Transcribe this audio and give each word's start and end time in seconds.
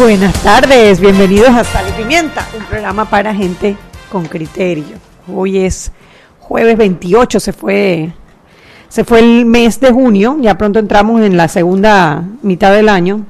Buenas 0.00 0.42
tardes, 0.42 0.98
bienvenidos 0.98 1.50
a 1.50 1.62
Sal 1.62 1.84
y 1.90 1.92
Pimienta, 1.92 2.48
un 2.56 2.64
programa 2.64 3.10
para 3.10 3.34
gente 3.34 3.76
con 4.10 4.24
criterio. 4.24 4.96
Hoy 5.30 5.58
es 5.58 5.92
jueves 6.38 6.78
28, 6.78 7.38
se 7.38 7.52
fue, 7.52 8.10
se 8.88 9.04
fue 9.04 9.18
el 9.18 9.44
mes 9.44 9.78
de 9.78 9.92
junio, 9.92 10.38
ya 10.40 10.56
pronto 10.56 10.78
entramos 10.78 11.20
en 11.20 11.36
la 11.36 11.48
segunda 11.48 12.24
mitad 12.40 12.72
del 12.72 12.88
año. 12.88 13.26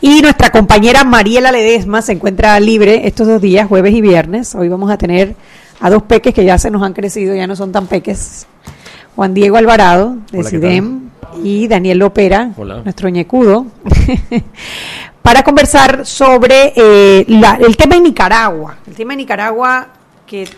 Y 0.00 0.20
nuestra 0.20 0.50
compañera 0.50 1.04
Mariela 1.04 1.52
Ledesma 1.52 2.02
se 2.02 2.14
encuentra 2.14 2.58
libre 2.58 3.06
estos 3.06 3.28
dos 3.28 3.40
días, 3.40 3.68
jueves 3.68 3.94
y 3.94 4.00
viernes. 4.00 4.52
Hoy 4.56 4.68
vamos 4.68 4.90
a 4.90 4.98
tener 4.98 5.36
a 5.78 5.90
dos 5.90 6.02
peques 6.02 6.34
que 6.34 6.44
ya 6.44 6.58
se 6.58 6.72
nos 6.72 6.82
han 6.82 6.92
crecido, 6.92 7.36
ya 7.36 7.46
no 7.46 7.54
son 7.54 7.70
tan 7.70 7.86
peques. 7.86 8.48
Juan 9.14 9.32
Diego 9.32 9.58
Alvarado, 9.58 10.16
de 10.32 10.40
Hola, 10.40 10.50
¿qué 10.50 10.56
CIDEM, 10.56 11.06
y 11.42 11.68
Daniel 11.68 11.98
Lopera, 11.98 12.50
Hola. 12.56 12.82
nuestro 12.82 13.08
ñecudo, 13.08 13.66
para 15.26 15.42
conversar 15.42 16.06
sobre 16.06 16.72
eh, 16.76 17.24
la- 17.26 17.56
el 17.60 17.76
tema 17.76 17.96
de 17.96 18.00
Nicaragua. 18.02 18.76
El 18.86 18.94
tema 18.94 19.12
de 19.12 19.16
Nicaragua 19.16 19.88
que 20.24 20.48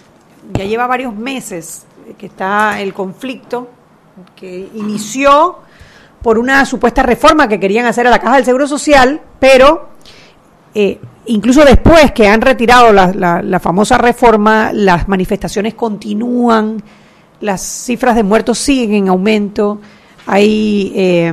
ya 0.53 0.65
lleva 0.65 0.87
varios 0.87 1.15
meses 1.15 1.87
eh, 2.07 2.13
que 2.19 2.27
está 2.27 2.79
el 2.79 2.93
conflicto, 2.93 3.71
que 4.37 4.69
inició 4.75 5.57
por 6.21 6.39
una 6.39 6.67
supuesta 6.67 7.03
reforma 7.03 7.49
que 7.49 7.59
querían 7.59 7.87
hacer 7.87 8.07
a 8.07 8.11
la 8.11 8.19
Caja 8.19 8.37
del 8.37 8.45
Seguro 8.45 8.67
Social, 8.67 9.23
pero 9.41 9.89
eh, 10.75 11.01
incluso 11.25 11.65
después 11.65 12.13
que 12.13 12.29
han 12.29 12.43
retirado 12.43 12.93
la, 12.93 13.61
famosa 13.61 13.97
reforma, 13.97 14.71
las 14.75 15.09
manifestaciones 15.09 15.73
continúan, 15.73 16.83
las 17.41 17.63
cifras 17.63 18.17
de 18.17 18.23
muertos 18.23 18.59
siguen 18.59 19.05
en 19.05 19.09
aumento, 19.09 19.81
hay, 20.27 20.93
eh, 20.95 21.33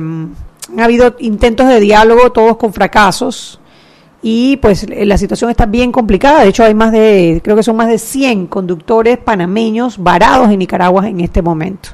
han 0.70 0.80
habido 0.80 1.16
intentos 1.18 1.68
de 1.68 1.80
diálogo, 1.80 2.32
todos 2.32 2.56
con 2.56 2.72
fracasos, 2.72 3.60
y 4.22 4.56
pues 4.56 4.86
la 4.88 5.18
situación 5.18 5.50
está 5.50 5.66
bien 5.66 5.92
complicada. 5.92 6.42
De 6.42 6.48
hecho, 6.48 6.64
hay 6.64 6.74
más 6.74 6.92
de, 6.92 7.40
creo 7.44 7.56
que 7.56 7.62
son 7.62 7.76
más 7.76 7.88
de 7.88 7.98
100 7.98 8.46
conductores 8.48 9.18
panameños 9.18 9.98
varados 9.98 10.50
en 10.50 10.58
Nicaragua 10.58 11.08
en 11.08 11.20
este 11.20 11.42
momento. 11.42 11.90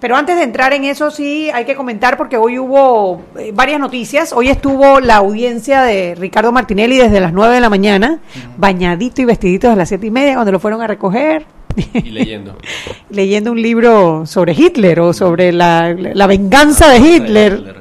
Pero 0.00 0.16
antes 0.16 0.36
de 0.36 0.42
entrar 0.42 0.74
en 0.74 0.84
eso, 0.84 1.10
sí 1.10 1.50
hay 1.54 1.64
que 1.64 1.74
comentar 1.74 2.18
porque 2.18 2.36
hoy 2.36 2.58
hubo 2.58 3.22
eh, 3.38 3.52
varias 3.54 3.80
noticias. 3.80 4.34
Hoy 4.34 4.50
estuvo 4.50 5.00
la 5.00 5.16
audiencia 5.16 5.80
de 5.80 6.14
Ricardo 6.14 6.52
Martinelli 6.52 6.98
desde 6.98 7.20
las 7.20 7.32
9 7.32 7.54
de 7.54 7.60
la 7.62 7.70
mañana, 7.70 8.18
bañadito 8.58 9.22
y 9.22 9.24
vestidito 9.24 9.70
a 9.70 9.76
las 9.76 9.88
siete 9.88 10.08
y 10.08 10.10
media, 10.10 10.34
cuando 10.34 10.52
lo 10.52 10.60
fueron 10.60 10.82
a 10.82 10.86
recoger, 10.86 11.46
Y 11.94 12.10
leyendo. 12.10 12.56
leyendo 13.10 13.52
un 13.52 13.60
libro 13.62 14.26
sobre 14.26 14.52
Hitler 14.52 15.00
o 15.00 15.12
sobre 15.12 15.52
la, 15.52 15.92
la 15.92 16.26
venganza 16.26 16.88
de 16.88 16.98
Hitler. 16.98 17.74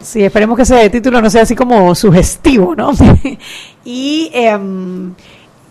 Sí, 0.00 0.24
esperemos 0.24 0.56
que 0.56 0.62
ese 0.62 0.88
título 0.90 1.20
no 1.20 1.28
sea 1.28 1.42
así 1.42 1.54
como 1.54 1.94
sugestivo, 1.94 2.74
¿no? 2.74 2.92
y 3.84 4.30
em, 4.32 5.12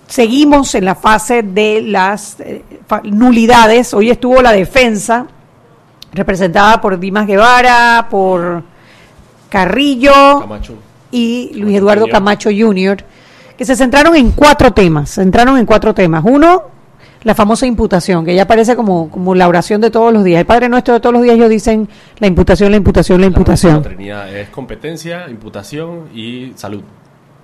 seguimos 0.07 0.75
en 0.75 0.85
la 0.85 0.95
fase 0.95 1.43
de 1.43 1.81
las 1.81 2.39
eh, 2.39 2.61
nulidades. 3.03 3.93
Hoy 3.93 4.09
estuvo 4.09 4.41
la 4.41 4.51
defensa, 4.51 5.27
representada 6.13 6.81
por 6.81 6.99
Dimas 6.99 7.25
Guevara, 7.25 8.07
por 8.09 8.63
Carrillo 9.49 10.41
Camacho. 10.41 10.75
y 11.11 11.51
Luis 11.55 11.77
Eduardo. 11.77 12.07
Camacho 12.07 12.49
Jr., 12.55 13.03
que 13.57 13.65
se 13.65 13.75
centraron 13.75 14.15
en 14.15 14.31
cuatro 14.31 14.71
temas. 14.73 15.09
Se 15.09 15.21
centraron 15.21 15.57
en 15.57 15.65
cuatro 15.65 15.93
temas. 15.93 16.21
Uno, 16.25 16.63
la 17.23 17.35
famosa 17.35 17.65
imputación, 17.65 18.23
que 18.25 18.33
ya 18.35 18.45
parece 18.47 18.75
como, 18.75 19.09
como 19.09 19.35
la 19.35 19.47
oración 19.47 19.81
de 19.81 19.89
todos 19.91 20.13
los 20.13 20.23
días. 20.23 20.39
El 20.39 20.45
Padre 20.45 20.69
Nuestro 20.69 20.93
de 20.93 20.99
todos 20.99 21.13
los 21.13 21.23
días 21.23 21.35
ellos 21.35 21.49
dicen 21.49 21.87
la 22.19 22.27
imputación, 22.27 22.71
la 22.71 22.77
imputación, 22.77 23.19
la 23.21 23.25
La 23.27 23.27
imputación. 23.27 23.81
Trinidad 23.83 24.35
es 24.35 24.49
competencia, 24.49 25.27
imputación 25.29 26.09
y 26.13 26.53
salud. 26.55 26.81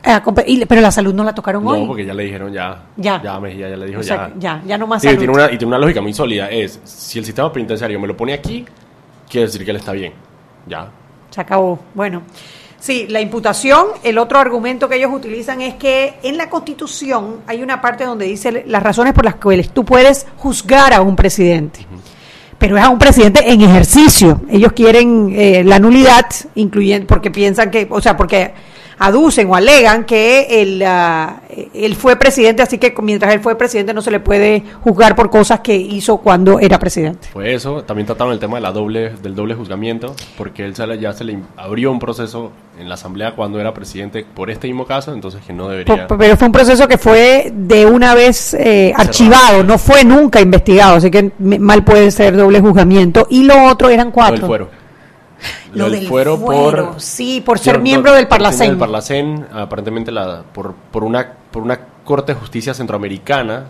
Ah, 0.06 0.22
y- 0.46 0.66
pero 0.66 0.82
la 0.82 0.92
salud 0.92 1.14
no 1.14 1.24
la 1.24 1.34
tocaron 1.34 1.66
hoy. 1.66 1.82
No, 1.82 1.88
porque 1.88 2.06
ya 2.06 2.14
le 2.14 2.24
dijeron 2.24 2.52
ya. 2.52 2.84
Ya. 2.98 3.22
Ya, 3.24 3.40
Mejía 3.40 3.70
ya 3.70 3.78
le 3.78 3.86
dijo 3.86 4.02
O 4.02 4.04
sea, 4.04 4.30
ya. 4.38 4.60
ya, 4.60 4.64
ya 4.68 4.78
no 4.78 4.86
más 4.86 5.02
Sí, 5.02 5.08
salud. 5.08 5.20
tiene 5.20 5.34
una, 5.34 5.46
y 5.46 5.58
tiene 5.58 5.68
una 5.68 5.78
lógica 5.80 6.02
muy 6.02 6.14
sólida. 6.14 6.50
Es, 6.50 6.80
si 6.84 7.20
el 7.20 7.26
sistema 7.26 7.52
penitenciario 7.54 8.00
me 8.00 8.08
lo 8.08 8.18
pone 8.18 8.34
aquí, 8.34 8.66
quiere 9.30 9.46
decir 9.48 9.64
que 9.64 9.72
él 9.72 9.78
está 9.78 9.94
bien. 9.94 10.12
Ya. 10.68 10.88
Se 11.30 11.40
acabó. 11.42 11.80
Bueno, 11.96 12.22
sí, 12.84 13.08
la 13.08 13.22
imputación, 13.22 13.88
el 14.04 14.18
otro 14.18 14.40
argumento 14.40 14.90
que 14.90 14.98
ellos 14.98 15.12
utilizan 15.14 15.62
es 15.62 15.76
que 15.76 16.16
en 16.22 16.36
la 16.36 16.50
Constitución 16.50 17.38
hay 17.48 17.64
una 17.64 17.80
parte 17.80 18.04
donde 18.04 18.26
dice 18.26 18.66
las 18.68 18.84
razones 18.84 19.14
por 19.14 19.24
las 19.24 19.36
cuales 19.36 19.70
tú 19.70 19.86
puedes 19.86 20.28
juzgar 20.36 20.94
a 20.94 21.02
un 21.02 21.16
presidente. 21.16 21.88
Pero 22.58 22.78
es 22.78 22.84
a 22.84 22.90
un 22.90 23.00
presidente 23.00 23.50
en 23.50 23.62
ejercicio. 23.62 24.42
Ellos 24.50 24.74
quieren 24.74 25.34
eh, 25.34 25.64
la 25.64 25.80
nulidad, 25.80 26.26
incluyendo, 26.56 27.08
porque 27.08 27.32
piensan 27.32 27.72
que, 27.72 27.88
o 27.90 28.02
sea, 28.02 28.18
porque 28.18 28.54
aducen 29.00 29.50
o 29.50 29.56
alegan 29.56 30.06
que 30.06 30.62
él, 30.62 30.84
ah, 30.86 31.42
él 31.74 31.96
fue 31.96 32.16
presidente, 32.16 32.62
así 32.62 32.78
que 32.78 32.94
mientras 33.02 33.34
él 33.34 33.40
fue 33.40 33.58
presidente 33.58 33.94
no 33.94 34.02
se 34.02 34.12
le 34.12 34.20
puede 34.20 34.64
juzgar 34.82 35.16
por 35.16 35.30
cosas 35.30 35.60
que 35.62 35.76
hizo 35.76 36.18
cuando 36.18 36.60
era 36.60 36.80
presidente. 36.80 37.30
Fue 37.32 37.54
eso. 37.54 37.84
También 37.84 38.06
trataron 38.06 38.34
el 38.34 38.40
tema 38.40 38.58
de 38.58 38.62
la 38.62 38.72
doble, 38.72 39.12
del 39.22 39.36
doble 39.36 39.56
juzgamiento, 39.56 40.16
porque 40.38 40.66
él 40.66 40.76
se 40.76 40.86
le- 40.88 41.00
ya 41.00 41.14
se 41.14 41.24
le 41.24 41.38
abrió 41.58 41.92
un 41.92 42.00
proceso 42.00 42.52
en 42.80 42.88
la 42.90 42.96
Asamblea 42.96 43.34
cuando 43.36 43.60
era 43.60 43.74
presidente 43.74 44.26
por 44.34 44.50
este 44.50 44.68
mismo 44.68 44.86
caso, 44.86 45.14
entonces 45.14 45.42
que 45.46 45.54
no 45.54 45.68
debería. 45.70 46.08
Pero 46.18 46.38
fue 46.38 46.48
un 46.48 46.52
proceso 46.52 46.88
que 46.88 46.98
fue 46.98 47.52
de 47.56 47.86
una 47.86 48.16
vez 48.16 48.54
eh, 48.56 48.94
archivado, 48.96 49.64
no 49.64 49.78
fue 49.78 50.04
nunca 50.04 50.42
investigado, 50.42 50.96
así 50.96 51.12
que 51.12 51.32
mal 51.40 51.84
puede 51.84 52.10
ser 52.12 52.36
doble 52.36 52.60
juzgamiento. 52.62 53.28
Y 53.30 53.44
lo 53.44 53.66
otro 53.66 53.90
eran 53.90 54.12
cuatro. 54.12 54.48
Lo 55.74 55.86
del 55.90 56.02
del 56.02 56.08
fuero, 56.08 56.38
fuero, 56.38 56.92
por 56.92 57.02
sí, 57.02 57.42
por 57.42 57.60
ser 57.60 57.80
miembro 57.80 58.14
del 58.14 58.28
Parlacén. 58.28 58.70
del 58.70 58.78
Parlacén, 58.78 59.46
aparentemente 59.52 60.12
la, 60.12 60.44
por, 60.54 60.74
por 60.92 61.04
una 61.04 61.34
por 61.52 61.64
una 61.64 61.80
corte 62.04 62.34
de 62.34 62.40
justicia 62.40 62.74
centroamericana, 62.74 63.66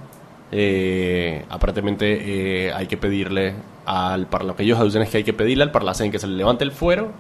eh, 0.52 1.46
aparentemente 1.50 2.68
eh, 2.68 2.74
hay 2.74 2.88
que 2.88 2.98
pedirle 2.98 3.56
al 3.86 4.28
par- 4.28 4.46
lo 4.46 4.56
que 4.56 4.64
ellos 4.64 4.80
aducen 4.80 5.02
es 5.02 5.10
que 5.10 5.18
hay 5.18 5.24
que 5.24 5.34
pedirle 5.34 5.64
al 5.64 5.72
Parlacén 5.72 6.12
que 6.12 6.20
se 6.20 6.28
le 6.28 6.36
levante 6.38 6.64
el 6.64 6.72
fuero 6.72 7.12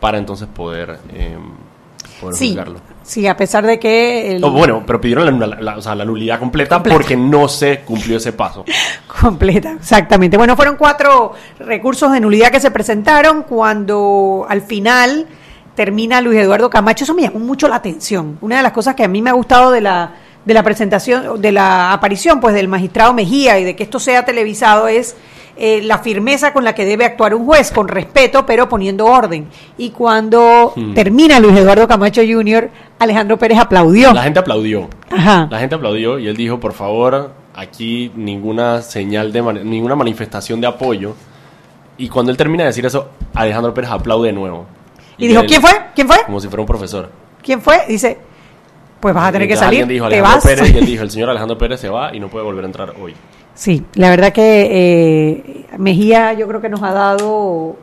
para 0.00 0.18
entonces 0.18 0.48
poder, 0.48 0.98
eh, 1.14 1.36
poder 2.24 2.36
Sí, 2.38 2.48
juzgarlo. 2.48 2.80
sí, 3.02 3.26
a 3.26 3.36
pesar 3.36 3.64
de 3.66 3.78
que... 3.78 4.32
el- 4.36 4.40
No, 4.40 4.50
bueno, 4.50 4.82
pero 4.86 5.00
pidieron 5.00 5.38
la, 5.40 5.46
la- 5.46 5.60
la- 5.60 5.76
o 5.78 5.82
sea, 5.82 5.94
la 5.94 6.04
nulidad 6.04 6.38
completa, 6.38 6.76
Completa. 6.76 6.96
porque 6.96 7.16
no 7.16 7.48
se 7.48 7.80
cumplió 7.80 8.16
ese 8.16 8.32
paso. 8.32 8.64
Completa, 9.20 9.72
exactamente. 9.78 10.36
Bueno, 10.36 10.56
fueron 10.56 10.76
cuatro 10.76 11.32
recursos 11.60 12.10
de 12.12 12.20
nulidad 12.20 12.50
que 12.50 12.60
se 12.60 12.70
presentaron 12.70 13.42
cuando 13.44 14.46
al 14.48 14.62
final 14.62 15.26
termina 15.74 16.20
Luis 16.20 16.38
Eduardo 16.38 16.70
Camacho. 16.70 17.04
Eso 17.04 17.14
me 17.14 17.22
llamó 17.22 17.38
mucho 17.40 17.68
la 17.68 17.76
atención. 17.76 18.38
Una 18.40 18.56
de 18.58 18.62
las 18.62 18.72
cosas 18.72 18.94
que 18.94 19.04
a 19.04 19.08
mí 19.08 19.22
me 19.22 19.30
ha 19.30 19.34
gustado 19.34 19.70
de 19.70 19.80
la, 19.80 20.12
de 20.44 20.54
la 20.54 20.62
presentación, 20.62 21.40
de 21.40 21.52
la 21.52 21.92
aparición 21.92 22.40
pues 22.40 22.54
del 22.54 22.68
magistrado 22.68 23.12
Mejía 23.14 23.58
y 23.58 23.64
de 23.64 23.74
que 23.76 23.82
esto 23.84 23.98
sea 23.98 24.24
televisado 24.24 24.88
es 24.88 25.16
eh, 25.56 25.82
la 25.82 25.98
firmeza 25.98 26.52
con 26.52 26.64
la 26.64 26.74
que 26.74 26.84
debe 26.84 27.04
actuar 27.04 27.34
un 27.34 27.44
juez, 27.46 27.70
con 27.70 27.88
respeto, 27.88 28.44
pero 28.44 28.68
poniendo 28.68 29.06
orden. 29.06 29.46
Y 29.78 29.90
cuando 29.90 30.72
Hmm. 30.74 30.94
termina 30.94 31.38
Luis 31.40 31.56
Eduardo 31.56 31.86
Camacho 31.86 32.22
Jr., 32.26 32.70
Alejandro 32.98 33.38
Pérez 33.38 33.58
aplaudió. 33.58 34.12
La 34.12 34.22
gente 34.24 34.38
aplaudió. 34.40 34.88
Ajá. 35.10 35.46
La 35.50 35.58
gente 35.60 35.74
aplaudió 35.74 36.18
y 36.18 36.26
él 36.28 36.36
dijo, 36.36 36.58
por 36.58 36.72
favor, 36.72 37.30
aquí 37.54 38.10
ninguna 38.16 38.82
señal 38.82 39.32
de 39.32 39.42
ninguna 39.64 39.94
manifestación 39.94 40.60
de 40.60 40.66
apoyo. 40.66 41.14
Y 41.98 42.08
cuando 42.08 42.32
él 42.32 42.36
termina 42.36 42.64
de 42.64 42.68
decir 42.70 42.84
eso, 42.86 43.10
Alejandro 43.34 43.72
Pérez 43.72 43.90
aplaude 43.90 44.28
de 44.28 44.32
nuevo. 44.32 44.66
Y, 45.16 45.28
dijo, 45.28 45.42
¿quién 45.46 45.60
fue? 45.60 45.70
¿Quién 45.94 46.08
fue? 46.08 46.16
Como 46.26 46.40
si 46.40 46.48
fuera 46.48 46.62
un 46.62 46.66
profesor. 46.66 47.08
¿Quién 47.40 47.60
fue? 47.60 47.84
Dice, 47.86 48.18
pues 48.98 49.14
vas 49.14 49.28
a 49.28 49.32
tener 49.32 49.46
que 49.46 49.54
salir. 49.54 49.82
Alguien 49.82 49.88
dijo, 49.88 50.08
te 50.08 50.20
vas. 50.20 50.42
Pérez, 50.44 50.74
y 50.74 50.78
él 50.78 50.86
dijo, 50.86 51.04
el 51.04 51.10
señor 51.10 51.30
Alejandro 51.30 51.56
Pérez 51.56 51.78
se 51.80 51.88
va 51.88 52.12
y 52.12 52.18
no 52.18 52.28
puede 52.28 52.44
volver 52.44 52.64
a 52.64 52.66
entrar 52.66 52.94
hoy. 53.00 53.14
Sí, 53.54 53.84
la 53.94 54.10
verdad 54.10 54.32
que 54.32 54.68
eh, 54.70 55.66
Mejía 55.78 56.32
yo 56.32 56.48
creo 56.48 56.60
que 56.60 56.68
nos 56.68 56.82
ha 56.82 56.92
dado 56.92 57.76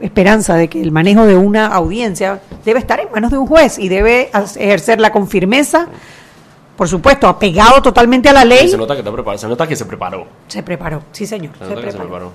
esperanza 0.00 0.56
de 0.56 0.68
que 0.68 0.80
el 0.80 0.92
manejo 0.92 1.26
de 1.26 1.36
una 1.36 1.66
audiencia 1.66 2.40
debe 2.64 2.78
estar 2.78 3.00
en 3.00 3.10
manos 3.12 3.30
de 3.30 3.38
un 3.38 3.46
juez 3.46 3.78
y 3.78 3.88
debe 3.88 4.30
ejercerla 4.56 5.12
con 5.12 5.28
firmeza, 5.28 5.88
por 6.76 6.88
supuesto, 6.88 7.28
apegado 7.28 7.82
totalmente 7.82 8.30
a 8.30 8.32
la 8.32 8.44
ley. 8.44 8.68
se 8.68 8.78
nota 8.78 8.94
que 8.94 9.00
está 9.00 9.12
preparado, 9.12 9.38
se 9.38 9.48
nota 9.48 9.66
que 9.66 9.76
se 9.76 9.84
preparó. 9.84 10.26
Se 10.48 10.62
preparó, 10.62 11.02
sí 11.12 11.26
señor, 11.26 11.52
Se 11.58 11.64
se 11.64 11.70
nota 11.70 11.82
que 11.82 11.92
se 11.92 11.98
preparó. 11.98 12.32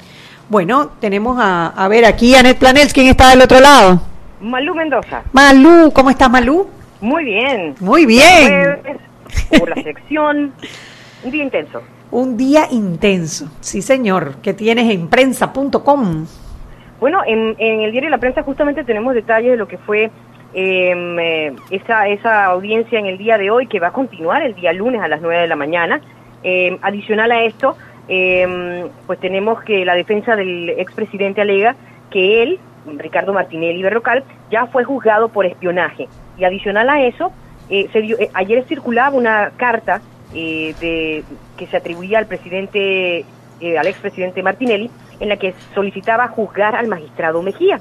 Bueno, 0.47 0.91
tenemos 0.99 1.39
a, 1.39 1.67
a 1.69 1.87
ver 1.87 2.05
aquí 2.05 2.35
a 2.35 2.41
Anet 2.41 2.59
Planels, 2.59 2.93
¿quién 2.93 3.07
está 3.07 3.31
del 3.31 3.41
otro 3.41 3.59
lado? 3.59 3.99
Malú 4.41 4.75
Mendoza. 4.75 5.23
Malú, 5.33 5.91
¿cómo 5.91 6.11
estás 6.11 6.29
Malú? 6.29 6.67
Muy 7.01 7.23
bien. 7.23 7.75
Muy 7.79 8.05
bien. 8.05 8.79
Por 9.57 9.75
la 9.75 9.81
sección. 9.81 10.53
Un 11.23 11.31
día 11.31 11.43
intenso. 11.43 11.81
Un 12.15 12.37
día 12.37 12.61
intenso, 12.71 13.49
sí 13.59 13.81
señor, 13.81 14.35
que 14.41 14.53
tienes 14.53 14.89
en 14.89 15.09
prensa.com. 15.09 16.25
Bueno, 17.01 17.19
en, 17.27 17.57
el 17.59 17.91
diario 17.91 18.09
La 18.09 18.19
Prensa 18.19 18.41
justamente 18.41 18.85
tenemos 18.85 19.13
detalles 19.13 19.51
de 19.51 19.57
lo 19.57 19.67
que 19.67 19.77
fue 19.77 20.09
em, 20.53 21.19
eh, 21.19 21.53
esa, 21.71 22.07
esa 22.07 22.45
audiencia 22.45 22.99
en 22.99 23.07
el 23.07 23.17
día 23.17 23.37
de 23.37 23.51
hoy, 23.51 23.67
que 23.67 23.81
va 23.81 23.87
a 23.87 23.91
continuar 23.91 24.43
el 24.43 24.55
día 24.55 24.71
lunes 24.71 25.01
a 25.01 25.09
las 25.09 25.19
9 25.21 25.41
de 25.41 25.47
la 25.47 25.57
mañana. 25.57 25.99
Em, 26.41 26.77
adicional 26.81 27.33
a 27.33 27.43
esto, 27.43 27.75
em, 28.07 28.87
pues 29.07 29.19
tenemos 29.19 29.61
que 29.63 29.83
la 29.83 29.93
defensa 29.93 30.37
del 30.37 30.69
expresidente 30.69 31.41
alega 31.41 31.75
que 32.09 32.41
él, 32.43 32.59
Ricardo 32.95 33.33
Martinelli 33.33 33.83
Berrocal, 33.83 34.23
ya 34.49 34.67
fue 34.67 34.85
juzgado 34.85 35.27
por 35.27 35.45
espionaje. 35.45 36.07
Y 36.37 36.45
adicional 36.45 36.89
a 36.89 37.01
eso, 37.03 37.33
eh, 37.69 37.89
se 37.91 37.99
dio- 37.99 38.17
eh, 38.17 38.29
ayer 38.33 38.63
circulaba 38.69 39.13
una 39.17 39.51
carta 39.57 39.99
eh, 40.35 40.75
de, 40.79 41.23
que 41.57 41.65
se 41.67 41.77
atribuía 41.77 42.19
al 42.19 42.27
presidente, 42.27 43.25
eh, 43.61 43.77
al 43.79 43.87
expresidente 43.87 44.43
Martinelli, 44.43 44.89
en 45.19 45.29
la 45.29 45.37
que 45.37 45.53
solicitaba 45.73 46.27
juzgar 46.27 46.75
al 46.75 46.87
magistrado 46.87 47.41
Mejía. 47.41 47.79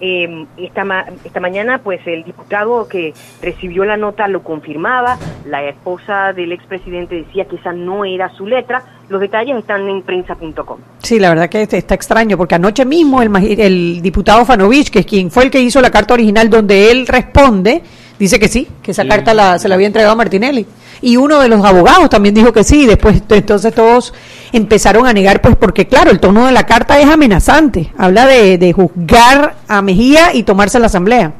Eh, 0.00 0.44
esta, 0.56 0.84
ma- 0.84 1.06
esta 1.24 1.38
mañana, 1.40 1.78
pues 1.78 2.00
el 2.06 2.24
diputado 2.24 2.88
que 2.88 3.14
recibió 3.40 3.84
la 3.84 3.96
nota 3.96 4.26
lo 4.26 4.42
confirmaba, 4.42 5.16
la 5.46 5.62
esposa 5.64 6.32
del 6.32 6.50
expresidente 6.52 7.14
decía 7.14 7.44
que 7.46 7.56
esa 7.56 7.72
no 7.72 8.04
era 8.04 8.28
su 8.30 8.44
letra, 8.46 8.82
los 9.08 9.20
detalles 9.20 9.56
están 9.56 9.88
en 9.88 10.02
prensa.com. 10.02 10.78
Sí, 10.98 11.20
la 11.20 11.28
verdad 11.30 11.48
que 11.48 11.62
este 11.62 11.78
está 11.78 11.94
extraño, 11.94 12.36
porque 12.36 12.56
anoche 12.56 12.84
mismo 12.84 13.22
el, 13.22 13.30
el 13.60 14.02
diputado 14.02 14.44
Fanovich, 14.44 14.90
que 14.90 14.98
es 15.00 15.06
quien 15.06 15.30
fue 15.30 15.44
el 15.44 15.50
que 15.50 15.60
hizo 15.60 15.80
la 15.80 15.90
carta 15.92 16.14
original 16.14 16.50
donde 16.50 16.90
él 16.90 17.06
responde, 17.06 17.82
dice 18.18 18.38
que 18.38 18.48
sí, 18.48 18.68
que 18.82 18.90
esa 18.92 19.02
Sí. 19.02 19.08
carta 19.08 19.34
la, 19.34 19.58
se 19.58 19.68
la 19.68 19.74
había 19.74 19.86
entregado 19.86 20.12
a 20.12 20.16
Martinelli. 20.16 20.66
Y 21.00 21.16
uno 21.16 21.40
de 21.40 21.48
los 21.48 21.64
abogados 21.64 22.08
también 22.08 22.34
dijo 22.34 22.52
que 22.52 22.64
sí, 22.64 22.82
y 22.82 22.86
después 22.86 23.22
entonces 23.28 23.74
todos 23.74 24.14
empezaron 24.52 25.06
a 25.06 25.12
negar, 25.12 25.40
pues 25.42 25.56
porque 25.56 25.86
claro, 25.86 26.10
el 26.10 26.20
tono 26.20 26.46
de 26.46 26.52
la 26.52 26.64
carta 26.64 26.98
es 27.00 27.08
amenazante, 27.10 27.92
habla 27.98 28.26
de, 28.26 28.56
de 28.58 28.72
juzgar 28.72 29.54
a 29.68 29.82
Mejía 29.82 30.32
y 30.34 30.44
tomarse 30.44 30.78
la 30.78 30.86
asamblea. 30.86 31.32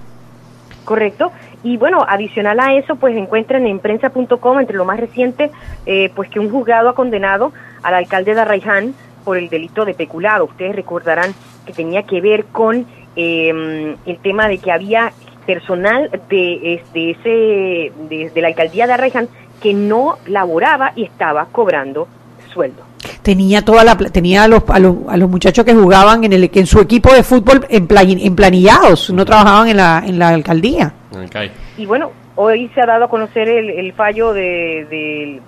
Correcto. 0.85 1.33
Y 1.63 1.79
bueno, 1.79 2.05
adicional 2.07 2.61
a 2.61 2.75
eso, 2.75 2.97
pues 2.97 3.17
encuentran 3.17 3.67
en 3.67 3.79
prensa.com, 3.79 4.61
entre 4.61 4.77
lo 4.77 4.85
más 4.85 5.01
reciente, 5.01 5.51
eh, 5.87 6.11
pues 6.15 6.29
que 6.29 6.39
un 6.39 6.51
juzgado 6.51 6.91
ha 6.91 6.95
condenado 6.95 7.53
al 7.83 7.95
alcalde 7.95 8.35
de 8.35 8.41
Arraiján 8.43 8.95
por 9.25 9.39
el 9.39 9.49
delito 9.49 9.87
de 9.87 9.95
peculado. 9.95 10.45
Ustedes 10.45 10.77
recordarán 10.77 11.33
que 11.65 11.73
tenía 11.73 12.03
que 12.03 12.21
ver 12.21 12.45
con 12.47 12.85
eh, 13.17 13.97
el 14.05 14.19
tema 14.19 14.47
de 14.49 14.59
que 14.59 14.71
había 14.73 15.13
personal 15.47 16.11
de, 16.29 16.83
de 16.93 17.11
ese, 17.11 17.93
de, 18.09 18.31
de 18.35 18.41
la 18.41 18.49
alcaldía 18.49 18.87
de 18.87 18.93
Arraiján 18.95 19.29
que 19.61 19.73
no 19.75 20.19
laboraba 20.27 20.93
y 20.97 21.05
estaba 21.05 21.47
cobrando 21.53 22.07
sueldo. 22.53 22.83
Tenía 23.23 23.63
toda 23.63 23.85
la 23.85 23.97
pla- 23.97 24.11
tenía 24.11 24.45
a 24.45 24.49
los, 24.49 24.63
a 24.69 24.79
los, 24.79 24.97
a 25.09 25.17
los 25.17 25.29
muchachos 25.29 25.65
que 25.65 25.75
jugaban 25.75 26.25
en 26.25 26.33
el 26.33 26.51
en 26.53 26.67
su 26.67 26.81
equipo 26.81 27.13
de 27.13 27.23
fútbol 27.23 27.67
en 27.69 27.87
emplanillados, 28.21 29.11
no 29.11 29.25
trabajaban 29.25 29.69
en 29.69 29.77
la 29.77 30.03
en 30.07 30.19
la 30.19 30.29
alcaldía. 30.31 30.93
En. 31.13 31.51
Y 31.77 31.87
bueno, 31.87 32.11
hoy 32.37 32.71
se 32.75 32.81
ha 32.81 32.87
dado 32.87 33.05
a 33.05 33.09
conocer 33.09 33.49
el, 33.49 33.71
el 33.71 33.93
fallo 33.93 34.33
de, 34.33 35.41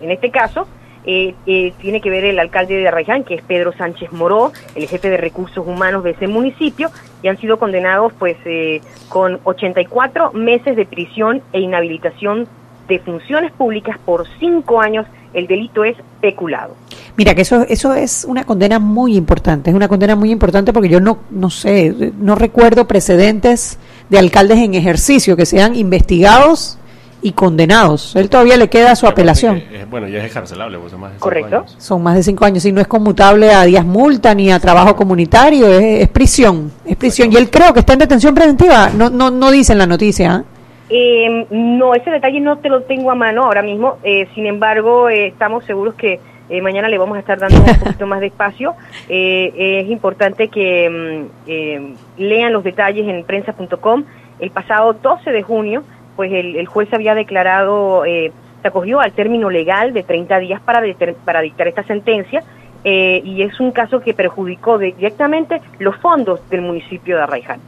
en 0.00 0.10
este 0.10 0.30
caso, 0.30 0.66
eh, 1.10 1.34
eh, 1.46 1.72
tiene 1.80 2.02
que 2.02 2.10
ver 2.10 2.26
el 2.26 2.38
alcalde 2.38 2.76
de 2.76 2.86
Arraiján, 2.86 3.24
que 3.24 3.36
es 3.36 3.42
Pedro 3.42 3.72
Sánchez 3.72 4.12
Moró, 4.12 4.52
el 4.74 4.86
jefe 4.86 5.08
de 5.08 5.16
recursos 5.16 5.66
humanos 5.66 6.04
de 6.04 6.10
ese 6.10 6.28
municipio, 6.28 6.90
y 7.22 7.28
han 7.28 7.38
sido 7.38 7.58
condenados 7.58 8.12
pues 8.18 8.36
eh, 8.44 8.82
con 9.08 9.40
84 9.44 10.32
meses 10.32 10.76
de 10.76 10.84
prisión 10.84 11.40
e 11.54 11.60
inhabilitación 11.60 12.46
de 12.88 12.98
funciones 12.98 13.52
públicas 13.52 13.96
por 14.04 14.26
cinco 14.38 14.82
años. 14.82 15.06
El 15.32 15.46
delito 15.46 15.82
es 15.82 15.96
peculado. 16.20 16.74
Mira, 17.16 17.34
que 17.34 17.40
eso, 17.40 17.62
eso 17.62 17.94
es 17.94 18.26
una 18.28 18.44
condena 18.44 18.78
muy 18.78 19.16
importante, 19.16 19.70
es 19.70 19.76
una 19.76 19.88
condena 19.88 20.14
muy 20.14 20.30
importante 20.30 20.74
porque 20.74 20.90
yo 20.90 21.00
no, 21.00 21.20
no 21.30 21.48
sé, 21.48 22.12
no 22.18 22.34
recuerdo 22.34 22.86
precedentes 22.86 23.78
de 24.10 24.18
alcaldes 24.18 24.58
en 24.58 24.74
ejercicio 24.74 25.38
que 25.38 25.46
sean 25.46 25.74
investigados 25.74 26.78
y 27.22 27.32
condenados. 27.32 28.14
Él 28.16 28.28
todavía 28.30 28.56
le 28.56 28.68
queda 28.68 28.94
su 28.96 29.06
apelación. 29.06 29.62
Es- 29.72 29.88
bueno, 29.90 30.06
ya 30.08 30.18
es 30.18 30.26
escarcelable, 30.26 30.78
pues 30.78 30.92
son 30.92 31.00
más 31.00 31.10
de 31.10 31.16
cinco 31.16 31.24
Correcto. 31.24 31.56
años. 31.58 31.74
Son 31.78 32.02
más 32.02 32.14
de 32.14 32.22
cinco 32.22 32.44
años 32.44 32.64
y 32.64 32.72
no 32.72 32.80
es 32.80 32.86
conmutable 32.86 33.52
a 33.52 33.64
días 33.64 33.84
multa 33.84 34.34
ni 34.34 34.50
a 34.52 34.60
trabajo 34.60 34.94
comunitario, 34.94 35.66
es, 35.68 36.02
es 36.02 36.08
prisión, 36.08 36.70
es 36.84 36.96
prisión. 36.96 37.32
Y 37.32 37.36
él 37.36 37.50
creo 37.50 37.72
que 37.72 37.80
está 37.80 37.94
en 37.94 37.98
detención 38.00 38.34
preventiva, 38.34 38.90
no, 38.96 39.10
no, 39.10 39.30
no 39.30 39.50
dice 39.50 39.72
en 39.72 39.78
la 39.78 39.86
noticia. 39.86 40.44
Eh, 40.90 41.46
no, 41.50 41.94
ese 41.94 42.10
detalle 42.10 42.40
no 42.40 42.58
te 42.58 42.68
lo 42.68 42.82
tengo 42.82 43.10
a 43.10 43.14
mano 43.14 43.44
ahora 43.44 43.62
mismo. 43.62 43.98
eh, 44.02 44.26
sin 44.34 44.46
embargo, 44.46 45.08
eh, 45.08 45.26
estamos 45.26 45.64
seguros 45.64 45.94
que 45.94 46.18
eh, 46.50 46.62
mañana 46.62 46.88
le 46.88 46.96
vamos 46.96 47.16
a 47.16 47.20
estar 47.20 47.38
dando 47.38 47.60
un 47.60 47.66
poquito 47.80 48.06
más 48.06 48.20
de 48.20 48.28
espacio. 48.28 48.74
Eh, 49.08 49.80
es 49.84 49.90
importante 49.90 50.48
que 50.48 50.88
mm, 50.88 51.50
eh, 51.50 51.94
lean 52.16 52.52
los 52.52 52.64
detalles 52.64 53.06
en 53.06 53.24
prensa.com. 53.24 54.04
El 54.40 54.50
pasado 54.50 54.92
12 54.94 55.30
de 55.30 55.42
junio, 55.42 55.82
pues 56.18 56.32
el, 56.32 56.56
el 56.56 56.66
juez 56.66 56.92
había 56.92 57.14
declarado, 57.14 58.04
eh, 58.04 58.32
se 58.60 58.66
acogió 58.66 58.98
al 58.98 59.12
término 59.12 59.50
legal 59.50 59.92
de 59.92 60.02
30 60.02 60.36
días 60.40 60.60
para, 60.60 60.80
deter- 60.80 61.14
para 61.24 61.40
dictar 61.42 61.68
esta 61.68 61.84
sentencia. 61.84 62.42
eh, 62.82 63.22
y 63.24 63.42
es 63.42 63.60
un 63.60 63.70
caso 63.70 64.00
que 64.00 64.14
perjudicó 64.14 64.78
directamente 64.78 65.60
los 65.78 65.94
fondos 65.98 66.40
del 66.50 66.62
municipio 66.62 67.16
de 67.18 67.22
Arraiján. 67.22 67.60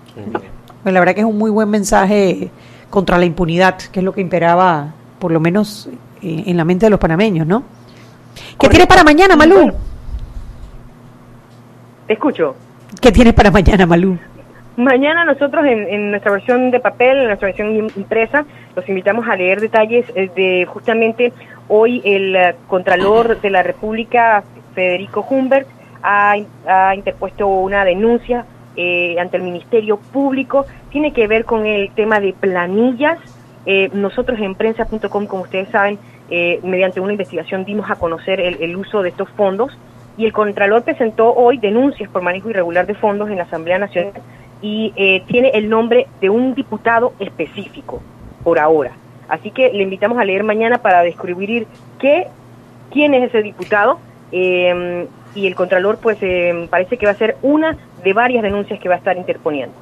Pues 0.83 0.93
la 0.93 0.99
verdad 0.99 1.15
que 1.15 1.21
es 1.21 1.27
un 1.27 1.39
muy 1.39 1.51
buen 1.53 1.71
mensaje 1.71 2.51
contra 2.91 3.19
la 3.19 3.25
impunidad, 3.25 3.77
que 3.93 4.01
es 4.01 4.05
lo 4.05 4.13
que 4.13 4.21
imperaba, 4.21 4.95
por 5.21 5.31
lo 5.31 5.39
menos 5.39 5.89
eh, 6.21 6.43
en 6.47 6.57
la 6.57 6.65
mente 6.65 6.87
de 6.87 6.91
los 6.91 6.99
panameños, 6.99 7.47
¿no? 7.47 7.63
¿Qué 8.59 8.69
tienes 8.69 8.89
para 8.89 9.05
mañana, 9.05 9.37
Malú? 9.37 9.73
Te 12.09 12.15
escucho. 12.15 12.57
¿Qué 13.01 13.13
tienes 13.13 13.35
para 13.35 13.53
mañana, 13.53 13.87
Malú? 13.87 14.19
Mañana 14.81 15.27
nosotros 15.27 15.67
en, 15.67 16.11
nuestra 16.11 16.33
versión 16.33 16.71
de 16.71 16.81
papel, 16.81 17.19
en 17.19 17.25
nuestra 17.27 17.49
versión 17.49 17.69
im- 17.77 17.93
impresa, 17.99 18.47
los 18.75 18.89
invitamos 18.89 19.29
a 19.29 19.37
leer 19.37 19.61
detalles 19.61 20.07
eh, 20.15 20.31
de 20.35 20.65
justamente 20.65 21.35
hoy 21.69 22.01
el 22.03 22.35
eh, 22.35 22.55
Contralor 22.67 23.39
de 23.43 23.51
la 23.51 23.63
República, 23.63 24.43
Federico 24.75 25.27
Humbert, 25.29 25.69
ha, 26.03 26.35
ha 26.67 26.95
interpuesto 26.95 27.47
una 27.47 27.85
denuncia 27.85 28.47
eh, 28.75 29.17
ante 29.21 29.37
el 29.37 29.43
Ministerio 29.43 29.99
Público. 29.99 30.65
Tiene 30.89 31.13
que 31.13 31.27
ver 31.27 31.45
con 31.45 31.67
el 31.67 31.91
tema 31.91 32.19
de 32.19 32.33
planillas. 32.33 33.19
Eh, 33.67 33.91
nosotros 33.93 34.41
en 34.41 34.55
prensa.com, 34.55 35.27
como 35.27 35.43
ustedes 35.43 35.69
saben, 35.69 35.99
eh, 36.31 36.59
mediante 36.63 37.01
una 37.01 37.13
investigación 37.13 37.67
dimos 37.67 37.91
a 37.91 37.97
conocer 37.97 38.41
el, 38.41 38.63
el 38.63 38.77
uso 38.77 39.03
de 39.03 39.11
estos 39.11 39.29
fondos 39.33 39.77
y 40.17 40.25
el 40.25 40.33
Contralor 40.33 40.85
presentó 40.85 41.35
hoy 41.35 41.59
denuncias 41.59 42.09
por 42.09 42.23
manejo 42.23 42.49
irregular 42.49 42.87
de 42.87 42.95
fondos 42.95 43.29
en 43.29 43.37
la 43.37 43.43
Asamblea 43.43 43.79
Nacional 43.79 44.13
y 44.63 44.93
eh, 44.97 45.23
tiene 45.27 45.51
el 45.55 45.69
nombre 45.69 46.07
de 46.21 46.31
un 46.31 46.55
diputado 46.55 47.13
específico 47.19 48.01
por 48.45 48.59
ahora. 48.59 48.93
Así 49.29 49.51
que 49.51 49.73
le 49.73 49.83
invitamos 49.83 50.19
a 50.19 50.25
leer 50.25 50.43
mañana 50.45 50.79
para 50.79 51.03
descubrir 51.03 51.67
qué, 51.99 52.27
quién 52.93 53.15
es 53.15 53.29
ese 53.29 53.43
diputado 53.43 53.99
eh, 54.33 55.07
y 55.35 55.47
el 55.47 55.55
Contralor 55.55 55.99
pues 55.99 56.19
eh, 56.23 56.67
parece 56.71 56.97
que 56.97 57.07
va 57.07 57.13
a 57.13 57.17
ser 57.17 57.37
una 57.43 57.77
de 58.03 58.13
varias 58.13 58.43
denuncias 58.43 58.81
que 58.81 58.89
va 58.89 58.97
a 58.97 58.99
estar 58.99 59.17
interponiendo. 59.17 59.75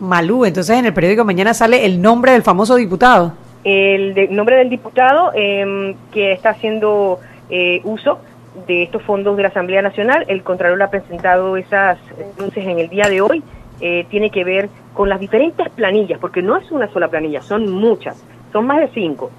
Malú, 0.00 0.44
entonces 0.44 0.76
en 0.78 0.86
el 0.86 0.94
periódico 0.94 1.24
mañana 1.24 1.52
sale 1.54 1.84
el 1.84 2.00
nombre 2.00 2.32
del 2.32 2.42
famoso 2.42 2.76
diputado. 2.76 3.32
El 3.64 4.14
de- 4.14 4.28
nombre 4.28 4.56
del 4.56 4.70
diputado 4.70 5.32
eh, 5.34 5.94
que 6.12 6.32
está 6.32 6.50
haciendo 6.50 7.18
eh, 7.50 7.80
uso 7.84 8.20
de 8.66 8.84
estos 8.84 9.02
fondos 9.02 9.36
de 9.36 9.42
la 9.42 9.48
Asamblea 9.48 9.82
Nacional, 9.82 10.24
el 10.28 10.42
Contralor 10.42 10.82
ha 10.82 10.90
presentado 10.90 11.56
esas 11.56 11.98
denuncias 12.36 12.66
en 12.66 12.78
el 12.78 12.88
día 12.88 13.08
de 13.08 13.20
hoy, 13.20 13.42
eh, 13.80 14.06
tiene 14.10 14.30
que 14.30 14.44
ver 14.44 14.68
con 14.92 15.08
las 15.08 15.20
diferentes 15.20 15.68
planillas, 15.70 16.18
porque 16.18 16.42
no 16.42 16.56
es 16.56 16.70
una 16.72 16.88
sola 16.88 17.08
planilla, 17.08 17.40
son 17.42 17.70
muchas, 17.70 18.24
son 18.52 18.66
más 18.66 18.80
de 18.80 18.88
cinco. 18.88 19.30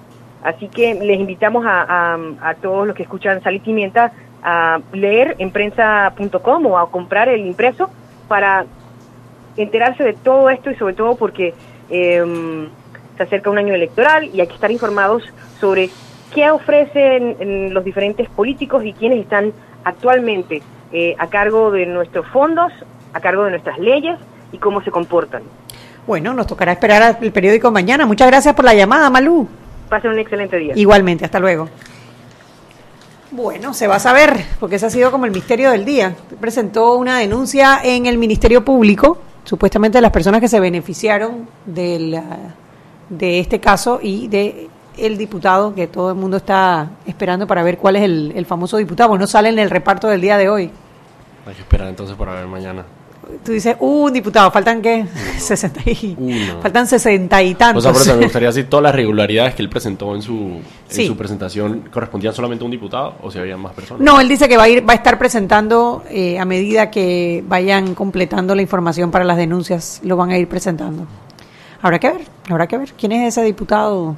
Así 0.42 0.68
que 0.68 0.94
les 0.94 1.20
invitamos 1.20 1.64
a, 1.66 2.16
todos 2.62 2.86
los 2.86 2.96
que 2.96 3.02
escuchan 3.02 3.42
Sal 3.42 3.56
y 3.56 3.58
Pimienta 3.58 4.12
a 4.42 4.80
leer 4.94 5.36
en 5.38 5.50
prensa.com 5.50 6.66
o 6.66 6.78
a 6.78 6.90
comprar 6.90 7.28
el 7.28 7.44
impreso 7.44 7.90
para 8.26 8.64
enterarse 9.58 10.02
de 10.02 10.14
todo 10.14 10.48
esto 10.48 10.70
y 10.70 10.76
sobre 10.76 10.94
todo 10.94 11.16
porque 11.16 11.52
em, 11.90 12.68
se 13.18 13.22
acerca 13.22 13.50
un 13.50 13.58
año 13.58 13.74
electoral 13.74 14.30
y 14.32 14.40
hay 14.40 14.46
que 14.46 14.54
estar 14.54 14.70
informados 14.70 15.24
sobre 15.58 15.90
qué 16.32 16.50
ofrecen 16.50 17.74
los 17.74 17.84
diferentes 17.84 18.30
políticos 18.30 18.82
y 18.86 18.94
quiénes 18.94 19.20
están 19.20 19.52
actualmente 19.84 20.62
eh, 20.92 21.14
a 21.18 21.26
cargo 21.26 21.70
de 21.70 21.84
nuestros 21.84 22.26
fondos, 22.28 22.72
a 23.12 23.20
cargo 23.20 23.44
de 23.44 23.50
nuestras 23.50 23.78
leyes 23.78 24.18
y 24.52 24.58
cómo 24.58 24.82
se 24.82 24.90
comportan. 24.90 25.42
Bueno, 26.06 26.34
nos 26.34 26.46
tocará 26.46 26.72
esperar 26.72 27.18
el 27.20 27.32
periódico 27.32 27.70
mañana. 27.70 28.06
Muchas 28.06 28.26
gracias 28.28 28.54
por 28.54 28.64
la 28.64 28.74
llamada, 28.74 29.10
Malú. 29.10 29.48
Pasen 29.88 30.10
un 30.10 30.18
excelente 30.18 30.56
día. 30.56 30.72
Igualmente, 30.76 31.24
hasta 31.24 31.38
luego. 31.38 31.68
Bueno, 33.30 33.74
se 33.74 33.86
va 33.86 33.96
a 33.96 34.00
saber, 34.00 34.44
porque 34.58 34.76
ese 34.76 34.86
ha 34.86 34.90
sido 34.90 35.10
como 35.12 35.24
el 35.24 35.30
misterio 35.30 35.70
del 35.70 35.84
día. 35.84 36.16
Presentó 36.40 36.96
una 36.96 37.18
denuncia 37.18 37.80
en 37.82 38.06
el 38.06 38.18
Ministerio 38.18 38.64
Público, 38.64 39.18
supuestamente 39.44 40.00
las 40.00 40.10
personas 40.10 40.40
que 40.40 40.48
se 40.48 40.58
beneficiaron 40.58 41.48
de, 41.64 42.20
de 43.08 43.38
este 43.38 43.60
caso 43.60 44.00
y 44.02 44.26
de 44.26 44.68
el 44.98 45.16
diputado 45.16 45.74
que 45.74 45.86
todo 45.86 46.10
el 46.10 46.16
mundo 46.16 46.38
está 46.38 46.90
esperando 47.06 47.46
para 47.46 47.62
ver 47.62 47.78
cuál 47.78 47.96
es 47.96 48.02
el, 48.02 48.32
el 48.34 48.46
famoso 48.46 48.78
diputado. 48.78 49.16
No 49.16 49.26
sale 49.26 49.48
en 49.48 49.58
el 49.60 49.70
reparto 49.70 50.08
del 50.08 50.20
día 50.20 50.36
de 50.36 50.48
hoy. 50.48 50.70
Hay 51.46 51.54
que 51.54 51.60
esperar 51.60 51.86
entonces 51.86 52.16
para 52.16 52.34
ver 52.34 52.46
mañana 52.46 52.84
tú 53.44 53.52
dices, 53.52 53.76
uh, 53.78 54.04
un 54.04 54.12
diputado, 54.12 54.50
faltan 54.50 54.82
qué? 54.82 55.06
60 55.38 55.80
y, 55.90 56.16
faltan 56.60 56.86
60 56.86 57.42
y 57.42 57.54
tantos. 57.54 57.84
O 57.86 57.94
sea, 57.94 58.14
me 58.14 58.24
gustaría 58.24 58.48
decir 58.52 58.68
todas 58.68 58.82
las 58.82 58.94
regularidades 58.94 59.54
que 59.54 59.62
él 59.62 59.68
presentó 59.68 60.14
en 60.14 60.22
su, 60.22 60.60
en 60.90 61.06
su 61.06 61.16
presentación 61.16 61.88
correspondían 61.92 62.34
solamente 62.34 62.64
a 62.64 62.66
un 62.66 62.70
diputado 62.70 63.14
o 63.22 63.30
si 63.30 63.38
había 63.38 63.56
más 63.56 63.72
personas. 63.72 64.02
No, 64.02 64.20
él 64.20 64.28
dice 64.28 64.48
que 64.48 64.56
va 64.56 64.64
a 64.64 64.68
ir, 64.68 64.88
va 64.88 64.92
a 64.92 64.96
estar 64.96 65.18
presentando 65.18 66.04
eh, 66.10 66.38
a 66.38 66.44
medida 66.44 66.90
que 66.90 67.44
vayan 67.46 67.94
completando 67.94 68.54
la 68.54 68.62
información 68.62 69.10
para 69.10 69.24
las 69.24 69.36
denuncias, 69.36 70.00
lo 70.04 70.16
van 70.16 70.30
a 70.30 70.38
ir 70.38 70.48
presentando. 70.48 71.06
Habrá 71.82 71.98
que 71.98 72.10
ver, 72.10 72.20
habrá 72.48 72.66
que 72.66 72.76
ver 72.76 72.92
quién 72.92 73.12
es 73.12 73.28
ese 73.36 73.44
diputado 73.44 74.16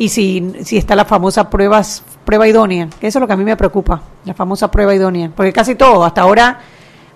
y 0.00 0.08
si, 0.08 0.54
si 0.62 0.78
está 0.78 0.96
la 0.96 1.04
famosa 1.04 1.50
pruebas, 1.50 2.02
prueba 2.24 2.48
idónea, 2.48 2.88
que 2.98 3.06
eso 3.06 3.18
es 3.18 3.20
lo 3.20 3.26
que 3.26 3.34
a 3.34 3.36
mí 3.36 3.44
me 3.44 3.54
preocupa, 3.54 4.00
la 4.24 4.32
famosa 4.32 4.70
prueba 4.70 4.94
idónea, 4.94 5.30
porque 5.36 5.52
casi 5.52 5.74
todo, 5.74 6.06
hasta 6.06 6.22
ahora 6.22 6.58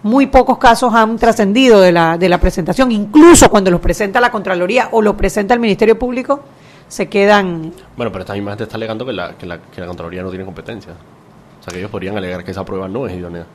muy 0.05 0.27
pocos 0.27 0.59
casos 0.59 0.95
han 0.95 1.19
trascendido 1.19 1.81
de 1.81 1.91
la, 1.91 2.19
de 2.19 2.29
la 2.29 2.39
presentación, 2.39 2.93
incluso 2.93 3.51
cuando 3.51 3.71
los 3.71 3.81
presenta 3.81 4.21
la 4.21 4.31
Contraloría 4.31 4.89
o 4.93 5.01
los 5.01 5.15
presenta 5.15 5.55
el 5.55 5.61
Ministerio 5.61 5.99
Público, 5.99 6.41
se 6.87 7.09
quedan... 7.09 7.73
Bueno, 7.97 8.13
pero 8.13 8.23
esta 8.23 8.35
misma 8.35 8.51
gente 8.53 8.65
está 8.65 8.77
alegando 8.77 9.07
que 9.07 9.15
la, 9.15 9.33
que 9.37 9.47
la, 9.47 9.59
que 9.59 9.81
la 9.81 9.87
Contraloría 9.87 10.23
no 10.23 10.29
tiene 10.29 10.45
competencia. 10.45 10.93
O 10.93 11.63
sea, 11.65 11.73
que 11.73 11.79
ellos 11.79 11.91
podrían 11.91 12.19
alegar 12.19 12.45
que 12.45 12.51
esa 12.51 12.65
prueba 12.67 12.87
no 12.87 13.07
es 13.07 13.17
idónea. 13.17 13.47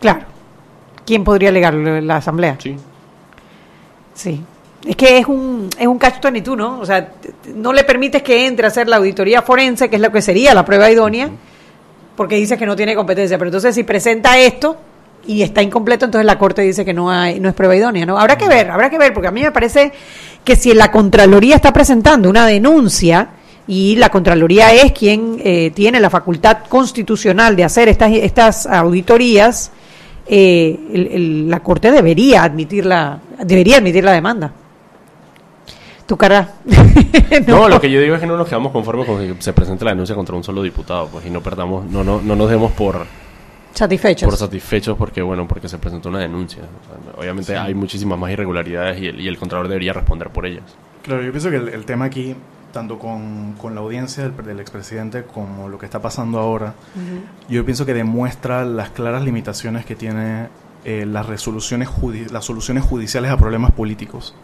Claro. 0.00 0.22
¿Quién 1.06 1.22
podría 1.22 1.50
alegarlo? 1.50 2.00
¿La 2.00 2.16
Asamblea? 2.16 2.56
Sí. 2.58 2.76
Sí. 4.14 4.44
Es 4.84 4.96
que 4.96 5.18
es 5.18 5.26
un, 5.26 5.70
es 5.78 5.86
un 5.86 5.96
catch 5.96 6.20
tú, 6.42 6.56
¿no? 6.56 6.80
O 6.80 6.84
sea, 6.84 7.12
no 7.54 7.72
le 7.72 7.84
permites 7.84 8.20
que 8.24 8.48
entre 8.48 8.66
a 8.66 8.68
hacer 8.68 8.88
la 8.88 8.96
auditoría 8.96 9.42
forense, 9.42 9.88
que 9.88 9.94
es 9.94 10.02
lo 10.02 10.10
que 10.10 10.20
sería 10.20 10.54
la 10.54 10.64
prueba 10.64 10.90
idónea, 10.90 11.30
porque 12.16 12.34
dices 12.34 12.58
que 12.58 12.66
no 12.66 12.74
tiene 12.74 12.96
competencia. 12.96 13.38
Pero 13.38 13.48
entonces 13.48 13.76
si 13.76 13.84
presenta 13.84 14.36
esto, 14.38 14.76
y 15.26 15.42
está 15.42 15.62
incompleto, 15.62 16.04
entonces 16.04 16.26
la 16.26 16.38
Corte 16.38 16.62
dice 16.62 16.84
que 16.84 16.92
no 16.92 17.10
hay, 17.10 17.38
no 17.38 17.48
es 17.48 17.54
prueba 17.54 17.76
idónea, 17.76 18.04
¿no? 18.06 18.18
Habrá 18.18 18.36
que 18.36 18.48
ver, 18.48 18.70
habrá 18.70 18.90
que 18.90 18.98
ver, 18.98 19.12
porque 19.12 19.28
a 19.28 19.30
mí 19.30 19.42
me 19.42 19.52
parece 19.52 19.92
que 20.44 20.56
si 20.56 20.74
la 20.74 20.90
Contraloría 20.90 21.56
está 21.56 21.72
presentando 21.72 22.28
una 22.28 22.46
denuncia 22.46 23.28
y 23.66 23.96
la 23.96 24.08
Contraloría 24.08 24.72
es 24.72 24.92
quien 24.92 25.40
eh, 25.44 25.70
tiene 25.74 26.00
la 26.00 26.10
facultad 26.10 26.58
constitucional 26.68 27.54
de 27.54 27.64
hacer 27.64 27.88
estas, 27.88 28.12
estas 28.12 28.66
auditorías, 28.66 29.70
eh, 30.26 31.44
la 31.46 31.60
Corte 31.60 31.90
debería 31.90 32.42
admitir 32.42 32.86
la, 32.86 33.20
debería 33.44 33.76
admitir 33.76 34.04
la 34.04 34.12
demanda. 34.12 34.52
Tu 36.06 36.16
cara. 36.16 36.54
no. 37.46 37.68
lo 37.68 37.80
que 37.80 37.90
yo 37.90 38.00
digo 38.00 38.16
es 38.16 38.20
que 38.20 38.26
no 38.26 38.36
nos 38.36 38.48
quedamos 38.48 38.72
conformes 38.72 39.06
con 39.06 39.18
que 39.18 39.40
se 39.40 39.52
presente 39.52 39.84
la 39.84 39.92
denuncia 39.92 40.16
contra 40.16 40.34
un 40.34 40.42
solo 40.42 40.62
diputado, 40.62 41.06
pues 41.06 41.24
y 41.24 41.30
no 41.30 41.40
perdamos, 41.40 41.88
no, 41.88 42.02
no, 42.02 42.20
no 42.20 42.34
nos 42.34 42.50
demos 42.50 42.72
por 42.72 43.06
satisfechos. 43.72 44.28
Por 44.28 44.38
satisfechos 44.38 44.96
porque, 44.96 45.22
bueno, 45.22 45.46
porque 45.48 45.68
se 45.68 45.78
presentó 45.78 46.08
una 46.08 46.20
denuncia. 46.20 46.62
obviamente 47.16 47.56
hay 47.56 47.74
muchísimas 47.74 48.18
más 48.18 48.30
irregularidades 48.30 49.00
y 49.00 49.06
el, 49.06 49.20
y 49.20 49.28
el 49.28 49.38
Contralor 49.38 49.68
debería 49.68 49.92
responder 49.92 50.30
por 50.30 50.46
ellas. 50.46 50.64
Claro, 51.02 51.22
yo 51.22 51.32
pienso 51.32 51.50
que 51.50 51.56
el, 51.56 51.84
tema 51.84 52.04
aquí, 52.04 52.36
tanto 52.72 52.98
con, 52.98 53.54
con 53.54 53.74
la 53.74 53.80
audiencia 53.80 54.22
del, 54.22 54.36
del, 54.44 54.60
expresidente 54.60 55.24
como 55.24 55.68
lo 55.68 55.78
que 55.78 55.86
está 55.86 56.00
pasando 56.00 56.38
ahora, 56.38 56.74
yo 57.48 57.64
pienso 57.64 57.84
que 57.84 57.94
demuestra 57.94 58.64
las 58.64 58.90
claras 58.90 59.24
limitaciones 59.24 59.84
que 59.84 59.96
tiene 59.96 60.48
eh, 60.84 61.06
las 61.06 61.26
resoluciones 61.26 61.88
las 62.32 62.44
soluciones 62.44 62.84
judiciales 62.84 63.30
a 63.30 63.36
problemas 63.36 63.70
políticos. 63.70 64.34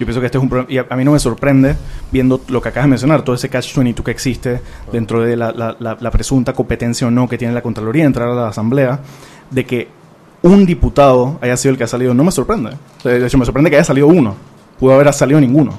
Yo 0.00 0.06
pienso 0.06 0.20
que 0.20 0.26
este 0.26 0.38
es 0.38 0.44
un 0.44 0.66
y 0.66 0.78
a, 0.78 0.84
mí 0.96 1.04
no 1.04 1.12
me 1.12 1.18
sorprende 1.18 1.76
viendo 2.10 2.40
lo 2.48 2.62
que 2.62 2.70
acabas 2.70 2.86
de 2.86 2.90
mencionar, 2.90 3.20
todo 3.22 3.36
ese 3.36 3.50
catch-22 3.50 4.02
que 4.02 4.10
existe 4.10 4.62
dentro 4.90 5.20
de 5.20 5.36
la, 5.36 5.52
la, 5.52 6.10
presunta 6.10 6.54
competencia 6.54 7.06
o 7.06 7.10
no 7.10 7.28
que 7.28 7.36
tiene 7.36 7.52
la 7.52 7.60
Contraloría 7.60 8.04
de 8.04 8.06
entrar 8.06 8.28
a 8.28 8.34
la 8.34 8.48
Asamblea, 8.48 9.00
de 9.50 9.66
que 9.66 9.88
un 10.40 10.64
diputado 10.64 11.38
haya 11.42 11.54
sido 11.58 11.72
el 11.72 11.78
que 11.78 11.84
ha 11.84 11.86
salido, 11.86 12.14
no 12.14 12.24
me 12.24 12.32
sorprende. 12.32 12.78
De 13.04 13.26
hecho, 13.26 13.36
me 13.36 13.44
sorprende 13.44 13.68
que 13.68 13.76
haya 13.76 13.84
salido 13.84 14.06
uno. 14.06 14.36
Pudo 14.78 14.94
haber 14.94 15.12
salido 15.12 15.38
ninguno. 15.38 15.78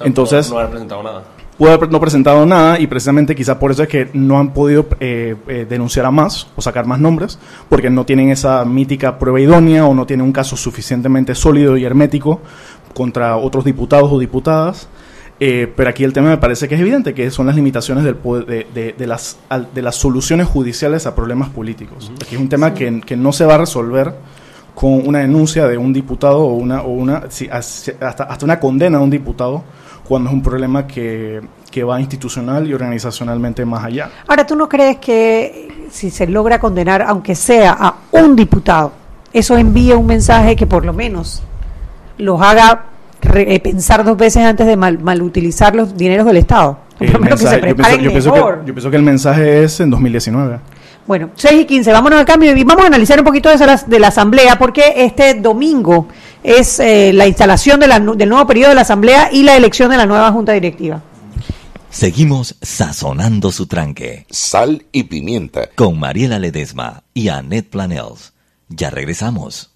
Entonces, 0.00 0.50
no 0.50 0.58
haber 0.58 0.70
presentado 0.70 1.04
nada 1.04 1.22
pudo 1.56 1.72
haber 1.72 1.90
no 1.90 2.00
presentado 2.00 2.44
nada 2.44 2.78
y 2.78 2.86
precisamente 2.86 3.34
quizá 3.34 3.58
por 3.58 3.70
eso 3.70 3.82
es 3.82 3.88
que 3.88 4.10
no 4.12 4.38
han 4.38 4.52
podido 4.52 4.86
eh, 5.00 5.36
eh, 5.48 5.66
denunciar 5.68 6.06
a 6.06 6.10
más 6.10 6.48
o 6.54 6.62
sacar 6.62 6.86
más 6.86 7.00
nombres, 7.00 7.38
porque 7.68 7.90
no 7.90 8.04
tienen 8.04 8.30
esa 8.30 8.64
mítica 8.64 9.18
prueba 9.18 9.40
idónea 9.40 9.86
o 9.86 9.94
no 9.94 10.06
tienen 10.06 10.26
un 10.26 10.32
caso 10.32 10.56
suficientemente 10.56 11.34
sólido 11.34 11.76
y 11.76 11.84
hermético 11.84 12.40
contra 12.96 13.36
otros 13.36 13.66
diputados 13.66 14.10
o 14.10 14.18
diputadas. 14.18 14.88
Eh, 15.38 15.70
pero 15.76 15.90
aquí 15.90 16.02
el 16.02 16.14
tema 16.14 16.30
me 16.30 16.38
parece 16.38 16.66
que 16.66 16.76
es 16.76 16.80
evidente, 16.80 17.12
que 17.12 17.30
son 17.30 17.46
las 17.46 17.54
limitaciones 17.54 18.04
del 18.04 18.16
de, 18.46 18.94
de, 18.96 19.06
las, 19.06 19.36
de 19.74 19.82
las 19.82 19.96
soluciones 19.96 20.46
judiciales 20.48 21.04
a 21.04 21.14
problemas 21.14 21.50
políticos. 21.50 22.10
Aquí 22.22 22.36
es 22.36 22.40
un 22.40 22.48
tema 22.48 22.72
que, 22.72 23.02
que, 23.02 23.16
no 23.16 23.34
se 23.34 23.44
va 23.44 23.56
a 23.56 23.58
resolver 23.58 24.14
con 24.74 25.06
una 25.06 25.18
denuncia 25.18 25.66
de 25.68 25.76
un 25.76 25.92
diputado 25.92 26.38
o 26.40 26.54
una, 26.54 26.80
o 26.80 26.88
una 26.88 27.24
hasta, 27.50 28.24
hasta 28.24 28.44
una 28.46 28.58
condena 28.58 28.96
de 28.96 29.04
un 29.04 29.10
diputado 29.10 29.62
cuando 30.08 30.30
es 30.30 30.34
un 30.34 30.42
problema 30.42 30.86
que, 30.86 31.42
que 31.70 31.84
va 31.84 32.00
institucional 32.00 32.66
y 32.66 32.72
organizacionalmente 32.72 33.66
más 33.66 33.84
allá. 33.84 34.10
Ahora, 34.26 34.46
¿tú 34.46 34.56
no 34.56 34.70
crees 34.70 34.96
que 34.96 35.88
si 35.90 36.08
se 36.08 36.26
logra 36.26 36.58
condenar, 36.58 37.02
aunque 37.02 37.34
sea 37.34 37.76
a 37.78 37.96
un 38.12 38.34
diputado, 38.36 38.92
eso 39.34 39.58
envía 39.58 39.98
un 39.98 40.06
mensaje 40.06 40.56
que 40.56 40.66
por 40.66 40.86
lo 40.86 40.94
menos 40.94 41.42
los 42.18 42.40
haga 42.40 42.86
eh, 43.34 43.60
pensar 43.60 44.04
dos 44.04 44.16
veces 44.16 44.44
antes 44.44 44.66
de 44.66 44.76
mal, 44.76 45.22
utilizar 45.22 45.74
los 45.74 45.96
dineros 45.96 46.26
del 46.26 46.36
Estado. 46.36 46.78
yo, 47.00 47.20
pienso, 47.20 48.90
que, 48.90 48.96
el 48.96 49.02
mensaje 49.02 49.64
es 49.64 49.80
en 49.80 49.90
2019. 49.90 50.58
Bueno, 51.06 51.30
6 51.34 51.62
y 51.62 51.64
15, 51.66 51.92
vámonos 51.92 52.18
al 52.18 52.24
cambio 52.24 52.56
y 52.56 52.64
vamos 52.64 52.84
a 52.84 52.88
analizar 52.88 53.18
un 53.18 53.24
poquito 53.24 53.48
de, 53.48 53.54
esa, 53.54 53.76
de 53.76 53.98
la 54.00 54.08
Asamblea, 54.08 54.58
porque 54.58 54.92
este 54.96 55.34
domingo 55.34 56.08
es 56.42 56.80
eh, 56.80 57.12
la 57.12 57.26
instalación 57.26 57.78
de 57.78 57.86
del 57.86 58.28
nuevo 58.28 58.46
periodo 58.46 58.70
de 58.70 58.74
la 58.74 58.80
Asamblea 58.80 59.30
y 59.32 59.42
la 59.42 59.56
elección 59.56 59.90
de 59.90 59.96
la 59.96 60.06
nueva 60.06 60.32
Junta 60.32 60.52
Directiva. 60.52 61.02
Seguimos 61.90 62.56
sazonando 62.60 63.52
su 63.52 63.66
tranque. 63.66 64.26
Sal 64.30 64.84
y 64.92 65.04
pimienta. 65.04 65.70
Con 65.74 65.98
Mariela 65.98 66.38
Ledesma 66.38 67.04
y 67.14 67.28
Annette 67.28 67.70
Planels. 67.70 68.34
Ya 68.68 68.90
regresamos. 68.90 69.75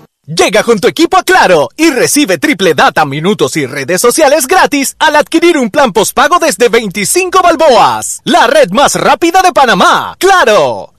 Llega 0.33 0.63
con 0.63 0.79
tu 0.79 0.87
equipo 0.87 1.17
a 1.17 1.23
Claro 1.23 1.67
y 1.75 1.89
recibe 1.89 2.37
triple 2.37 2.73
data, 2.73 3.03
minutos 3.03 3.57
y 3.57 3.65
redes 3.65 3.99
sociales 3.99 4.47
gratis 4.47 4.95
al 4.97 5.17
adquirir 5.17 5.57
un 5.57 5.69
plan 5.69 5.91
postpago 5.91 6.39
desde 6.39 6.69
25 6.69 7.41
balboas. 7.41 8.21
La 8.23 8.47
red 8.47 8.71
más 8.71 8.95
rápida 8.95 9.41
de 9.41 9.51
Panamá. 9.51 10.15
¡Claro! 10.17 10.93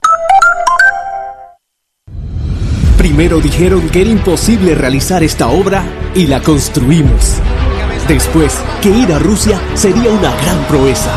Primero 2.95 3.39
dijeron 3.39 3.89
que 3.89 4.01
era 4.01 4.11
imposible 4.11 4.75
realizar 4.75 5.23
esta 5.23 5.47
obra 5.47 5.83
y 6.13 6.27
la 6.27 6.39
construimos. 6.39 7.37
Después, 8.07 8.55
que 8.83 8.89
ir 8.89 9.11
a 9.13 9.17
Rusia 9.17 9.59
sería 9.73 10.11
una 10.11 10.29
gran 10.43 10.63
proeza. 10.67 11.11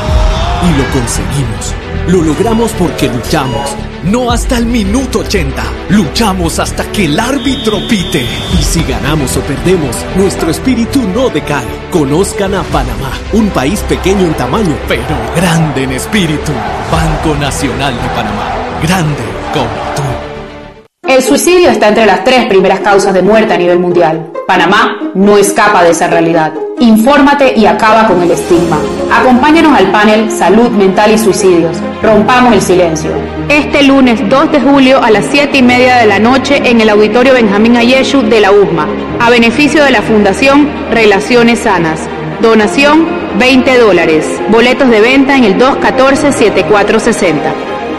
Y 0.62 0.78
lo 0.78 0.90
conseguimos. 0.90 1.85
Lo 2.08 2.22
logramos 2.22 2.70
porque 2.78 3.08
luchamos. 3.08 3.76
No 4.04 4.30
hasta 4.30 4.58
el 4.58 4.66
minuto 4.66 5.18
80. 5.20 5.60
Luchamos 5.88 6.60
hasta 6.60 6.84
que 6.92 7.06
el 7.06 7.18
árbitro 7.18 7.78
pite. 7.88 8.24
Y 8.56 8.62
si 8.62 8.84
ganamos 8.84 9.36
o 9.36 9.40
perdemos, 9.40 9.96
nuestro 10.16 10.52
espíritu 10.52 11.02
no 11.02 11.28
decae. 11.30 11.66
Conozcan 11.90 12.54
a 12.54 12.62
Panamá, 12.62 13.10
un 13.32 13.48
país 13.48 13.80
pequeño 13.88 14.24
en 14.24 14.34
tamaño, 14.34 14.76
pero 14.86 15.16
grande 15.34 15.82
en 15.82 15.92
espíritu. 15.92 16.52
Banco 16.92 17.36
Nacional 17.40 17.94
de 17.94 18.08
Panamá. 18.10 18.54
Grande 18.82 19.24
como 19.52 19.66
tú. 19.96 21.10
El 21.10 21.22
suicidio 21.24 21.70
está 21.70 21.88
entre 21.88 22.06
las 22.06 22.22
tres 22.22 22.46
primeras 22.46 22.80
causas 22.80 23.14
de 23.14 23.22
muerte 23.22 23.54
a 23.54 23.58
nivel 23.58 23.80
mundial. 23.80 24.30
Panamá 24.46 25.10
no 25.14 25.36
escapa 25.38 25.82
de 25.82 25.90
esa 25.90 26.06
realidad. 26.06 26.52
Infórmate 26.86 27.52
y 27.56 27.66
acaba 27.66 28.06
con 28.06 28.22
el 28.22 28.30
estigma. 28.30 28.78
Acompáñanos 29.12 29.76
al 29.76 29.90
panel 29.90 30.30
Salud 30.30 30.70
Mental 30.70 31.10
y 31.10 31.18
Suicidios. 31.18 31.78
Rompamos 32.00 32.52
el 32.52 32.62
silencio. 32.62 33.10
Este 33.48 33.82
lunes 33.82 34.20
2 34.28 34.52
de 34.52 34.60
julio 34.60 35.02
a 35.02 35.10
las 35.10 35.26
7 35.32 35.58
y 35.58 35.62
media 35.62 35.96
de 35.96 36.06
la 36.06 36.20
noche 36.20 36.62
en 36.64 36.80
el 36.80 36.88
Auditorio 36.88 37.34
Benjamín 37.34 37.76
Ayeshu 37.76 38.22
de 38.22 38.40
la 38.40 38.52
USMA, 38.52 38.86
a 39.18 39.30
beneficio 39.30 39.82
de 39.82 39.90
la 39.90 40.00
Fundación 40.00 40.70
Relaciones 40.92 41.58
Sanas. 41.58 42.02
Donación 42.40 43.08
20 43.36 43.78
dólares. 43.78 44.24
Boletos 44.52 44.88
de 44.88 45.00
venta 45.00 45.36
en 45.36 45.42
el 45.42 45.58
214-7460. 45.58 47.34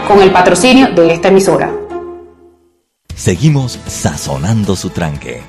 Con 0.08 0.22
el 0.22 0.30
patrocinio 0.32 0.92
de 0.92 1.12
esta 1.12 1.28
emisora. 1.28 1.70
Seguimos 3.14 3.78
sazonando 3.86 4.74
su 4.76 4.88
tranque. 4.88 5.42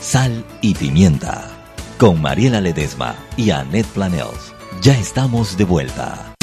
Sal 0.00 0.44
y 0.60 0.74
pimienta. 0.74 1.53
Con 1.98 2.20
Mariela 2.20 2.60
Ledesma 2.60 3.14
y 3.36 3.50
Annette 3.50 3.86
Planels. 3.86 4.52
Ya 4.82 4.98
estamos 4.98 5.56
de 5.56 5.62
vuelta. 5.62 6.34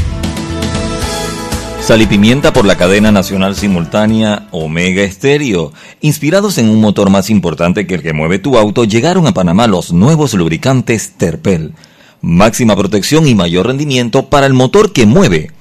Sal 1.81 2.01
y 2.01 2.05
pimienta 2.05 2.53
por 2.53 2.65
la 2.65 2.77
cadena 2.77 3.12
nacional 3.12 3.58
simultánea 3.58 4.48
Omega 4.51 5.03
Estéreo. 5.03 5.74
Inspirados 6.00 6.58
en 6.58 6.70
un 6.70 6.79
motor 6.79 7.10
más 7.10 7.29
importante 7.29 7.86
que 7.86 7.96
el 7.96 8.01
que 8.01 8.13
mueve 8.13 8.39
tu 8.39 8.58
auto, 8.58 8.86
llegaron 8.86 9.27
a 9.27 9.34
Panamá 9.34 9.67
los 9.67 9.91
nuevos 9.91 10.34
lubricantes 10.36 11.17
Terpel. 11.17 11.74
Máxima 12.22 12.77
protección 12.77 13.27
y 13.27 13.36
mayor 13.36 13.67
rendimiento 13.67 14.29
para 14.29 14.46
el 14.46 14.53
motor 14.53 14.93
que 14.93 15.05
mueve 15.05 15.51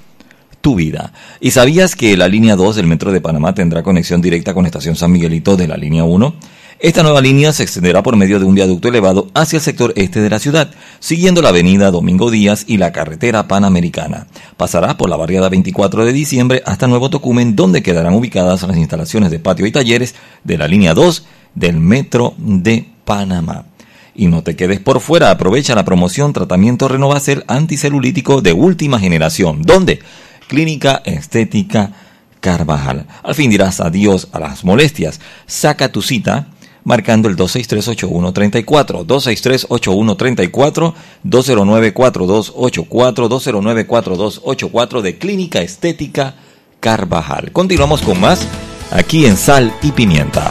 tu 0.60 0.76
vida. 0.76 1.12
¿Y 1.40 1.50
sabías 1.50 1.96
que 1.96 2.16
la 2.16 2.28
línea 2.28 2.54
2 2.54 2.76
del 2.76 2.86
Metro 2.86 3.10
de 3.10 3.20
Panamá 3.20 3.54
tendrá 3.54 3.82
conexión 3.82 4.20
directa 4.20 4.54
con 4.54 4.66
Estación 4.66 4.94
San 4.94 5.10
Miguelito 5.10 5.56
de 5.56 5.66
la 5.66 5.76
línea 5.76 6.04
1? 6.04 6.34
Esta 6.82 7.02
nueva 7.02 7.20
línea 7.20 7.52
se 7.52 7.62
extenderá 7.62 8.02
por 8.02 8.16
medio 8.16 8.38
de 8.38 8.46
un 8.46 8.54
viaducto 8.54 8.88
elevado 8.88 9.28
hacia 9.34 9.58
el 9.58 9.62
sector 9.62 9.92
este 9.96 10.22
de 10.22 10.30
la 10.30 10.38
ciudad, 10.38 10.70
siguiendo 10.98 11.42
la 11.42 11.50
avenida 11.50 11.90
Domingo 11.90 12.30
Díaz 12.30 12.64
y 12.66 12.78
la 12.78 12.90
carretera 12.90 13.46
panamericana. 13.46 14.28
Pasará 14.56 14.96
por 14.96 15.10
la 15.10 15.16
barriada 15.16 15.50
24 15.50 16.06
de 16.06 16.14
diciembre 16.14 16.62
hasta 16.64 16.86
Nuevo 16.86 17.10
Tocumen, 17.10 17.54
donde 17.54 17.82
quedarán 17.82 18.14
ubicadas 18.14 18.62
las 18.62 18.78
instalaciones 18.78 19.30
de 19.30 19.38
patio 19.38 19.66
y 19.66 19.72
talleres 19.72 20.14
de 20.42 20.56
la 20.56 20.68
línea 20.68 20.94
2 20.94 21.26
del 21.54 21.76
Metro 21.76 22.32
de 22.38 22.88
Panamá. 23.04 23.66
Y 24.14 24.28
no 24.28 24.42
te 24.42 24.56
quedes 24.56 24.80
por 24.80 25.00
fuera, 25.00 25.30
aprovecha 25.30 25.74
la 25.74 25.84
promoción 25.84 26.32
Tratamiento 26.32 26.88
Renovacel 26.88 27.44
Anticelulítico 27.46 28.40
de 28.40 28.54
última 28.54 28.98
generación, 28.98 29.60
donde 29.60 30.00
Clínica 30.48 31.02
Estética 31.04 31.92
Carvajal. 32.40 33.06
Al 33.22 33.34
fin 33.34 33.50
dirás 33.50 33.80
adiós 33.80 34.28
a 34.32 34.40
las 34.40 34.64
molestias. 34.64 35.20
Saca 35.46 35.92
tu 35.92 36.00
cita 36.00 36.48
marcando 36.84 37.28
el 37.28 37.36
263-8134, 37.36 39.06
263-8134, 39.06 40.94
209-4284, 41.24 43.86
209-4284 43.86 45.00
de 45.00 45.18
Clínica 45.18 45.60
Estética 45.60 46.34
Carvajal. 46.80 47.52
Continuamos 47.52 48.02
con 48.02 48.20
más 48.20 48.46
aquí 48.90 49.26
en 49.26 49.36
Sal 49.36 49.72
y 49.82 49.92
Pimienta. 49.92 50.50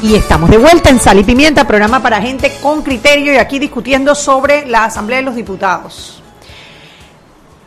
Y 0.00 0.14
estamos 0.14 0.48
de 0.48 0.58
vuelta 0.58 0.90
en 0.90 1.00
Sal 1.00 1.18
y 1.18 1.24
Pimienta, 1.24 1.66
programa 1.66 2.00
para 2.00 2.22
gente 2.22 2.52
con 2.62 2.82
criterio 2.82 3.32
y 3.32 3.36
aquí 3.36 3.58
discutiendo 3.58 4.14
sobre 4.14 4.64
la 4.66 4.84
Asamblea 4.84 5.18
de 5.18 5.24
los 5.24 5.34
Diputados. 5.34 6.17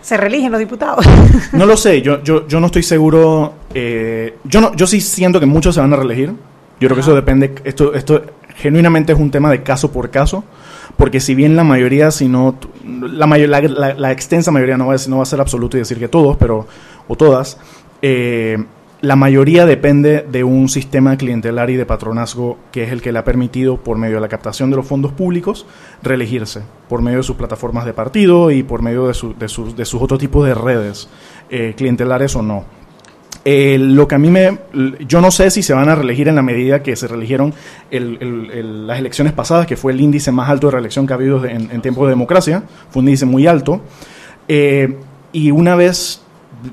¿Se 0.02 0.18
reeligen 0.18 0.52
los 0.52 0.60
diputados? 0.60 1.06
No 1.54 1.66
lo 1.66 1.78
sé, 1.78 2.02
yo, 2.02 2.24
yo, 2.24 2.48
yo 2.48 2.60
no 2.60 2.66
estoy 2.68 2.84
seguro. 2.84 3.54
eh, 3.74 4.36
yo, 4.44 4.62
no, 4.62 4.76
yo 4.76 4.88
sí 4.88 5.00
siento 5.02 5.40
que 5.40 5.46
muchos 5.46 5.76
se 5.76 5.82
van 5.82 5.94
a 5.94 5.96
reelegir. 5.98 6.30
Yo 6.80 6.88
creo 6.88 6.96
que 6.96 7.02
eso 7.02 7.14
depende. 7.16 7.54
Esto, 7.64 7.94
esto 7.94 8.24
genuinamente 8.56 9.14
es 9.14 9.20
un 9.20 9.30
tema 9.30 9.52
de 9.52 9.62
caso 9.64 9.92
por 9.92 10.10
caso. 10.10 10.44
Porque 10.98 11.20
si 11.20 11.36
bien 11.36 11.56
la 11.56 11.64
mayoría, 11.64 12.10
si 12.12 12.28
no. 12.28 12.56
La, 12.84 13.28
mayor, 13.28 13.50
la, 13.50 13.62
la- 13.62 13.94
la 13.94 14.12
extensa 14.12 14.50
mayoría 14.52 14.78
no 14.78 14.88
va, 14.88 14.96
a, 14.96 14.98
no 15.08 15.18
va 15.18 15.24
a 15.24 15.26
ser 15.28 15.40
absoluto 15.40 15.78
y 15.78 15.82
decir 15.82 16.00
que 16.00 16.08
todos, 16.08 16.38
pero. 16.38 16.68
o 17.08 17.16
todas. 17.16 17.58
eh, 18.02 18.58
la 19.02 19.16
mayoría 19.16 19.66
depende 19.66 20.26
de 20.32 20.44
un 20.44 20.70
sistema 20.70 21.18
clientelar 21.18 21.70
y 21.72 21.76
de 21.76 21.86
patronazgo 21.88 22.58
que 22.72 22.84
es 22.84 22.92
el 22.92 23.02
que 23.02 23.12
le 23.12 23.18
ha 23.20 23.24
permitido, 23.24 23.78
por 23.78 23.98
medio 23.98 24.16
de 24.16 24.22
la 24.22 24.28
captación 24.28 24.70
de 24.70 24.76
los 24.76 24.86
fondos 24.86 25.12
públicos, 25.12 25.66
reelegirse, 26.04 26.62
por 26.88 27.02
medio 27.02 27.18
de 27.18 27.24
sus 27.24 27.36
plataformas 27.36 27.86
de 27.86 27.94
partido 27.94 28.52
y 28.52 28.62
por 28.62 28.82
medio 28.84 29.08
de, 29.08 29.14
su- 29.16 29.34
de 29.38 29.48
sus, 29.50 29.76
de 29.76 29.86
sus 29.86 30.02
otros 30.02 30.20
tipos 30.20 30.46
de 30.46 30.54
redes, 30.54 31.10
eh, 31.50 31.74
clientelares 31.76 32.36
o 32.36 32.44
no. 32.44 32.64
Eh, 33.44 33.78
lo 33.80 34.08
que 34.08 34.14
a 34.14 34.20
mí 34.20 34.30
me... 34.30 34.60
Yo 35.08 35.20
no 35.20 35.32
sé 35.32 35.50
si 35.50 35.64
se 35.64 35.74
van 35.74 35.90
a 35.90 35.96
reelegir 35.96 36.28
en 36.28 36.36
la 36.36 36.44
medida 36.44 36.84
que 36.84 36.96
se 36.96 37.08
reeligieron 37.08 37.56
el- 37.90 38.20
el- 38.22 38.52
el- 38.52 38.88
las 38.88 39.00
elecciones 39.00 39.34
pasadas, 39.34 39.66
que 39.66 39.76
fue 39.78 39.94
el 39.94 40.00
índice 40.02 40.32
más 40.32 40.48
alto 40.48 40.68
de 40.68 40.74
reelección 40.74 41.08
que 41.08 41.14
ha 41.14 41.16
habido 41.16 41.44
en, 41.46 41.72
en 41.72 41.82
tiempos 41.82 42.04
de 42.04 42.12
democracia. 42.12 42.62
Fue 42.92 43.02
un 43.02 43.08
índice 43.08 43.26
muy 43.26 43.48
alto. 43.48 43.82
Eh, 44.48 44.96
y 45.34 45.50
una 45.50 45.76
vez 45.76 46.21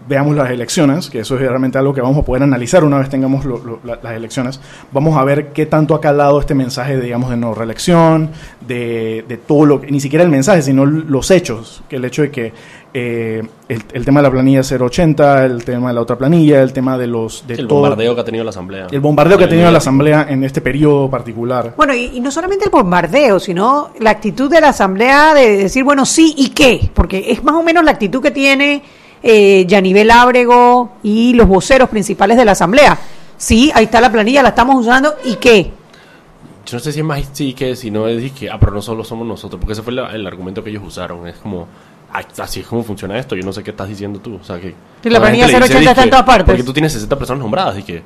veamos 0.09 0.37
las 0.37 0.51
elecciones, 0.51 1.09
que 1.11 1.21
eso 1.21 1.35
es 1.37 1.41
realmente 1.41 1.79
algo 1.79 1.95
que 1.95 2.01
vamos 2.01 2.19
a 2.19 2.23
poder 2.23 2.43
analizar 2.43 2.85
una 2.85 2.99
vez 2.99 3.09
tengamos 3.09 3.45
lo- 3.45 3.59
lo- 3.65 3.81
la- 3.85 3.99
las 4.03 4.13
elecciones, 4.15 4.61
vamos 4.93 5.17
a 5.17 5.25
ver 5.25 5.49
qué 5.53 5.67
tanto 5.67 5.95
ha 5.95 6.01
calado 6.01 6.39
este 6.41 6.55
mensaje, 6.55 6.97
de, 6.97 7.03
digamos, 7.05 7.31
de 7.31 7.37
no 7.37 7.55
reelección, 7.55 8.31
de, 8.67 9.25
de 9.29 9.37
todo 9.39 9.65
lo 9.67 9.81
que, 9.81 9.91
ni 9.91 10.01
siquiera 10.01 10.25
el 10.25 10.31
mensaje, 10.31 10.63
sino 10.63 10.85
los 10.85 11.31
hechos, 11.31 11.83
que 11.89 11.97
el 11.97 12.05
hecho 12.05 12.23
de 12.23 12.31
que 12.31 12.53
eh, 12.95 13.43
el, 13.69 13.83
el 13.93 14.05
tema 14.05 14.21
de 14.21 14.25
la 14.25 14.31
planilla 14.31 14.61
080, 14.63 15.45
el 15.45 15.65
tema 15.65 15.89
de 15.89 15.95
la 15.95 16.01
otra 16.01 16.17
planilla, 16.17 16.63
el 16.63 16.73
tema 16.73 16.97
de 16.99 17.07
los... 17.07 17.47
De 17.47 17.55
el 17.55 17.69
todo- 17.69 17.81
bombardeo 17.81 18.15
que 18.15 18.21
ha 18.21 18.25
tenido 18.25 18.45
la 18.45 18.51
Asamblea. 18.51 18.87
el 18.91 19.01
bombardeo 19.01 19.37
que 19.39 19.45
ha 19.45 19.49
tenido 19.49 19.71
la 19.71 19.79
Asamblea 19.79 20.27
en 20.29 20.43
este 20.45 20.61
periodo 20.61 21.09
particular. 21.11 21.75
Bueno, 21.77 21.95
y, 21.95 22.13
y 22.15 22.21
no 22.21 22.31
solamente 22.31 22.65
el 22.65 22.71
bombardeo, 22.71 23.39
sino 23.41 23.91
la 24.01 24.11
actitud 24.11 24.51
de 24.51 24.61
la 24.61 24.71
Asamblea 24.71 25.35
de 25.35 25.57
decir, 25.59 25.85
bueno, 25.85 26.05
sí 26.07 26.35
y 26.37 26.49
qué, 26.51 26.91
porque 26.95 27.27
es 27.31 27.43
más 27.45 27.55
o 27.57 27.63
menos 27.63 27.85
la 27.85 27.91
actitud 27.93 28.23
que 28.23 28.31
tiene 28.31 28.83
eh, 29.23 29.65
Yanivel 29.67 30.11
Ábrego 30.11 30.93
y 31.03 31.35
los 31.35 31.47
voceros 31.49 31.89
principales 31.89 32.37
de 32.37 32.45
la 32.45 32.53
Asamblea. 32.53 32.99
Sí, 33.37 33.71
ahí 33.75 33.85
está 33.85 34.01
la 34.01 34.11
planilla, 34.11 34.43
la 34.43 34.49
estamos 34.51 34.77
usando 34.77 35.15
y 35.25 35.37
qué. 35.37 35.73
Yo 36.67 36.77
no 36.77 36.81
sé 36.81 36.93
si 36.93 36.99
es 37.01 37.05
más 37.05 37.23
sí 37.33 37.55
que 37.55 37.75
si 37.77 37.91
no 37.91 38.09
es 38.09 38.33
que, 38.33 38.51
ah, 38.51 38.59
pero 38.61 38.73
no 38.73 38.83
solo 38.83 39.03
somos 39.05 39.27
nosotros, 39.27 39.59
porque 39.61 39.73
ese 39.73 39.83
fue 39.83 39.93
la- 39.93 40.11
el 40.15 40.27
argumento 40.27 40.63
que 40.63 40.71
ellos 40.71 40.83
usaron. 40.85 41.27
Es 41.27 41.37
como, 41.37 41.67
así 42.39 42.61
es 42.61 42.67
como 42.67 42.83
funciona 42.85 43.19
esto, 43.19 43.35
yo 43.37 43.43
no 43.43 43.53
sé 43.53 43.63
qué 43.63 43.71
estás 43.71 43.89
diciendo 43.89 44.19
tú. 44.21 44.39
O 44.41 44.45
sea, 44.45 44.61
que. 44.61 44.75
Sí, 45.03 45.09
la 45.09 45.19
planilla 45.21 45.47
gente 45.47 45.61
le 45.61 45.65
080 45.67 45.91
está 45.91 46.03
en 46.05 46.11
todas 46.11 46.25
partes. 46.27 46.47
Porque 46.47 46.63
tú 46.63 46.73
tienes 46.73 46.93
60 46.93 47.17
personas 47.17 47.43
nombradas, 47.43 47.79
y 47.79 47.83
que. 47.85 48.03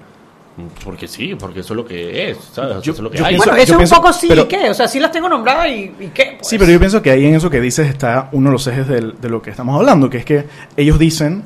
Porque 0.84 1.08
sí, 1.08 1.34
porque 1.34 1.60
eso 1.60 1.72
es 1.72 1.76
lo 1.78 1.84
que 1.86 2.30
es, 2.30 2.36
¿sabes? 2.52 2.76
O 2.76 2.80
sea, 2.80 2.80
eso 2.82 2.90
es 2.92 2.98
lo 3.00 3.10
que 3.10 3.18
yo 3.18 3.24
hay. 3.24 3.30
pienso- 3.30 3.46
bueno, 3.50 3.62
eso 3.62 3.72
es 3.72 3.76
pienso- 3.78 3.94
un 3.96 4.02
poco 4.02 4.12
sí 4.12 4.26
pero- 4.28 4.42
y 4.42 4.46
qué, 4.46 4.68
o 4.70 4.74
sea, 4.74 4.86
sí 4.86 5.00
las 5.00 5.10
tengo 5.10 5.28
nombradas 5.28 5.68
y, 5.68 5.92
y 5.98 6.10
qué. 6.14 6.34
pues. 6.38 6.46
Sí, 6.48 6.58
pero 6.58 6.70
yo 6.70 6.78
pienso 6.78 7.00
que 7.00 7.10
ahí 7.10 7.24
en 7.24 7.34
eso 7.36 7.48
que 7.48 7.60
dices 7.60 7.88
está 7.88 8.28
uno 8.32 8.50
de 8.50 8.52
los 8.52 8.66
ejes 8.66 8.86
del- 8.86 9.14
de 9.20 9.28
lo 9.30 9.40
que 9.40 9.48
estamos 9.50 9.74
hablando, 9.78 10.10
que 10.10 10.18
es 10.18 10.24
que 10.26 10.44
ellos 10.76 10.98
dicen 10.98 11.44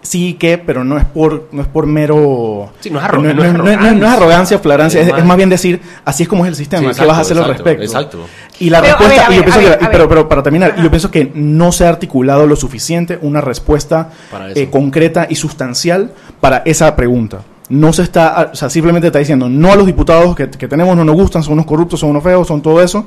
sí 0.00 0.34
que, 0.34 0.56
pero 0.56 0.84
no 0.84 0.96
es 0.96 1.04
por 1.04 1.48
no 1.50 1.60
es 1.62 1.66
por 1.68 1.86
mero 1.86 2.72
Sí, 2.78 2.88
no 2.90 3.00
es 3.00 3.04
arro- 3.04 3.16
no, 3.20 3.34
no 3.34 3.44
es 3.44 3.52
no- 3.52 3.58
no- 3.58 3.64
no 3.64 3.68
es 3.70 3.76
arrogancia. 3.76 4.12
arrogancia, 4.12 4.58
flagrancia, 4.60 5.00
Es 5.00 5.06
es, 5.08 5.12
más- 5.12 5.20
es 5.20 5.26
más 5.26 5.36
bien 5.36 5.48
decir 5.50 5.80
así 6.04 6.22
es 6.22 6.28
como 6.28 6.44
es 6.44 6.48
el 6.50 6.54
sistema, 6.54 6.80
Sí, 6.82 6.86
¿qué 6.86 6.90
exacto, 6.92 7.08
vas 7.08 7.18
a 7.18 7.20
hacer 7.22 7.38
al 7.38 7.44
respecto? 7.48 7.82
exacto. 7.82 8.26
Y 8.60 8.70
la 8.70 8.80
Pero, 8.80 8.96
respuesta, 8.98 9.28
ver, 9.28 9.32
y 9.32 9.34
yo 9.40 9.42
ver, 9.44 9.52
pienso 9.60 9.78
que- 9.80 9.86
pero, 9.90 10.08
pero 10.08 10.28
para 10.28 10.42
terminar, 10.44 10.70
Ajá. 10.74 10.82
yo 10.84 10.88
pienso 10.90 11.10
que 11.10 11.32
no 11.34 11.72
se 11.72 11.84
ha 11.84 11.88
articulado 11.88 12.46
lo 12.46 12.54
suficiente 12.54 13.18
una 13.20 13.40
respuesta 13.40 14.10
eh, 14.54 14.70
concreta 14.70 15.26
y 15.28 15.34
sustancial 15.34 16.12
para 16.40 16.58
esa 16.58 16.94
pregunta. 16.94 17.40
No 17.70 17.92
se 17.92 18.02
está, 18.02 18.50
o 18.52 18.56
sea, 18.56 18.70
simplemente 18.70 19.08
está 19.08 19.18
diciendo 19.18 19.48
no 19.48 19.70
a 19.72 19.76
los 19.76 19.86
diputados 19.86 20.34
que, 20.34 20.48
que 20.48 20.68
tenemos, 20.68 20.96
no 20.96 21.04
nos 21.04 21.14
gustan, 21.14 21.42
son 21.42 21.54
unos 21.54 21.66
corruptos, 21.66 22.00
son 22.00 22.10
unos 22.10 22.22
feos, 22.22 22.46
son 22.48 22.62
todo 22.62 22.82
eso, 22.82 23.06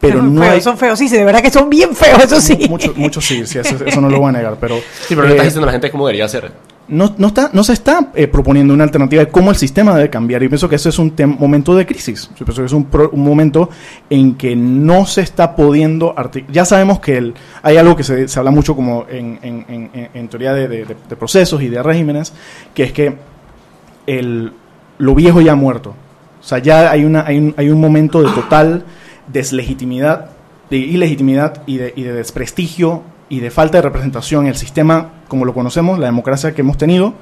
pero 0.00 0.18
son 0.20 0.34
no 0.34 0.40
feos, 0.40 0.54
hay, 0.54 0.60
son 0.62 0.78
feos, 0.78 0.98
sí, 0.98 1.08
sí, 1.08 1.16
de 1.18 1.24
verdad 1.24 1.42
que 1.42 1.50
son 1.50 1.68
bien 1.68 1.94
feos, 1.94 2.24
eso 2.24 2.40
sí. 2.40 2.66
Mucho, 2.68 2.94
mucho 2.96 3.20
sí, 3.20 3.44
sí, 3.46 3.58
eso, 3.58 3.76
eso 3.84 4.00
no 4.00 4.08
lo 4.08 4.18
voy 4.18 4.30
a 4.30 4.32
negar, 4.32 4.56
pero... 4.58 4.76
Sí, 4.78 5.14
pero 5.14 5.22
no 5.22 5.28
eh, 5.28 5.30
estás 5.32 5.44
diciendo 5.46 5.64
a 5.64 5.66
la 5.66 5.72
gente 5.72 5.90
cómo 5.90 6.06
debería 6.06 6.26
ser. 6.28 6.50
no, 6.88 7.14
no, 7.18 7.26
está, 7.26 7.50
no 7.52 7.62
se 7.62 7.74
está 7.74 8.10
eh, 8.14 8.26
proponiendo 8.26 8.72
una 8.72 8.84
alternativa 8.84 9.22
de 9.22 9.30
cómo 9.30 9.50
el 9.50 9.56
sistema 9.56 9.94
debe 9.94 10.08
cambiar. 10.08 10.42
Y 10.42 10.48
pienso 10.48 10.66
que 10.68 10.76
ese 10.76 10.88
es 10.88 10.98
un 10.98 11.12
momento 11.38 11.76
de 11.76 11.84
crisis. 11.84 12.30
Yo 12.38 12.46
pienso 12.46 12.62
que 12.62 12.66
es 12.66 12.72
un, 12.72 12.84
pro- 12.86 13.10
un 13.12 13.22
momento 13.22 13.68
en 14.08 14.34
que 14.36 14.56
no 14.56 15.04
se 15.04 15.20
está 15.20 15.54
pudiendo... 15.54 16.14
Ya 16.50 16.64
sabemos 16.64 16.98
que 17.00 17.18
el- 17.18 17.34
hay 17.62 17.76
algo 17.76 17.94
que 17.94 18.02
se, 18.02 18.26
se 18.26 18.38
habla 18.38 18.50
mucho 18.50 18.74
como 18.74 19.04
en, 19.10 19.38
en- 19.42 19.66
en- 19.68 19.90
en- 19.92 20.08
en 20.14 20.28
teoría 20.28 20.54
de, 20.54 20.66
de- 20.66 20.84
de- 20.86 20.96
de 21.08 21.16
procesos 21.16 21.60
y 21.62 21.68
de 21.68 21.82
regímenes, 21.82 22.32
que 22.74 22.84
es 22.84 22.92
que 22.92 23.14
el, 24.18 24.52
lo 24.98 25.14
viejo 25.14 25.40
ya 25.40 25.52
ha 25.52 25.56
muerto. 25.56 25.90
O 26.40 26.42
sea, 26.42 26.58
ya 26.58 26.90
hay, 26.90 27.04
una, 27.04 27.24
hay, 27.26 27.38
un, 27.38 27.54
hay 27.56 27.70
un 27.70 27.80
momento 27.80 28.22
de 28.22 28.30
total 28.30 28.84
deslegitimidad, 29.28 30.30
de 30.70 30.78
ilegitimidad 30.78 31.62
y 31.66 31.76
de, 31.76 31.92
y 31.96 32.02
de 32.02 32.12
desprestigio 32.12 33.02
y 33.28 33.40
de 33.40 33.50
falta 33.50 33.78
de 33.78 33.82
representación 33.82 34.44
en 34.44 34.50
el 34.50 34.56
sistema 34.56 35.10
como 35.28 35.44
lo 35.44 35.54
conocemos, 35.54 35.98
la 35.98 36.06
democracia 36.06 36.52
que 36.52 36.62
hemos 36.62 36.76
tenido, 36.76 37.14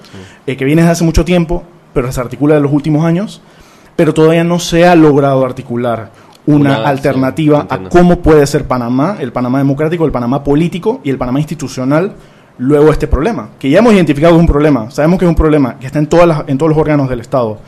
eh, 0.46 0.57
que 0.57 0.64
viene 0.64 0.83
desde 0.83 0.92
hace 0.92 1.05
mucho 1.05 1.24
tiempo, 1.24 1.62
pero 1.92 2.11
se 2.11 2.20
articula 2.20 2.57
en 2.57 2.62
los 2.62 2.72
últimos 2.72 3.05
años, 3.05 3.42
pero 3.94 4.14
todavía 4.14 4.42
no 4.42 4.59
se 4.59 4.87
ha 4.87 4.94
logrado 4.94 5.44
articular 5.44 6.11
una, 6.46 6.70
Una, 6.70 6.77
sí, 6.77 6.83
alternativa 6.87 7.66
a 7.68 7.90
cómo 7.90 8.20
puede 8.20 8.46
ser 8.46 8.66
Panamá, 8.66 9.18
el 9.20 9.33
Panamá 9.33 9.59
democrático, 9.59 10.07
el 10.07 10.12
Panamá 10.12 10.42
político 10.42 11.01
y 11.05 11.11
el 11.11 11.18
Panamá 11.18 11.40
institucional 11.40 12.14
luego 12.59 12.90
este 12.90 13.07
problema, 13.07 13.51
que 13.59 13.71
ya 13.71 13.79
hemos 13.79 13.92
identificado 13.94 14.35
que 14.35 14.38
es 14.38 14.40
un 14.40 14.47
problema, 14.53 14.90
sabemos 14.90 15.18
que 15.18 15.25
es 15.25 15.29
un 15.29 15.35
problema, 15.35 15.79
que 15.79 15.87
está 15.87 15.99
en, 15.99 16.09
todas 16.09 16.27
las, 16.27 16.49
en 16.49 16.59
todos 16.59 16.71
los 16.71 16.79
órganos 16.79 17.09
del 17.09 17.21
Estado. 17.21 17.59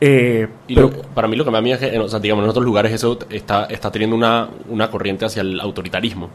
Eh, 0.00 0.48
Y 0.68 0.74
pero, 0.74 0.88
lo- 0.88 1.02
para 1.14 1.28
mí 1.28 1.36
lo 1.36 1.44
que 1.44 1.50
me 1.50 1.58
da 1.58 1.62
miedo 1.62 1.78
es 1.78 1.90
que, 1.90 1.98
o 1.98 2.08
sea, 2.08 2.18
digamos, 2.18 2.42
en 2.44 2.50
otros 2.50 2.64
lugares 2.64 2.92
eso 2.92 3.18
está, 3.30 3.66
está 3.66 3.90
teniendo 3.90 4.16
una, 4.16 4.48
una 4.68 4.90
corriente 4.90 5.24
hacia 5.24 5.42
el 5.42 5.60
autoritarismo. 5.60 6.28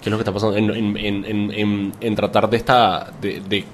¿Qué 0.00 0.08
es 0.08 0.10
lo 0.10 0.16
que 0.16 0.22
está 0.22 0.32
pasando? 0.32 0.56
En, 0.56 0.70
en, 0.70 0.96
en, 0.96 1.24
en, 1.24 1.50
en- 1.52 1.92
en 2.00 2.14
tratar 2.14 2.48
de, 2.48 2.56
esta, 2.56 3.10
de, 3.20 3.42
de, 3.48 3.64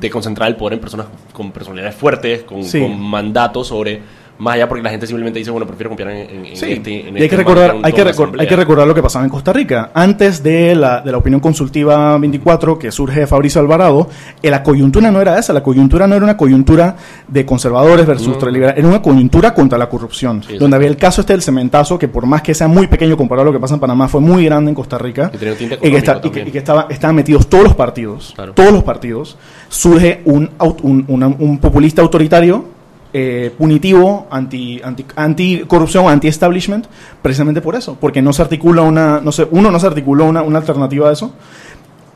de 0.00 0.10
concentrar 0.10 0.48
el 0.48 0.56
poder 0.56 0.74
en 0.74 0.80
personas 0.80 1.06
con 1.32 1.50
personalidades 1.52 1.94
fuertes, 1.94 2.42
con, 2.42 2.62
Sí. 2.64 2.80
con 2.80 3.00
mandatos 3.00 3.68
sobre... 3.68 4.00
Más 4.38 4.54
allá 4.54 4.68
porque 4.68 4.82
la 4.84 4.90
gente 4.90 5.06
simplemente 5.06 5.40
dice, 5.40 5.50
bueno, 5.50 5.66
prefiero 5.66 5.90
confiar 5.90 6.10
en, 6.10 6.30
en- 6.30 6.46
en 6.46 6.56
Sí, 6.56 6.66
este... 6.72 7.08
En 7.08 7.16
y 7.16 7.18
hay 7.18 7.24
este 7.24 7.28
que, 7.30 7.36
recordar, 7.36 7.76
hay, 7.82 7.92
que 7.92 8.04
recor- 8.04 8.36
hay 8.40 8.46
recordar 8.46 8.86
lo 8.86 8.94
que 8.94 9.02
pasaba 9.02 9.24
en 9.24 9.30
Costa 9.30 9.52
Rica. 9.52 9.90
Antes 9.94 10.42
de 10.42 10.76
la, 10.76 11.00
de 11.00 11.10
la 11.10 11.18
opinión 11.18 11.40
consultiva 11.40 12.16
24 12.18 12.78
que 12.78 12.92
surge 12.92 13.20
de 13.20 13.26
Fabricio 13.26 13.60
Alvarado, 13.60 14.08
eh, 14.42 14.50
la 14.50 14.62
coyuntura 14.62 15.10
no 15.10 15.20
era 15.20 15.38
esa. 15.38 15.52
La 15.52 15.62
coyuntura 15.62 16.06
no 16.06 16.14
era 16.14 16.24
una 16.24 16.36
coyuntura 16.36 16.94
de 17.26 17.44
conservadores 17.44 18.06
versus 18.06 18.28
No. 18.28 18.34
ultraliberales. 18.34 18.78
Era 18.78 18.88
una 18.88 19.02
coyuntura 19.02 19.52
contra 19.54 19.76
la 19.76 19.88
corrupción. 19.88 20.42
Sí, 20.44 20.56
donde 20.56 20.76
había 20.76 20.88
el 20.88 20.96
caso 20.96 21.20
este 21.22 21.32
del 21.32 21.42
cementazo, 21.42 21.98
que 21.98 22.06
por 22.08 22.24
más 22.26 22.42
que 22.42 22.54
sea 22.54 22.68
muy 22.68 22.86
pequeño 22.86 23.16
comparado 23.16 23.48
a 23.48 23.52
lo 23.52 23.58
que 23.58 23.60
pasa 23.60 23.74
en 23.74 23.80
Panamá, 23.80 24.06
fue 24.08 24.20
muy 24.20 24.44
grande 24.44 24.68
en 24.70 24.74
Costa 24.76 24.98
Rica. 24.98 25.32
Y 25.34 25.36
y 25.36 25.90
que, 25.90 25.96
está- 25.98 26.12
y 26.18 26.20
que- 26.20 26.20
también. 26.28 26.48
y 26.48 26.50
que 26.52 26.58
estaba, 26.58 26.86
estaban 26.90 27.16
metidos 27.16 27.48
todos 27.48 27.64
los 27.64 27.74
partidos. 27.74 28.32
Claro. 28.36 28.52
Todos 28.52 28.72
los 28.72 28.84
partidos. 28.84 29.36
Surge 29.68 30.20
un, 30.24 30.50
un, 30.82 31.04
una- 31.08 31.26
un 31.26 31.58
populista 31.58 32.02
autoritario 32.02 32.77
eh, 33.12 33.52
punitivo, 33.56 34.26
anti, 34.30 34.80
anti, 34.84 35.04
anticorrupción, 35.16 36.08
anti-establishment, 36.08 36.86
precisamente 37.22 37.60
por 37.60 37.74
eso, 37.74 37.96
porque 38.00 38.20
no 38.22 38.32
se 38.32 38.42
articula 38.42 38.82
una, 38.82 39.20
no 39.20 39.32
sé, 39.32 39.46
uno 39.50 39.70
no 39.70 39.80
se 39.80 39.86
articuló 39.86 40.24
una, 40.26 40.42
una 40.42 40.58
alternativa 40.58 41.08
a 41.08 41.12
eso, 41.12 41.32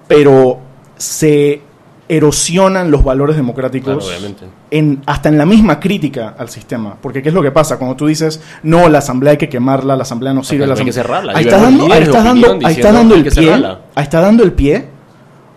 pero 0.09 0.59
se 0.97 1.63
erosionan 2.09 2.91
los 2.91 3.03
valores 3.05 3.37
democráticos 3.37 4.05
Claro, 4.07 4.35
en, 4.71 5.01
hasta 5.07 5.31
en 5.31 5.39
la 5.39 5.47
misma 5.47 5.81
crítica 5.81 6.35
al 6.37 6.51
sistema. 6.51 6.97
Porque 7.01 7.23
¿qué 7.23 7.31
es 7.31 7.35
lo 7.35 7.41
que 7.43 7.53
pasa? 7.53 7.79
Cuando 7.79 7.97
tú 7.97 8.07
dices, 8.07 8.43
no, 8.63 8.89
la 8.91 8.99
asamblea 8.99 9.31
hay 9.33 9.37
que 9.39 9.49
quemarla, 9.49 9.97
la 9.97 10.03
asamblea 10.03 10.35
no 10.35 10.43
sirve, 10.45 10.67
la 10.67 10.75
hay 10.75 10.85
que 10.85 10.91
asamblea- 10.91 10.93
cerrarla. 10.93 11.33
Ahí 11.35 11.45
Y 11.45 11.49
está 11.49 11.57
vemos 11.63 11.71
dando, 11.79 11.95
ahí 11.95 12.05
dando, 12.05 12.67
ahí 12.67 12.75
dando 12.77 13.15
hay 13.15 13.21
el 13.21 13.25
que 13.25 13.31
pie, 13.31 13.45
cerrarla. 13.45 13.81
ahí 13.95 14.03
está 14.03 14.21
dando 14.21 14.43
el 14.45 14.53
pie 14.53 14.89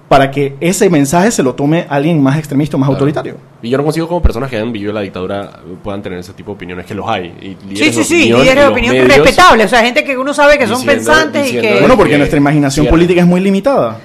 para 0.08 0.30
que 0.30 0.56
ese 0.60 0.90
mensaje 0.90 1.32
se 1.32 1.42
lo 1.42 1.56
tome 1.56 1.86
alguien 1.90 2.22
más 2.22 2.38
extremista 2.38 2.78
más 2.78 2.88
Claro. 2.88 2.98
autoritario. 2.98 3.38
Y 3.64 3.70
yo 3.70 3.78
no 3.78 3.84
consigo 3.84 4.08
como 4.08 4.22
personas 4.22 4.50
que 4.50 4.56
hayan 4.58 4.72
vivido 4.72 4.94
la 4.94 5.02
dictadura 5.02 5.60
puedan 5.84 6.02
tener 6.04 6.20
ese 6.20 6.34
tipo 6.34 6.52
de 6.52 6.56
opiniones, 6.56 6.86
que 6.86 6.94
los 6.94 7.08
hay. 7.10 7.34
Y 7.42 7.48
Sí, 7.50 7.58
líderes 7.70 7.96
sí, 7.96 8.04
sí, 8.04 8.24
líderes 8.26 8.56
de 8.56 8.68
opinión 8.68 8.96
respetables, 9.08 9.66
o 9.66 9.70
sea, 9.70 9.82
gente 9.82 10.04
que 10.04 10.16
uno 10.18 10.34
sabe 10.34 10.58
que 10.60 10.68
son 10.68 10.86
pensantes 10.86 11.52
y 11.52 11.60
que... 11.60 11.80
Bueno, 11.80 11.98
porque 11.98 12.12
que- 12.14 12.18
nuestra 12.20 12.38
imaginación 12.38 12.84
cierto. 12.84 12.92
política 12.96 13.22
es 13.22 13.28
muy 13.28 13.42
limitada. 13.42 13.98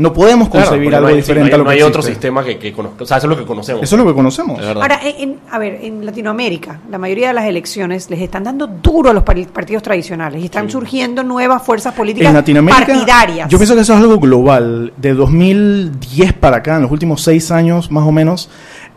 No 0.00 0.12
podemos 0.12 0.48
concebir 0.48 0.94
algo 0.94 1.08
no 1.08 1.14
hay, 1.14 1.16
diferente 1.16 1.46
sí, 1.46 1.50
no 1.50 1.54
a 1.54 1.58
lo 1.58 1.64
no 1.64 1.70
que 1.70 1.76
hay 1.76 1.82
otro 1.82 2.02
sistema 2.02 2.42
que, 2.44 2.58
que 2.58 2.72
conozca. 2.72 3.04
O 3.04 3.06
sea, 3.06 3.18
eso 3.18 3.26
es 3.26 3.30
lo 3.30 3.36
que 3.36 3.44
conocemos. 3.44 3.82
Eso 3.82 3.96
es 3.96 4.02
lo 4.02 4.06
que 4.08 4.14
conocemos. 4.14 4.58
Ahora, 4.60 5.00
en, 5.02 5.30
en- 5.30 5.38
a 5.50 5.58
ver, 5.58 5.78
en 5.82 6.04
Latinoamérica, 6.06 6.80
la 6.90 6.98
mayoría 6.98 7.28
de 7.28 7.34
las 7.34 7.44
elecciones 7.44 8.08
les 8.10 8.20
están 8.20 8.44
dando 8.44 8.66
duro 8.66 9.10
a 9.10 9.12
los 9.12 9.22
partidos 9.24 9.82
tradicionales 9.82 10.40
y 10.42 10.46
están 10.46 10.70
surgiendo 10.70 11.22
nuevas 11.22 11.62
fuerzas 11.62 11.94
políticas 11.94 12.28
en 12.28 12.34
Latinoamérica, 12.34 12.86
partidarias. 12.86 13.48
yo 13.48 13.58
pienso 13.58 13.74
que 13.74 13.80
eso 13.82 13.94
es 13.94 14.00
algo 14.00 14.18
global. 14.18 14.92
De 14.96 15.12
2010 15.14 16.32
para 16.34 16.58
acá, 16.58 16.76
en 16.76 16.82
los 16.82 16.90
últimos 16.90 17.22
seis 17.22 17.50
años 17.50 17.90
más 17.90 18.04
o 18.06 18.12
menos, 18.12 18.48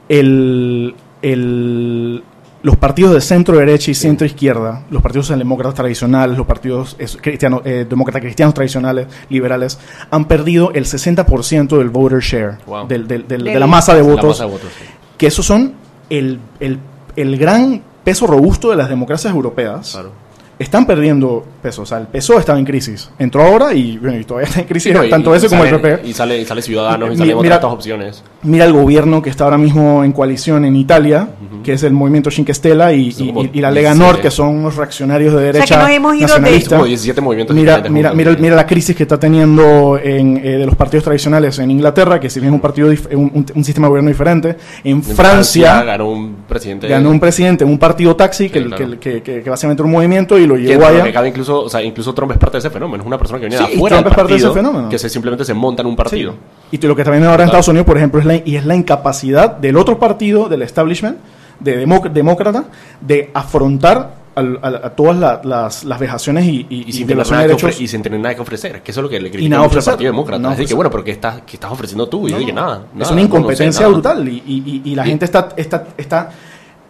el, 0.10 0.96
el- 1.22 2.24
los 2.64 2.78
partidos 2.78 3.14
de 3.14 3.22
centro 3.22 3.58
derecha 3.58 3.92
y 3.92 3.94
centro 3.94 4.26
izquierda, 4.26 4.84
los 4.90 5.02
partidos 5.02 5.28
demócratas 5.30 5.76
tradicionales, 5.76 6.38
los 6.38 6.48
partidos 6.48 6.98
cristianos, 7.22 7.62
eh, 7.66 7.86
demócratas 7.88 8.22
cristianos 8.22 8.54
tradicionales, 8.56 9.08
liberales, 9.30 9.78
han 10.10 10.26
perdido 10.26 10.72
el 10.74 10.86
60% 10.86 11.78
del 11.78 11.90
voter 11.90 12.20
share, 12.22 12.58
Wow. 12.66 12.88
del- 12.88 13.08
del- 13.08 13.28
del- 13.28 13.44
de 13.44 13.60
la 13.60 13.68
masa 13.68 13.94
de 13.94 14.02
votos 14.02 14.30
masa 14.40 14.46
de 14.46 14.50
votos, 14.52 14.70
sí. 14.80 14.86
que 15.18 15.28
esos 15.28 15.46
son 15.46 15.74
el, 16.10 16.40
el, 16.60 16.80
el 17.16 17.38
gran 17.38 17.82
peso 18.04 18.28
robusto 18.28 18.70
de 18.70 18.78
las 18.78 18.90
democracias 18.90 19.34
europeas. 19.34 19.92
Claro. 19.92 20.24
Están 20.60 20.86
perdiendo 20.86 21.44
peso. 21.62 21.82
O 21.82 21.86
sea, 21.86 21.98
el 21.98 22.08
peso 22.08 22.38
estaba 22.38 22.60
en 22.60 22.64
crisis. 22.66 23.10
Entró 23.18 23.42
ahora 23.44 23.74
y, 23.74 23.98
bueno, 23.98 24.18
y 24.20 24.24
todavía 24.24 24.48
está 24.48 24.62
en 24.62 24.68
crisis, 24.68 24.92
Sí, 24.92 24.98
no, 24.98 25.04
y- 25.04 25.10
tanto 25.10 25.34
y 25.34 25.38
ese 25.38 25.50
como 25.50 25.64
el 25.64 25.70
sale- 25.72 25.82
PP. 25.82 26.08
Y 26.08 26.14
sale, 26.14 26.40
y 26.42 26.46
sale 26.46 26.62
Ciudadanos 26.62 27.14
y 27.14 27.18
salen 27.18 27.38
mira- 27.42 27.58
otras 27.58 27.74
opciones. 27.74 28.24
Mira 28.44 28.66
el 28.66 28.74
gobierno 28.74 29.22
que 29.22 29.30
está 29.30 29.46
ahora 29.46 29.58
mismo 29.58 30.04
en 30.04 30.12
coalición 30.12 30.66
en 30.66 30.76
Italia, 30.76 31.30
que 31.64 31.74
es 31.74 31.84
el 31.84 31.94
movimiento 31.94 32.30
Cinque 32.30 32.54
Stella 32.54 32.92
y, 32.92 33.08
y- 33.18 33.50
y 33.54 33.62
la 33.62 33.72
Lega 33.72 33.92
17. 33.92 33.98
Nord, 33.98 34.20
que 34.22 34.30
son 34.32 34.50
unos 34.58 34.76
reaccionarios 34.76 35.34
de 35.34 35.40
que 35.40 35.46
derecha 35.54 35.80
nos 35.82 35.90
hemos 35.90 36.14
ido 36.16 36.28
de- 36.28 36.28
nacionalista. 36.34 36.76
Como 36.76 36.86
17 36.88 37.22
movimientos 37.22 37.56
Mira, 37.56 37.84
mira, 37.90 38.14
mira, 38.14 38.36
mira 38.38 38.56
la 38.56 38.68
crisis 38.68 38.96
que 38.96 39.04
está 39.04 39.18
teniendo 39.18 39.98
en, 39.98 40.38
eh, 40.38 40.58
de 40.58 40.66
los 40.66 40.76
partidos 40.76 41.06
tradicionales 41.06 41.58
en 41.60 41.72
Inglaterra, 41.72 42.20
que 42.20 42.30
si 42.30 42.42
bien 42.42 42.52
es 42.54 42.56
un 42.56 42.60
partido 42.62 42.90
un, 42.90 43.32
un- 43.34 43.46
un 43.56 43.64
sistema 43.64 43.88
de 43.88 43.90
gobierno 43.90 44.10
diferente, 44.10 44.58
en, 44.84 44.98
En 44.98 45.04
Francia, 45.04 45.82
ganó 45.84 46.10
un 46.10 46.36
presidente. 46.48 46.88
ganó 46.90 47.10
un 47.12 47.20
presidente, 47.22 47.64
un 47.64 47.78
partido 47.78 48.16
taxi, 48.16 48.50
que, 48.50 48.60
Sí, 48.60 48.66
claro. 48.66 48.90
que, 48.92 49.00
que, 49.00 49.22
que- 49.24 49.42
que 49.42 49.50
básicamente 49.50 49.82
era 49.82 49.88
un 49.88 49.94
movimiento 49.94 50.38
y 50.38 50.46
lo 50.48 50.56
que 50.56 50.64
llevó 50.64 50.86
allá. 50.86 51.04
que 51.22 51.28
incluso, 51.30 51.62
o 51.62 51.70
sea, 51.70 51.82
incluso 51.82 52.14
Trump 52.14 52.34
es 52.34 52.38
parte 52.38 52.56
de 52.58 52.60
ese 52.60 52.70
fenómeno. 52.70 53.04
Es 53.04 53.08
una 53.08 53.18
persona 53.18 53.40
que 53.40 53.48
viene 53.48 53.64
Sí, 53.64 53.72
de 53.72 53.76
afuera 53.78 53.96
Trump 53.96 54.06
del 54.06 54.12
es 54.12 54.16
parte 54.18 54.34
de 54.34 54.38
ese 54.38 54.48
partido, 54.48 54.54
fenómeno. 54.70 54.90
que 54.90 55.00
se 55.00 55.08
simplemente 55.10 55.46
se 55.46 55.54
monta 55.54 55.82
en 55.82 55.88
un 55.88 55.96
partido. 55.96 56.32
Sí. 56.70 56.78
Y 56.82 56.88
lo 56.88 56.96
que 56.96 57.04
está 57.04 57.12
viendo 57.12 57.30
ahora 57.30 57.44
en. 57.44 57.48
Estados 57.50 57.68
Unidos, 57.68 57.86
por 57.86 57.98
ejemplo, 57.98 58.20
es 58.20 58.26
la, 58.26 58.33
y 58.46 58.56
es 58.56 58.66
la 58.66 58.76
incapacidad 58.76 59.58
del 59.58 59.78
otro 59.78 60.00
partido, 60.00 60.50
del 60.50 60.62
establishment, 60.64 61.18
de 61.60 61.86
democ- 61.86 62.12
demócrata, 62.12 62.66
de 63.02 63.30
afrontar 63.34 64.24
a, 64.36 64.90
todas 64.90 65.16
la- 65.16 65.42
las, 65.44 65.84
las 65.84 66.00
vejaciones 66.00 66.46
y, 66.46 66.66
y, 66.68 66.86
Y 66.88 66.92
sin, 66.94 67.06
tener 67.08 67.30
nada 67.30 67.44
de 67.44 67.48
que 67.50 67.54
ofre- 67.54 67.62
derechos. 67.62 67.82
y 67.82 67.88
sin 67.88 68.02
tener 68.02 68.20
nada 68.20 68.34
que 68.34 68.42
ofrecer. 68.42 68.82
Que 68.82 68.90
eso 68.92 69.00
es 69.02 69.04
lo 69.04 69.10
que 69.10 69.20
le 69.22 69.30
critica 69.30 69.62
al. 69.62 69.70
Partido 69.70 70.12
Demócrata. 70.12 70.44
Es 70.52 70.58
decir, 70.58 70.68
que 70.70 70.74
bueno, 70.74 70.90
pero 70.90 71.04
¿qué 71.04 71.12
estás, 71.12 71.42
qué 71.46 71.56
estás 71.58 71.72
ofreciendo 71.72 72.08
tú? 72.10 72.28
Y 72.28 72.32
yo 72.32 72.38
No, 72.38 72.40
dije, 72.40 72.54
nada. 72.54 72.74
es 72.74 72.80
nada, 72.80 72.88
una 72.90 72.94
no, 72.94 73.00
no 73.00 73.06
sé 73.16 73.22
incompetencia 73.22 73.88
brutal 73.88 74.28
y, 74.28 74.82
y- 74.86 74.96
la 74.96 75.06
gente 75.06 75.26
está, 75.26 75.50
está, 75.56 75.86
está, 75.98 76.32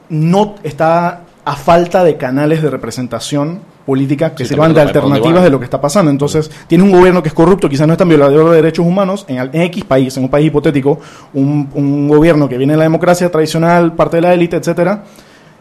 no, 0.09 0.55
está 0.63 1.21
a 1.43 1.55
falta 1.57 2.03
de 2.05 2.15
canales 2.15 2.61
de 2.61 2.69
representación 2.69 3.59
política 3.85 4.33
que 4.33 4.43
Sí, 4.45 4.49
sirvan 4.49 4.73
de 4.73 4.81
alternativas 4.81 5.43
de 5.43 5.49
lo 5.49 5.59
que 5.59 5.65
está 5.65 5.79
pasando. 5.81 6.09
Entonces, 6.09 6.49
tiene 6.67 6.83
un 6.83 6.91
gobierno 6.91 7.21
que 7.21 7.29
es 7.29 7.33
corrupto, 7.33 7.67
quizás 7.67 7.85
no 7.87 7.93
es 7.93 7.99
tan 7.99 8.07
violador 8.09 8.49
de 8.51 8.55
derechos 8.57 8.85
humanos, 8.85 9.25
en, 9.27 9.39
al- 9.39 9.49
en 9.53 9.61
X 9.63 9.83
país, 9.85 10.15
en 10.17 10.23
un 10.23 10.29
país 10.29 10.47
hipotético, 10.47 10.99
un, 11.33 11.69
un 11.73 12.07
gobierno 12.07 12.47
que 12.47 12.57
viene 12.57 12.73
de 12.73 12.77
la 12.77 12.83
democracia 12.83 13.29
tradicional, 13.31 13.93
parte 13.93 14.17
de 14.17 14.21
la 14.21 14.33
élite, 14.33 14.55
etcétera, 14.55 15.03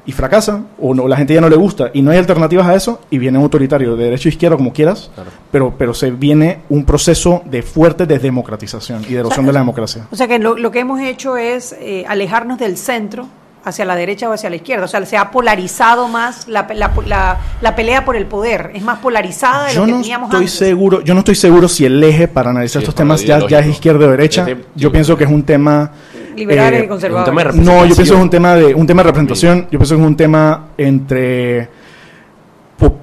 y 0.04 0.10
fracasa, 0.10 0.62
o 0.80 0.94
no, 0.94 1.06
la 1.06 1.16
gente 1.16 1.32
ya 1.34 1.40
no 1.40 1.48
le 1.48 1.54
gusta, 1.54 1.90
y 1.94 2.02
no 2.02 2.10
hay 2.10 2.18
alternativas 2.18 2.66
a 2.66 2.74
eso, 2.74 3.00
y 3.08 3.18
viene 3.18 3.38
un 3.38 3.44
autoritario 3.44 3.94
de 3.96 4.04
derecha 4.04 4.28
o 4.28 4.30
izquierda, 4.30 4.56
como 4.56 4.72
quieras, 4.72 5.10
Claro. 5.14 5.30
pero, 5.52 5.74
pero 5.78 5.94
se 5.94 6.10
viene 6.10 6.58
un 6.70 6.84
proceso 6.84 7.42
de 7.44 7.62
fuerte 7.62 8.04
desdemocratización 8.06 9.02
y 9.08 9.12
de 9.12 9.20
erosión 9.20 9.46
de 9.46 9.52
la 9.52 9.60
democracia. 9.60 10.06
O 10.10 10.16
sea 10.16 10.26
que 10.26 10.40
lo, 10.40 10.56
lo 10.56 10.72
que 10.72 10.80
hemos 10.80 11.00
hecho 11.00 11.36
es 11.36 11.76
eh, 11.80 12.04
alejarnos 12.08 12.58
del 12.58 12.76
centro 12.78 13.28
hacia 13.64 13.84
la 13.84 13.94
derecha 13.96 14.28
o 14.28 14.32
hacia 14.32 14.50
la 14.50 14.56
izquierda. 14.56 14.84
O 14.84 14.88
sea, 14.88 15.04
se 15.06 15.16
ha 15.16 15.30
polarizado 15.30 16.08
más 16.08 16.48
la, 16.48 16.66
la, 16.74 16.90
la- 17.06 17.38
la 17.60 17.76
pelea 17.76 18.04
por 18.04 18.16
el 18.16 18.26
poder. 18.26 18.70
Es 18.74 18.82
más 18.82 18.98
polarizada 18.98 19.66
de 19.68 19.74
Yo 19.74 19.80
lo 19.80 19.86
que 19.86 19.92
no 19.92 20.00
teníamos 20.00 20.26
estoy 20.28 20.38
antes. 20.40 20.52
seguro, 20.54 21.00
yo 21.02 21.14
no 21.14 21.20
estoy 21.20 21.34
seguro 21.34 21.68
si 21.68 21.84
el 21.84 22.02
eje 22.02 22.28
para 22.28 22.50
analizar 22.50 22.80
Sí, 22.80 22.84
estos 22.84 22.94
temas 22.94 23.24
ya, 23.24 23.46
ya 23.46 23.60
es 23.60 23.66
izquierda 23.66 24.06
o 24.06 24.10
derecha. 24.10 24.46
Yo 24.74 24.90
pienso 24.90 25.16
que 25.16 25.24
es 25.24 25.30
un 25.30 25.42
tema 25.44 25.90
Liberales 26.34 26.82
eh, 26.82 26.84
y 26.84 26.98
de 26.98 27.62
No, 27.62 27.84
yo 27.86 27.94
pienso 27.94 28.14
que 28.14 28.18
es 28.18 28.24
un 28.24 28.30
tema 28.30 28.54
de 28.54 28.74
un 28.74 28.86
tema 28.86 29.02
de 29.02 29.06
representación. 29.08 29.62
Yo 29.70 29.78
pienso 29.78 29.96
que 29.96 30.00
es 30.02 30.06
un 30.08 30.16
tema 30.16 30.68
entre 30.78 31.68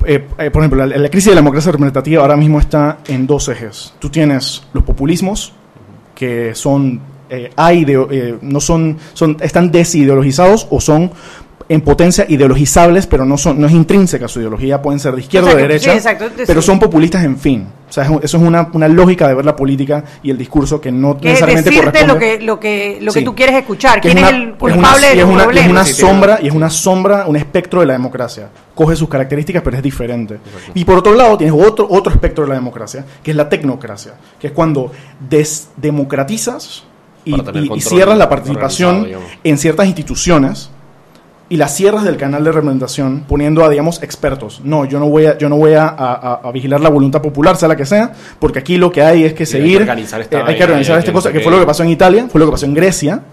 eh, 0.05 0.27
eh, 0.37 0.51
por 0.51 0.61
ejemplo, 0.61 0.85
la, 0.85 0.97
la 0.97 1.09
crisis 1.09 1.27
de 1.29 1.35
la 1.35 1.41
democracia 1.41 1.71
representativa 1.71 2.21
ahora 2.21 2.35
mismo 2.35 2.59
está 2.59 2.97
en 3.07 3.25
dos 3.25 3.47
ejes. 3.47 3.93
Tú 3.99 4.09
tienes 4.09 4.63
los 4.73 4.83
populismos 4.83 5.53
que 6.15 6.53
son 6.53 6.99
eh, 7.29 7.51
hay 7.55 7.85
de- 7.85 8.07
eh, 8.11 8.35
no 8.41 8.59
son 8.59 8.97
son 9.13 9.37
están 9.41 9.71
desideologizados 9.71 10.67
o 10.69 10.79
son 10.81 11.11
en 11.71 11.81
potencia 11.81 12.25
ideologizables, 12.27 13.05
pero 13.05 13.25
no 13.25 13.37
son 13.37 13.61
no 13.61 13.67
es 13.67 13.73
intrínseca 13.73 14.27
su 14.27 14.39
ideología, 14.39 14.81
pueden 14.81 14.99
ser 14.99 15.13
de 15.13 15.21
izquierda 15.21 15.49
o 15.51 15.55
de 15.55 15.61
sí, 15.79 15.87
derecha, 15.89 16.17
pero 16.47 16.61
sí. 16.61 16.65
son 16.65 16.79
populistas 16.79 17.23
en 17.23 17.37
fin. 17.37 17.67
O 17.87 17.91
sea, 17.91 18.03
es 18.05 18.09
un- 18.09 18.19
eso 18.23 18.37
es 18.37 18.43
una, 18.43 18.69
una 18.73 18.87
lógica 18.87 19.27
de 19.27 19.35
ver 19.35 19.45
la 19.45 19.55
política 19.55 20.03
y 20.23 20.31
el 20.31 20.37
discurso 20.37 20.79
que 20.81 20.91
no 20.91 21.17
Que 21.17 21.27
es 21.27 21.33
necesariamente 21.41 21.69
decirte 21.69 21.85
corresponde. 21.99 22.13
lo 22.13 22.19
que, 22.19 22.45
lo 22.45 22.59
que, 22.59 22.97
lo 23.01 23.11
que 23.13 23.21
tú 23.21 23.35
quieres 23.35 23.55
escuchar. 23.55 24.01
Que 24.01 24.09
¿Quién 24.11 24.17
es, 24.19 24.23
una- 24.29 24.37
el 24.37 24.43
una- 24.47 24.57
culpable 24.57 25.07
y 25.13 25.15
de 25.15 25.21
es 25.21 25.25
tu 25.25 25.31
una, 25.31 25.41
y 25.41 25.45
problema? 25.45 25.65
es 25.65 25.71
una 25.71 25.85
sombra 25.85 26.39
y 26.41 26.47
es 26.47 26.53
una 26.53 26.69
sombra, 26.71 27.25
un 27.27 27.35
espectro 27.35 27.81
de 27.81 27.85
la 27.87 27.93
democracia. 27.93 28.49
Coge 28.73 28.95
sus 28.95 29.09
características, 29.09 29.61
pero 29.63 29.77
es 29.77 29.83
diferente. 29.83 30.37
Y 30.73 30.85
por 30.85 30.97
otro 30.99 31.13
lado, 31.13 31.37
tienes 31.37 31.55
otro, 31.59 31.87
otro 31.89 32.11
espectro 32.11 32.43
de 32.45 32.49
la 32.49 32.55
democracia, 32.55 33.05
que 33.23 33.29
es 33.31 33.37
la 33.37 33.47
tecnocracia, 33.49 34.13
que 34.39 34.47
es 34.47 34.53
cuando 34.53 34.91
desdemocratizas 35.29 36.83
y, 37.25 37.81
cierras 37.81 38.17
la 38.17 38.29
participación 38.29 39.07
en 39.43 39.57
ciertas 39.57 39.87
instituciones 39.87 40.69
y 41.49 41.57
las 41.57 41.75
cierras 41.75 42.03
del 42.03 42.15
canal 42.17 42.43
de 42.43 42.51
representación 42.51 43.23
poniendo 43.27 43.63
a 43.65 43.69
digamos 43.69 44.01
expertos 44.03 44.61
no 44.63 44.85
yo 44.85 44.99
no 44.99 45.09
voy 45.09 45.25
a 45.25 45.37
yo 45.37 45.49
no 45.49 45.57
voy 45.57 45.73
a, 45.73 45.87
a- 45.87 46.41
a- 46.43 46.51
vigilar 46.51 46.79
la 46.79 46.89
voluntad 46.89 47.21
popular 47.21 47.57
sea 47.57 47.67
la 47.67 47.75
que 47.75 47.85
sea 47.85 48.13
porque 48.39 48.59
aquí 48.59 48.77
lo 48.77 48.91
que 48.91 49.01
hay 49.01 49.23
es 49.23 49.33
que 49.33 49.45
Sí, 49.45 49.57
hay 49.57 49.61
que 49.63 49.67
seguir 49.67 49.81
organizar 49.81 50.21
esta 50.21 50.39
eh, 50.39 50.43
hay 50.45 50.55
que 50.57 50.63
organizar 50.63 50.95
hay 50.95 50.99
esta 50.99 51.11
cosa 51.13 51.31
que 51.31 51.39
fue 51.39 51.51
lo 51.51 51.59
que 51.59 51.65
pasó 51.65 51.83
en 51.83 51.89
Italia 51.89 52.27
fue 52.31 52.39
lo 52.39 52.45
que 52.45 52.51
pasó 52.51 52.65
en 52.67 52.73
Grecia 52.75 53.23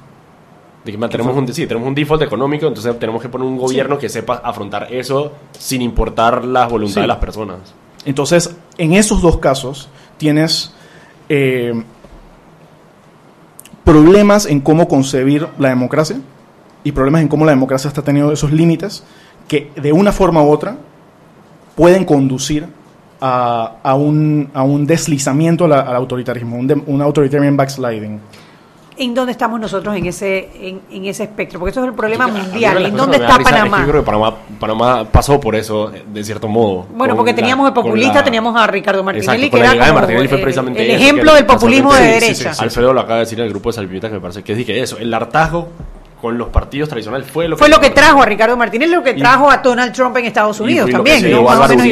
De 0.84 0.92
que 0.92 1.08
tenemos 1.08 1.36
un, 1.36 1.52
sí, 1.52 1.66
tenemos 1.66 1.88
un 1.88 1.94
default 1.94 2.22
económico, 2.22 2.66
entonces 2.68 2.98
tenemos 2.98 3.20
que 3.20 3.28
poner 3.28 3.46
un 3.46 3.58
gobierno 3.58 3.98
que 3.98 4.08
sepa 4.08 4.40
afrontar 4.42 4.86
eso 4.92 5.32
sin 5.58 5.82
importar 5.82 6.44
las 6.44 6.70
voluntades 6.70 6.94
Sí. 6.94 7.00
de 7.00 7.06
las 7.08 7.16
personas. 7.18 7.56
Entonces, 8.04 8.54
en 8.78 8.92
esos 8.92 9.20
dos 9.20 9.38
casos, 9.38 9.88
tienes 10.16 10.72
eh, 11.28 11.74
problemas 13.86 14.46
en 14.46 14.60
cómo 14.60 14.88
concebir 14.88 15.46
la 15.58 15.68
democracia 15.68 16.18
y 16.82 16.90
problemas 16.90 17.22
en 17.22 17.28
cómo 17.28 17.44
la 17.44 17.52
democracia 17.52 17.86
está 17.86 18.02
teniendo 18.02 18.32
esos 18.32 18.50
límites 18.50 19.04
que 19.46 19.70
de 19.76 19.92
una 19.92 20.10
forma 20.10 20.42
u 20.42 20.50
otra 20.50 20.76
pueden 21.76 22.04
conducir 22.04 22.66
a, 23.20 23.76
a 23.84 23.94
un, 23.94 24.50
a 24.54 24.64
un 24.64 24.86
deslizamiento 24.86 25.66
al, 25.66 25.72
al 25.72 25.94
autoritarismo, 25.94 26.56
un, 26.56 26.66
de- 26.66 26.82
un 26.86 27.00
authoritarian 27.00 27.56
backsliding. 27.56 28.18
¿En 28.98 29.14
dónde 29.14 29.32
estamos 29.32 29.60
nosotros 29.60 29.94
en 29.96 30.06
ese, 30.06 30.48
en, 30.60 30.80
en 30.90 31.04
ese 31.06 31.24
espectro? 31.24 31.58
Porque 31.58 31.70
eso 31.72 31.80
es 31.82 31.88
el 31.88 31.92
problema 31.94 32.26
mundial. 32.28 32.84
¿En 32.86 32.96
dónde 32.96 33.18
está 33.18 33.32
es 33.32 33.38
que 33.38 33.44
Panamá? 33.44 33.80
yo 33.80 33.88
creo 33.90 34.00
que 34.02 34.06
Panamá, 34.06 34.34
Panamá 34.58 35.04
pasó 35.04 35.38
por 35.38 35.54
eso, 35.54 35.90
de 36.06 36.24
cierto 36.24 36.48
modo. 36.48 36.86
Bueno, 36.94 37.14
porque 37.14 37.34
teníamos 37.34 37.66
con 37.66 37.74
populista, 37.74 38.14
la- 38.14 38.24
teníamos 38.24 38.56
a 38.56 38.66
Ricardo 38.66 39.04
Martinelli, 39.04 39.46
Exacto, 39.46 39.56
que 39.56 39.62
era 39.62 39.72
llegada 39.72 39.86
de 39.86 39.92
como 39.92 40.00
Martinelli 40.00 40.28
fue 40.28 40.36
el- 40.38 40.42
precisamente 40.42 40.82
el 40.84 40.90
ejemplo 41.02 41.34
del 41.34 41.46
populismo 41.46 41.94
de 41.94 42.02
derecha. 42.02 42.52
Alfredo 42.58 42.92
lo 42.92 43.00
acaba 43.00 43.16
de 43.16 43.20
decir 43.20 43.38
en 43.38 43.44
el 43.46 43.50
grupo 43.50 43.68
de 43.68 43.74
Salpimienta 43.74 44.08
que 44.08 44.14
me 44.14 44.20
parece 44.20 44.42
que 44.42 44.52
es 44.54 44.64
que 44.64 44.80
eso, 44.80 44.96
el 44.98 45.12
hartazgo 45.12 45.68
con 46.20 46.38
los 46.38 46.48
partidos 46.48 46.88
tradicionales 46.88 47.30
fue 47.30 47.46
lo 47.46 47.56
que 47.56 47.58
Fue 47.60 47.68
lo 47.68 47.78
que 47.78 47.90
trajo 47.90 48.22
a 48.22 48.26
Ricardo 48.26 48.56
Martinelli, 48.56 48.92
lo 48.92 49.02
que 49.02 49.14
trajo 49.14 49.50
a 49.50 49.58
Donald 49.58 49.92
Trump 49.92 50.16
en 50.16 50.24
Estados 50.24 50.58
Y 50.60 50.62
Unidos 50.62 50.90
también, 50.90 51.22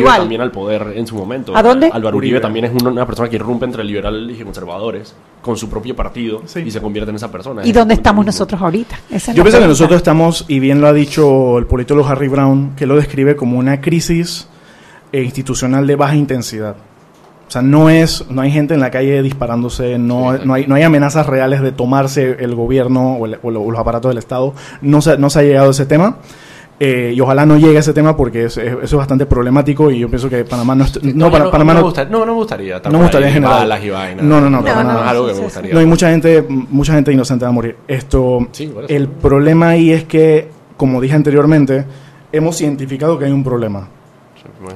también 0.05 0.41
al 0.41 0.51
poder 0.51 0.95
en 0.97 1.07
su 1.07 1.15
momento. 1.15 1.57
¿A 1.57 1.63
dónde? 1.63 1.91
Álvaro 1.93 2.17
Uribe, 2.17 2.33
Uribe. 2.37 2.41
también 2.41 2.65
es 2.65 2.73
una, 2.83 3.07
persona 3.07 3.29
que 3.29 3.37
irrumpe 3.37 3.67
entre 3.67 3.85
liberales 3.85 4.41
y 4.41 4.43
conservadores 4.43 5.15
con 5.43 5.57
su 5.57 5.69
propio 5.69 5.95
partido 5.95 6.43
Sí. 6.47 6.61
y 6.61 6.71
se 6.71 6.81
convierte 6.81 7.11
en 7.11 7.17
esa 7.17 7.31
persona. 7.31 7.63
¿Y 7.65 7.69
Es 7.69 7.75
dónde 7.75 7.95
estamos 7.95 8.25
nosotros 8.25 8.61
ahorita? 8.61 8.99
Esa 9.11 9.33
Yo 9.35 9.43
pienso 9.43 9.61
que 9.61 9.69
nosotros 9.69 9.99
estamos, 9.99 10.47
y 10.49 10.59
bien 10.59 10.81
lo 10.81 10.89
ha 10.89 10.93
dicho 10.93 11.59
el 11.59 11.67
politólogo 11.67 12.09
Harry 12.09 12.29
Brown, 12.29 12.75
que 12.77 12.87
lo 12.87 12.97
describe 12.97 13.37
como 13.37 13.59
una 13.59 13.81
crisis 13.81 14.49
eh, 15.13 15.23
institucional 15.23 15.87
de 15.87 15.97
baja 15.97 16.17
intensidad. 16.17 16.77
O 17.47 17.51
sea, 17.51 17.63
no 17.63 17.91
es, 17.91 18.25
no 18.31 18.41
hay 18.43 18.51
gente 18.51 18.75
en 18.75 18.81
la 18.81 18.91
calle 18.91 19.23
disparándose, 19.23 19.99
no, 19.99 20.33
no, 20.39 20.55
hay, 20.55 20.67
no 20.67 20.75
hay 20.75 20.83
amenazas 20.83 21.27
reales 21.27 21.61
de 21.61 21.73
tomarse 21.73 22.37
el 22.41 22.55
gobierno 22.55 23.17
o, 23.17 23.27
el- 23.27 23.39
o 23.43 23.51
lo- 23.51 23.63
o 23.63 23.71
los 23.71 23.81
aparatos 23.81 24.11
del 24.11 24.19
Estado. 24.19 24.55
No 24.81 25.01
se, 25.03 25.19
no 25.19 25.29
se 25.31 25.39
ha 25.41 25.43
llegado 25.43 25.69
a 25.69 25.71
ese 25.71 25.87
tema. 25.87 26.17
eh, 26.81 27.13
y 27.15 27.21
ojalá 27.21 27.47
no 27.47 27.57
llegue 27.57 27.77
a 27.77 27.81
ese 27.81 27.93
tema 27.93 28.17
porque 28.17 28.47
es- 28.47 28.57
es- 28.57 28.73
eso 28.73 28.83
es 28.83 28.93
bastante 28.95 29.27
problemático 29.27 29.93
y 29.93 30.01
yo 30.01 30.09
pienso 30.09 30.29
que 30.29 30.45
Panamá 30.45 30.75
no... 30.75 30.85
no, 31.03 31.31
para- 31.31 31.49
Panamá 31.49 31.73
no, 31.75 31.79
no, 31.79 31.85
me 31.85 31.89
gusta- 31.91 32.05
no, 32.07 32.19
no 32.21 32.27
me 32.27 32.33
gustaría. 32.33 32.81
no 32.85 32.91
me 32.99 32.99
gustaría 33.05 33.29
en 33.29 33.35
general. 33.35 33.59
balas 33.59 33.85
y 33.85 33.91
vainas. 33.91 34.25
No, 34.25 34.41
no, 34.41 34.51
no, 34.51 34.59
No, 34.59 34.65
para 34.65 34.83
no, 34.83 34.89
nada. 34.89 35.05
es 35.05 35.11
algo 35.13 35.27
que 35.29 35.35
me 35.35 35.41
gustaría. 35.41 35.73
No, 35.73 35.79
hay 35.79 35.87
mucha 35.87 36.11
gente, 36.11 36.45
mucha 36.49 36.95
gente 36.95 37.13
inocente 37.13 37.45
va 37.45 37.51
a 37.51 37.53
morir. 37.53 37.77
Esto, 37.87 38.49
Sí, 38.51 38.73
el 38.89 39.07
problema 39.09 39.69
ahí 39.69 39.93
es 39.93 40.03
que, 40.05 40.49
como 40.77 41.01
dije 41.01 41.15
anteriormente, 41.15 41.85
hemos 42.33 42.61
identificado 42.61 43.21
que 43.21 43.27
hay 43.27 43.33
un 43.33 43.45
problema. 43.45 43.89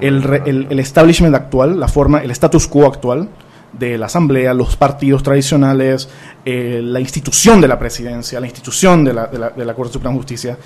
El, 0.00 0.22
re- 0.22 0.42
el, 0.46 0.66
el 0.70 0.78
establishment 0.80 1.34
actual, 1.34 1.78
la 1.80 1.88
forma, 1.88 2.18
el 2.22 2.30
status 2.30 2.66
quo 2.66 2.86
actual 2.86 3.28
de 3.72 3.98
la 3.98 4.06
asamblea, 4.06 4.54
los 4.54 4.76
partidos 4.76 5.22
tradicionales, 5.22 6.08
eh, 6.44 6.80
la 6.82 7.00
institución 7.00 7.60
de 7.60 7.68
la 7.68 7.78
presidencia, 7.78 8.40
la 8.40 8.46
institución 8.46 9.04
de 9.04 9.12
la, 9.12 9.26
de 9.26 9.38
la, 9.38 9.50
de 9.50 9.64
la 9.64 9.74
Corte 9.74 9.92
Suprema 9.92 10.12
de 10.14 10.18
Justicia, 10.20 10.56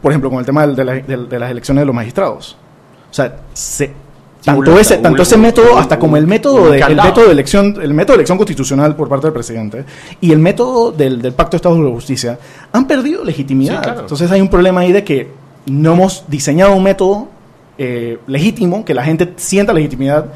por 0.00 0.12
ejemplo, 0.12 0.30
con 0.30 0.38
el 0.38 0.46
tema 0.46 0.66
de, 0.66 0.84
la- 0.84 0.94
de 0.94 1.38
las 1.38 1.50
elecciones 1.50 1.82
de 1.82 1.86
los 1.86 1.94
magistrados. 1.94 2.56
O 3.10 3.14
sea, 3.14 3.36
se, 3.52 3.92
tanto 4.44 4.78
ese, 4.78 4.98
tanto 4.98 5.22
ese 5.22 5.36
método 5.36 5.76
hasta 5.78 5.98
como 5.98 6.16
el 6.16 6.26
método 6.28 6.70
de, 6.70 6.78
el 6.78 6.96
método 7.08 7.26
de 7.26 7.32
elección, 7.32 7.74
el 7.82 7.92
método 7.92 8.12
de 8.12 8.18
elección 8.18 8.38
constitucional 8.38 8.94
por 8.94 9.08
parte 9.08 9.26
del 9.26 9.34
presidente 9.34 9.84
y 10.20 10.30
el 10.30 10.38
método 10.38 10.92
del, 10.92 11.20
del 11.20 11.32
Pacto 11.32 11.52
de 11.52 11.56
Estado 11.56 11.74
de 11.82 11.90
Justicia 11.90 12.38
han 12.72 12.86
perdido 12.86 13.24
legitimidad. 13.24 13.78
Sí, 13.78 13.82
claro. 13.82 14.00
Entonces 14.02 14.30
hay 14.30 14.40
un 14.40 14.48
problema 14.48 14.82
ahí 14.82 14.92
de 14.92 15.02
que 15.02 15.32
no 15.66 15.94
hemos 15.94 16.24
diseñado 16.28 16.74
un 16.76 16.84
método 16.84 17.28
eh, 17.78 18.18
legítimo, 18.26 18.84
que 18.84 18.92
la 18.94 19.04
gente 19.04 19.32
sienta 19.36 19.72
legitimidad 19.72 20.26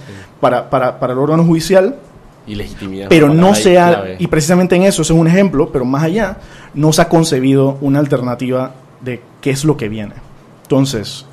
para, 0.41 0.71
para, 0.71 0.99
para 0.99 1.13
el 1.13 1.19
órgano 1.19 1.45
judicial, 1.45 1.97
Y 2.47 2.55
legitimidad. 2.55 3.09
pero 3.09 3.29
no 3.29 3.55
se 3.55 3.79
ha, 3.79 3.89
clave. 3.89 4.17
y 4.19 4.27
precisamente 4.29 4.77
en 4.77 4.83
eso, 4.85 5.03
ese 5.03 5.13
es 5.13 5.19
un 5.19 5.27
ejemplo, 5.29 5.71
pero 5.73 5.85
más 5.85 6.03
allá, 6.05 6.37
no 6.75 6.93
se 6.93 7.03
ha 7.03 7.09
concebido 7.09 7.79
una 7.81 7.99
alternativa 7.99 8.73
de 9.01 9.21
qué 9.41 9.51
es 9.51 9.65
lo 9.65 9.77
que 9.77 9.89
viene. 9.89 10.15
Entonces, 10.63 11.27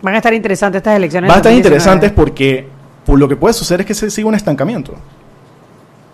Van 0.00 0.14
a 0.14 0.16
estar 0.16 0.34
interesantes 0.34 0.80
estas 0.80 0.96
elecciones. 0.96 1.30
va 1.30 1.34
a 1.34 1.36
estar 1.38 1.52
2019. 1.52 1.76
interesantes 1.76 2.12
porque 2.12 2.66
por 3.06 3.18
lo 3.18 3.28
que 3.28 3.36
puede 3.36 3.52
suceder 3.54 3.82
es 3.82 3.86
que 3.86 3.94
se 3.94 4.10
siga 4.10 4.26
un 4.28 4.34
estancamiento. 4.34 4.94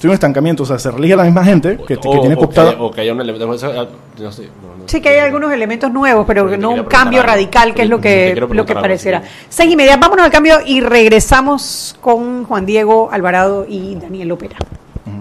Un 0.06 0.12
estancamiento, 0.12 0.62
o 0.62 0.66
sea, 0.66 0.78
se 0.78 0.90
relige 0.90 1.16
la 1.16 1.24
misma 1.24 1.44
gente 1.44 1.76
que, 1.78 1.96
que 1.98 2.08
O- 2.08 2.20
tiene 2.20 2.36
cooptada. 2.36 2.76
que 2.94 3.00
haya 3.00 3.12
un 3.12 3.20
elemento. 3.20 3.48
o 3.48 3.58
sea, 3.58 3.88
no 4.18 4.32
sé, 4.32 4.42
no, 4.44 4.76
no. 4.78 4.84
Sí 4.86 5.00
que 5.00 5.08
hay 5.08 5.18
algunos 5.18 5.52
elementos 5.52 5.90
nuevos, 5.92 6.24
pero 6.26 6.56
no 6.56 6.70
un 6.70 6.84
cambio 6.84 7.20
algo. 7.20 7.32
radical, 7.32 7.74
que 7.74 7.82
es 7.82 7.88
lo 7.88 8.00
que, 8.00 8.34
lo 8.36 8.64
que 8.64 8.98
sí. 8.98 9.10
Seis 9.48 9.72
y 9.72 9.76
media, 9.76 9.96
vámonos 9.96 10.24
al 10.26 10.30
cambio 10.30 10.58
y 10.64 10.80
regresamos 10.80 11.96
con 12.00 12.44
Juan 12.44 12.64
Diego 12.64 13.08
Alvarado 13.10 13.66
y 13.68 13.96
Daniel 13.96 14.30
Opera. 14.32 14.56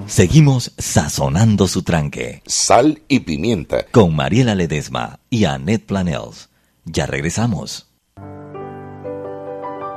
Seguimos 0.05 0.71
sazonando 0.77 1.67
su 1.67 1.81
tranque 1.83 2.41
Sal 2.45 3.01
y 3.07 3.21
pimienta. 3.21 3.85
con 3.91 4.15
Mariela 4.15 4.55
Ledesma 4.55 5.19
y 5.29 5.45
Annette 5.45 5.85
Planels. 5.85 6.49
Ya 6.85 7.05
regresamos. 7.05 7.86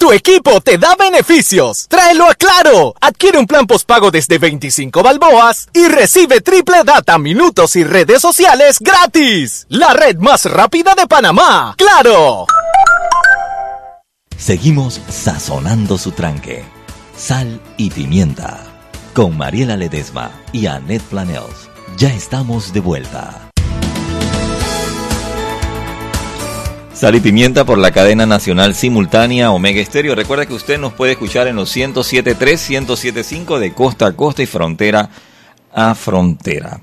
Tu 0.00 0.10
equipo 0.12 0.62
te 0.62 0.78
da 0.78 0.96
beneficios. 0.98 1.86
Tráelo 1.86 2.24
a 2.24 2.34
Claro. 2.34 2.94
Adquiere 3.02 3.38
un 3.38 3.46
plan 3.46 3.66
postpago 3.66 4.10
desde 4.10 4.38
25 4.38 5.02
balboas 5.02 5.68
y 5.74 5.88
recibe 5.88 6.40
triple 6.40 6.84
data, 6.86 7.18
minutos 7.18 7.76
y 7.76 7.84
redes 7.84 8.22
sociales 8.22 8.78
gratis. 8.80 9.66
La 9.68 9.92
red 9.92 10.16
más 10.16 10.46
rápida 10.46 10.94
de 10.94 11.06
Panamá. 11.06 11.74
¡Claro! 11.76 12.46
Seguimos 14.38 15.02
sazonando 15.10 15.98
su 15.98 16.12
tranque. 16.12 16.64
Sal 17.14 17.60
y 17.76 17.90
pimienta. 17.90 18.58
Con 19.12 19.36
Mariela 19.36 19.76
Ledesma 19.76 20.30
y 20.50 20.64
Annette 20.64 21.04
Planels. 21.10 21.68
Ya 21.98 22.08
estamos 22.08 22.72
de 22.72 22.80
vuelta. 22.80 23.49
Sal 27.00 27.14
y 27.14 27.20
pimienta 27.20 27.64
por 27.64 27.78
la 27.78 27.92
cadena 27.92 28.26
nacional 28.26 28.74
simultánea 28.74 29.52
Omega 29.52 29.80
Estéreo. 29.80 30.14
Recuerda 30.14 30.44
que 30.44 30.52
usted 30.52 30.78
nos 30.78 30.92
puede 30.92 31.12
escuchar 31.12 31.48
en 31.48 31.56
los 31.56 31.74
107.3, 31.74 32.84
107.5 32.84 33.58
de 33.58 33.72
costa 33.72 34.04
a 34.08 34.12
costa 34.12 34.42
y 34.42 34.46
frontera 34.46 35.08
a 35.72 35.94
frontera. 35.94 36.82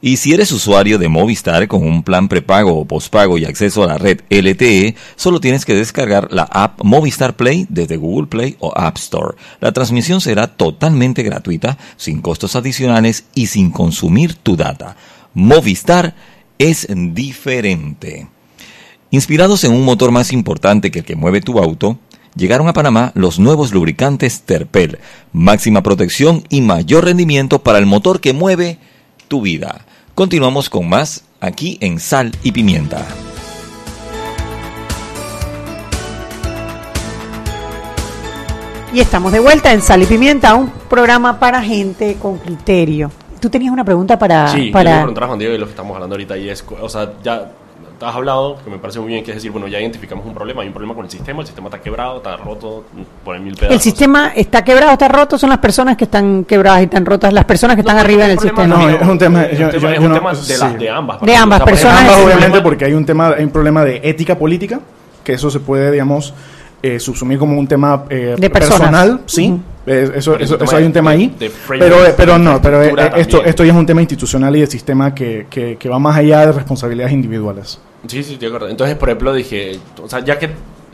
Y 0.00 0.16
si 0.16 0.32
eres 0.32 0.50
usuario 0.52 0.96
de 0.96 1.10
Movistar 1.10 1.68
con 1.68 1.86
un 1.86 2.02
plan 2.04 2.28
prepago 2.28 2.72
o 2.72 2.86
pospago 2.86 3.36
y 3.36 3.44
acceso 3.44 3.84
a 3.84 3.86
la 3.86 3.98
red 3.98 4.22
LTE, 4.30 4.96
solo 5.14 5.40
tienes 5.40 5.66
que 5.66 5.74
descargar 5.74 6.32
la 6.32 6.44
app 6.44 6.82
Movistar 6.82 7.36
Play 7.36 7.66
desde 7.68 7.98
Google 7.98 8.28
Play 8.28 8.56
o 8.60 8.72
App 8.74 8.96
Store. 8.96 9.36
La 9.60 9.72
transmisión 9.72 10.22
será 10.22 10.46
totalmente 10.46 11.22
gratuita, 11.22 11.76
sin 11.98 12.22
costos 12.22 12.56
adicionales 12.56 13.24
y 13.34 13.48
sin 13.48 13.72
consumir 13.72 14.36
tu 14.36 14.56
data. 14.56 14.96
Movistar 15.34 16.14
es 16.56 16.86
diferente. 16.90 18.26
Inspirados 19.12 19.64
en 19.64 19.72
un 19.72 19.84
motor 19.84 20.12
más 20.12 20.32
importante 20.32 20.92
que 20.92 21.00
el 21.00 21.04
que 21.04 21.16
mueve 21.16 21.40
tu 21.40 21.58
auto, 21.58 21.98
llegaron 22.36 22.68
a 22.68 22.72
Panamá 22.72 23.10
los 23.16 23.40
nuevos 23.40 23.72
lubricantes 23.72 24.42
Terpel, 24.42 25.00
máxima 25.32 25.82
protección 25.82 26.44
y 26.48 26.60
mayor 26.60 27.06
rendimiento 27.06 27.58
para 27.58 27.78
el 27.78 27.86
motor 27.86 28.20
que 28.20 28.32
mueve 28.32 28.78
tu 29.26 29.42
vida. 29.42 29.84
Continuamos 30.14 30.70
con 30.70 30.88
más 30.88 31.24
aquí 31.40 31.76
en 31.80 31.98
Sal 31.98 32.30
y 32.44 32.52
Pimienta. 32.52 33.04
Y 38.94 39.00
estamos 39.00 39.32
de 39.32 39.40
vuelta 39.40 39.72
en 39.72 39.82
Sal 39.82 40.04
y 40.04 40.06
Pimienta, 40.06 40.54
un 40.54 40.70
programa 40.88 41.40
para 41.40 41.60
gente 41.60 42.16
con 42.22 42.38
criterio. 42.38 43.10
Tú 43.40 43.50
tenías 43.50 43.72
una 43.72 43.84
pregunta 43.84 44.16
para... 44.16 44.52
Sí, 44.52 44.70
para... 44.70 44.90
yo 44.90 44.96
le 44.96 45.02
preguntar 45.02 45.24
a 45.24 45.26
Juan 45.26 45.38
Diego 45.40 45.52
de 45.52 45.58
lo 45.58 45.66
que 45.66 45.70
estamos 45.70 45.94
hablando 45.96 46.14
ahorita 46.14 46.38
y 46.38 46.48
es, 46.48 46.64
o 46.80 46.88
sea, 46.88 47.14
ya 47.24 47.50
has 48.02 48.14
hablado, 48.14 48.56
que 48.64 48.70
me 48.70 48.78
parece 48.78 48.98
muy 49.00 49.08
bien, 49.08 49.22
que 49.24 49.30
es 49.32 49.36
decir, 49.36 49.50
bueno, 49.50 49.68
ya 49.68 49.78
identificamos 49.80 50.24
un 50.24 50.32
problema, 50.34 50.62
hay 50.62 50.68
un 50.68 50.72
problema 50.72 50.94
con 50.94 51.04
el 51.04 51.10
sistema, 51.10 51.40
el 51.40 51.46
sistema 51.46 51.68
está 51.68 51.80
quebrado, 51.80 52.16
está 52.18 52.36
roto, 52.36 52.84
por 53.24 53.38
mil 53.40 53.54
pedazos. 53.54 53.74
El 53.76 53.80
sistema 53.80 54.32
está 54.34 54.64
quebrado, 54.64 54.92
está 54.92 55.08
roto, 55.08 55.36
son 55.38 55.50
las 55.50 55.58
personas 55.58 55.96
que 55.96 56.04
están 56.04 56.44
quebradas 56.44 56.80
y 56.80 56.84
están 56.84 57.04
rotas, 57.04 57.32
las 57.32 57.44
personas 57.44 57.76
que 57.76 57.80
están 57.80 57.96
No, 57.96 58.02
arriba 58.02 58.24
en 58.24 58.30
el 58.30 58.36
es 58.38 58.42
un 58.42 58.48
sistema. 58.48 58.66
No, 58.76 58.88
es 58.88 59.02
un 59.02 59.18
tema- 59.18 59.42
es 59.44 59.58
yo- 59.58 59.64
un 59.66 59.70
tema, 59.70 59.82
yo- 59.82 59.88
es 59.90 59.96
yo 59.96 60.02
un 60.02 60.08
no- 60.08 60.14
tema 60.14 60.30
de, 60.30 60.36
sí. 60.36 60.52
las, 60.58 60.78
de 60.78 60.90
ambas. 60.90 61.20
De 61.20 61.36
ambas 61.36 61.60
O 61.60 61.64
sea, 61.64 61.72
personas, 61.72 62.00
Ambas, 62.00 62.16
obviamente, 62.24 62.60
porque 62.62 62.84
hay 62.86 62.92
un 62.94 63.04
tema, 63.06 63.28
hay 63.36 63.44
un 63.44 63.50
problema 63.50 63.84
de 63.84 64.00
ética 64.02 64.38
política, 64.38 64.80
que 65.22 65.32
eso 65.34 65.50
se 65.50 65.60
puede, 65.60 65.90
digamos, 65.90 66.32
eh, 66.82 66.98
subsumir 66.98 67.38
como 67.38 67.58
un 67.58 67.68
tema 67.68 68.04
eh, 68.08 68.34
De 68.38 68.48
personas. 68.48 68.78
personal, 68.80 69.20
sí. 69.26 69.50
Ujú. 69.50 69.60
Eh, 69.86 70.12
eso, 70.16 70.32
Pero 70.32 70.44
eso, 70.44 70.54
un 70.56 70.62
eso 70.62 70.66
tema 70.66 70.72
hay 70.72 70.80
de- 70.82 70.86
un 70.86 70.92
tema 70.92 71.10
ahí. 71.10 71.26
de- 71.28 71.38
de 71.46 71.50
framework, 71.50 71.92
pero, 71.94 72.06
eh, 72.06 72.14
pero 72.16 72.32
de 72.34 72.38
no, 72.38 72.62
pero 72.62 72.82
eh, 72.82 72.88
esto, 72.88 73.02
también. 73.36 73.48
esto 73.50 73.64
ya 73.64 73.72
es 73.72 73.78
un 73.78 73.86
tema 73.86 74.00
institucional 74.00 74.56
y 74.56 74.60
de 74.60 74.66
sistema 74.66 75.14
que, 75.14 75.46
que, 75.50 75.76
que 75.76 75.88
va 75.90 75.98
más 75.98 76.16
allá 76.16 76.46
de 76.46 76.52
responsabilidades 76.52 77.12
individuales. 77.12 77.78
Sí, 78.06 78.22
sí, 78.22 78.32
estoy 78.34 78.38
de 78.38 78.46
acuerdo. 78.48 78.68
Entonces, 78.68 78.96
por 78.96 79.08
ejemplo, 79.08 79.32
dije, 79.34 79.78
o 80.02 80.08
sea, 80.08 80.20
ya 80.24 80.38
que 80.38 80.50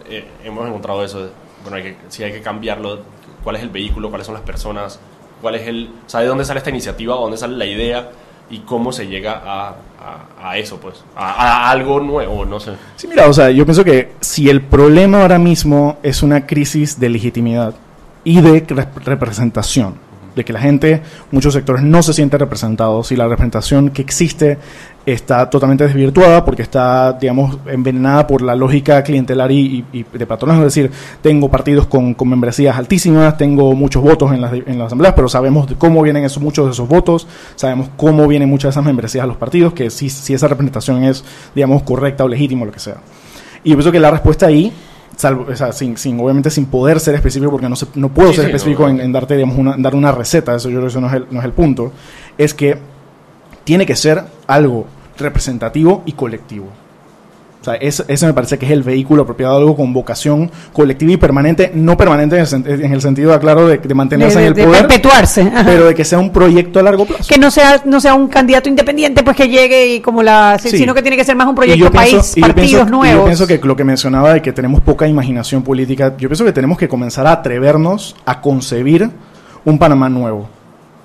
eh, 0.09 0.25
hemos 0.45 0.67
encontrado 0.67 1.05
eso, 1.05 1.31
bueno, 1.63 1.77
hay 1.77 1.83
que, 2.11 2.25
hay 2.25 2.33
que 2.33 2.41
cambiarlo, 2.43 3.01
cuál 3.45 3.57
es 3.57 3.63
el 3.63 3.69
vehículo, 3.71 4.09
cuáles 4.09 4.27
son 4.27 4.35
las 4.35 4.43
personas, 4.45 4.99
cuál 5.41 5.55
es 5.55 5.67
el, 5.69 5.91
o 6.07 6.09
sea, 6.11 6.21
de 6.21 6.27
dónde 6.27 6.45
sale 6.45 6.59
esta 6.59 6.71
iniciativa, 6.71 7.15
de 7.15 7.21
dónde 7.21 7.37
sale 7.37 7.57
la 7.57 7.67
idea 7.67 8.11
y 8.51 8.61
cómo 8.61 8.93
se 8.93 9.07
llega 9.07 9.41
a, 9.45 9.69
a, 10.01 10.51
a 10.51 10.59
eso, 10.59 10.79
pues, 10.81 11.03
a, 11.17 11.31
a 11.67 11.71
algo 11.71 12.01
nuevo, 12.01 12.45
no 12.45 12.59
sé. 12.61 12.73
Sí, 12.97 13.07
mira, 13.09 13.29
o 13.29 13.33
sea, 13.33 13.51
yo 13.51 13.65
pienso 13.65 13.85
que 13.85 14.13
si 14.21 14.49
el 14.51 14.63
problema 14.63 15.23
ahora 15.23 15.39
mismo 15.39 15.99
es 16.03 16.23
una 16.23 16.47
crisis 16.47 16.99
de 16.99 17.09
legitimidad 17.09 17.75
y 18.25 18.41
de 18.41 18.67
rep- 18.67 19.05
representación, 19.05 19.95
de 20.37 20.45
que 20.45 20.53
la 20.53 20.61
gente, 20.61 21.03
muchos 21.33 21.55
sectores 21.55 21.83
no 21.83 22.03
se 22.03 22.13
sienten 22.13 22.39
representados 22.39 23.11
y 23.11 23.17
la 23.17 23.27
representación 23.27 23.91
que 23.91 24.03
existe 24.03 24.59
está 25.07 25.49
totalmente 25.49 25.87
desvirtuada 25.87 26.45
porque 26.45 26.63
está, 26.63 27.13
digamos, 27.15 27.59
envenenada 27.67 28.27
por 28.27 28.43
la 28.43 28.55
lógica 28.55 29.03
clientelar 29.03 29.51
y, 29.53 29.85
y- 29.93 30.01
y 30.01 30.05
de 30.19 30.27
patrones. 30.27 30.59
Es 30.59 30.65
decir, 30.65 30.91
tengo 31.23 31.49
partidos 31.49 31.87
con, 31.87 32.13
con 32.15 32.29
membresías 32.29 32.77
altísimas, 32.77 33.37
tengo 33.39 33.73
muchos 33.75 34.03
votos 34.03 34.33
en 34.33 34.41
las, 34.41 34.53
en 34.53 34.79
las 34.79 34.89
asambleas, 34.89 35.15
pero 35.15 35.29
sabemos 35.29 35.69
de 35.69 35.77
cómo 35.77 36.03
vienen 36.03 36.25
esos, 36.25 36.43
muchos 36.43 36.67
de 36.67 36.73
esos 36.73 36.89
votos, 36.89 37.27
sabemos 37.55 37.89
cómo 37.97 38.27
vienen 38.27 38.49
muchas 38.49 38.69
de 38.69 38.71
esas 38.81 38.85
membresías 38.85 39.25
a 39.25 39.27
los 39.27 39.37
partidos, 39.37 39.73
que 39.73 39.91
si, 39.91 40.11
si 40.11 40.35
esa 40.35 40.49
representación 40.49 41.03
es, 41.05 41.25
digamos, 41.55 41.83
correcta 41.85 42.25
o 42.25 42.29
legítima 42.29 42.63
o 42.63 42.67
lo 42.67 42.73
que 42.73 42.81
sea. 42.81 42.97
Y 43.65 43.71
yo 43.71 43.77
pienso 43.77 43.93
que 43.93 44.01
la 44.01 44.11
respuesta 44.11 44.47
ahí, 44.47 44.73
salvo, 45.15 45.47
o 45.51 45.55
sea, 45.57 45.73
sin, 45.73 45.97
sin, 45.97 46.19
obviamente 46.21 46.51
sin 46.51 46.67
poder 46.67 46.99
ser 47.01 47.15
específico, 47.15 47.51
porque 47.51 47.69
no, 47.69 47.77
se- 47.77 47.87
no 47.95 48.09
puedo 48.09 48.31
Sí, 48.31 48.37
ser 48.37 48.45
sí, 48.47 48.51
específico 48.51 48.89
no, 48.91 49.01
en, 49.01 49.13
darte, 49.13 49.35
digamos, 49.35 49.57
una, 49.59 49.77
dar 49.79 49.95
una 49.95 50.13
receta, 50.13 50.55
eso 50.57 50.69
yo 50.69 50.77
creo 50.77 50.83
que 50.83 50.89
eso 50.89 51.01
no 51.01 51.07
es 51.09 51.15
el, 51.15 51.27
no 51.31 51.39
es 51.41 51.45
el 51.45 51.53
punto, 51.53 51.93
es 52.37 52.53
que 52.55 52.79
tiene 53.65 53.87
que 53.87 53.97
ser 53.97 54.23
algo 54.47 54.87
representativo 55.19 56.03
y 56.07 56.13
colectivo. 56.13 56.67
O 57.67 57.71
sea, 57.71 57.75
ese, 57.81 58.05
ese 58.07 58.27
me 58.27 58.33
parece 58.33 58.59
que 58.59 58.67
es 58.67 58.71
el 58.71 58.85
vehículo 58.85 59.23
apropiado, 59.23 59.57
algo 59.57 59.75
con 59.77 59.93
vocación 59.93 60.49
colectiva 60.73 61.11
y 61.11 61.17
permanente, 61.17 61.73
no 61.75 61.97
permanente 61.97 62.37
en 62.37 62.43
el, 62.43 62.47
sen- 62.47 62.65
en 62.85 62.93
el 62.93 63.01
sentido, 63.03 63.35
aclaro, 63.35 63.67
de, 63.67 63.79
de 63.79 63.93
mantenerse 63.95 64.39
de, 64.39 64.45
en 64.45 64.49
el 64.51 64.55
de 64.55 64.65
poder, 64.67 64.81
perpetuarse. 64.87 65.41
ajá. 65.43 65.65
pero 65.67 65.87
de 65.87 65.95
que 65.97 66.05
sea 66.05 66.21
un 66.21 66.31
proyecto 66.31 66.79
a 66.79 66.85
largo 66.85 67.07
plazo. 67.07 67.25
que 67.29 67.39
no 67.39 67.51
sea 67.51 67.83
no 67.85 67.99
sea 68.01 68.15
un 68.15 68.29
candidato 68.29 68.69
independiente 68.69 69.25
pues 69.25 69.37
que 69.37 69.49
llegue 69.49 69.95
y 69.95 70.01
como 70.01 70.23
la 70.23 70.59
Sí. 70.61 70.71
sino 70.79 70.95
que 70.95 71.03
tiene 71.03 71.17
que 71.17 71.25
ser 71.25 71.35
más 71.35 71.49
un 71.49 71.57
proyecto 71.57 71.91
pienso- 71.91 72.19
país 72.19 72.35
partidos 72.41 72.55
pienso- 72.71 72.85
nuevos 72.91 73.19
Yo 73.23 73.25
pienso 73.25 73.47
que 73.49 73.59
lo 73.59 73.75
que 73.75 73.83
mencionaba 73.85 74.33
de 74.35 74.43
que 74.43 74.53
tenemos 74.53 74.81
poca 74.83 75.09
imaginación 75.09 75.63
política, 75.65 76.15
yo 76.19 76.29
pienso 76.29 76.45
que 76.45 76.53
tenemos 76.53 76.79
que 76.79 76.87
comenzar 76.89 77.27
a 77.27 77.33
atrevernos 77.33 78.15
a 78.27 78.41
concebir 78.41 79.11
un 79.65 79.79
Panamá 79.79 80.09
nuevo. 80.09 80.49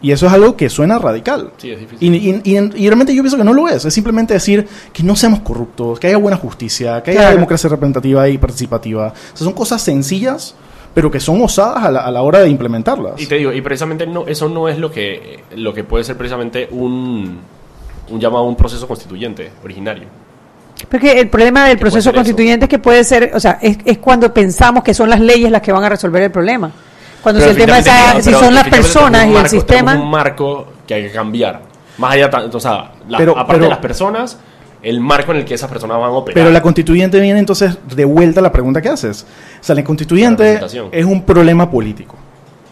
Y 0.01 0.11
eso 0.11 0.25
es 0.25 0.33
algo 0.33 0.55
que 0.57 0.69
suena 0.69 0.97
radical. 0.97 1.51
Sí, 1.57 1.71
es 1.71 1.79
difícil. 1.79 2.15
Y, 2.15 2.29
y- 2.29 2.41
y 2.43 2.55
en- 2.57 2.73
y 2.75 2.87
realmente 2.87 3.13
yo 3.13 3.21
pienso 3.21 3.37
que 3.37 3.43
no 3.43 3.53
lo 3.53 3.67
es. 3.67 3.85
Es 3.85 3.93
simplemente 3.93 4.33
decir 4.33 4.67
que 4.91 5.03
no 5.03 5.15
seamos 5.15 5.41
corruptos, 5.41 5.99
que 5.99 6.07
haya 6.07 6.17
buena 6.17 6.37
justicia, 6.37 7.03
que 7.03 7.11
haya 7.11 7.19
Claro. 7.21 7.35
democracia 7.35 7.69
representativa 7.69 8.27
y 8.27 8.37
participativa. 8.39 9.07
O 9.33 9.37
sea, 9.37 9.45
son 9.45 9.53
cosas 9.53 9.81
sencillas, 9.81 10.55
pero 10.95 11.11
que 11.11 11.19
son 11.19 11.41
osadas 11.41 11.83
a 11.85 11.91
la, 11.91 11.99
a 12.01 12.11
la 12.11 12.21
hora 12.23 12.39
de 12.39 12.49
implementarlas. 12.49 13.21
Y 13.21 13.27
te 13.27 13.35
digo, 13.35 13.53
y 13.53 13.61
precisamente 13.61 14.07
no, 14.07 14.25
eso 14.27 14.49
no 14.49 14.67
es 14.67 14.77
lo 14.79 14.91
que, 14.91 15.43
lo 15.55 15.73
que 15.73 15.83
puede 15.83 16.03
ser 16.03 16.17
precisamente 16.17 16.67
un, 16.71 17.37
un 18.09 18.19
llamado 18.19 18.43
a 18.45 18.47
un 18.47 18.55
proceso 18.55 18.87
constituyente 18.87 19.51
originario. 19.63 20.07
porque 20.89 21.19
el 21.19 21.29
problema 21.29 21.67
del 21.67 21.77
¿Qué 21.77 21.81
puede 21.81 21.91
proceso 21.91 22.09
eso? 22.09 22.15
constituyente 22.15 22.65
es 22.65 22.69
que 22.69 22.79
puede 22.79 23.03
ser 23.03 23.31
o 23.35 23.39
sea 23.39 23.59
es, 23.61 23.77
es 23.85 23.99
cuando 23.99 24.33
pensamos 24.33 24.83
que 24.83 24.93
son 24.95 25.09
las 25.11 25.19
leyes 25.19 25.51
las 25.51 25.61
que 25.61 25.71
van 25.71 25.83
a 25.83 25.89
resolver 25.89 26.23
el 26.23 26.31
problema 26.31 26.71
cuando 27.21 27.39
Pero 27.41 27.53
si 27.53 27.59
el 27.61 27.65
tema 27.65 27.77
es 27.79 27.85
definitivamente- 27.85 28.19
ah, 28.19 28.21
si 28.39 28.45
son 28.45 28.55
las 28.55 28.67
personas 28.67 29.09
y 29.09 29.11
tenemos 29.11 29.29
un 29.29 29.35
el 29.35 29.41
marco- 29.43 29.49
sistema 29.49 29.95
un 29.95 30.09
marco 30.09 30.67
que 30.87 30.93
hay 30.93 31.03
que 31.03 31.11
cambiar. 31.11 31.61
Más 31.97 32.13
allá, 32.13 32.29
o 32.51 32.59
sea, 32.59 32.91
la- 33.07 33.17
Pero- 33.17 33.31
aparte 33.33 33.53
pero- 33.53 33.63
de 33.65 33.69
las 33.69 33.79
personas, 33.79 34.37
el 34.81 34.99
marco 34.99 35.31
en 35.31 35.37
el 35.39 35.45
que 35.45 35.53
esas 35.53 35.69
personas 35.69 35.97
van 35.97 36.07
a 36.09 36.13
operar. 36.13 36.33
Pero 36.33 36.49
la 36.51 36.61
constituyente 36.61 37.19
viene 37.19 37.37
entonces 37.39 37.77
de 37.95 38.05
vuelta 38.05 38.39
a 38.39 38.43
la 38.43 38.51
pregunta 38.51 38.81
que 38.81 38.89
haces. 38.89 39.23
O 39.59 39.63
sea, 39.63 39.75
la 39.75 39.81
La 39.81 39.85
constituyente 39.85 40.43
representación. 40.43 40.89
es 40.91 41.05
un 41.05 41.21
problema 41.23 41.69
político. 41.69 42.15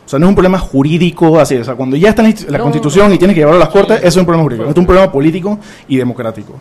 O 0.05 0.09
sea, 0.09 0.17
no 0.17 0.25
es 0.25 0.29
un 0.29 0.35
problema 0.35 0.57
jurídico, 0.57 1.39
así. 1.39 1.55
O 1.57 1.63
sea, 1.63 1.75
cuando 1.75 1.95
ya 1.95 2.09
está 2.09 2.23
la, 2.23 2.33
la 2.47 2.57
No, 2.57 2.63
constitución 2.63 3.13
y 3.13 3.19
tiene 3.19 3.35
que 3.35 3.41
llevarlo 3.41 3.62
a 3.62 3.65
las 3.65 3.69
cortes, 3.69 3.97
sí. 3.97 4.07
eso 4.07 4.07
es 4.07 4.17
un 4.17 4.25
problema 4.25 4.43
jurídico. 4.43 4.67
Es 4.67 4.75
un 4.75 4.85
problema 4.88 5.12
político 5.12 5.59
y 5.88 5.97
democrático. 5.97 6.53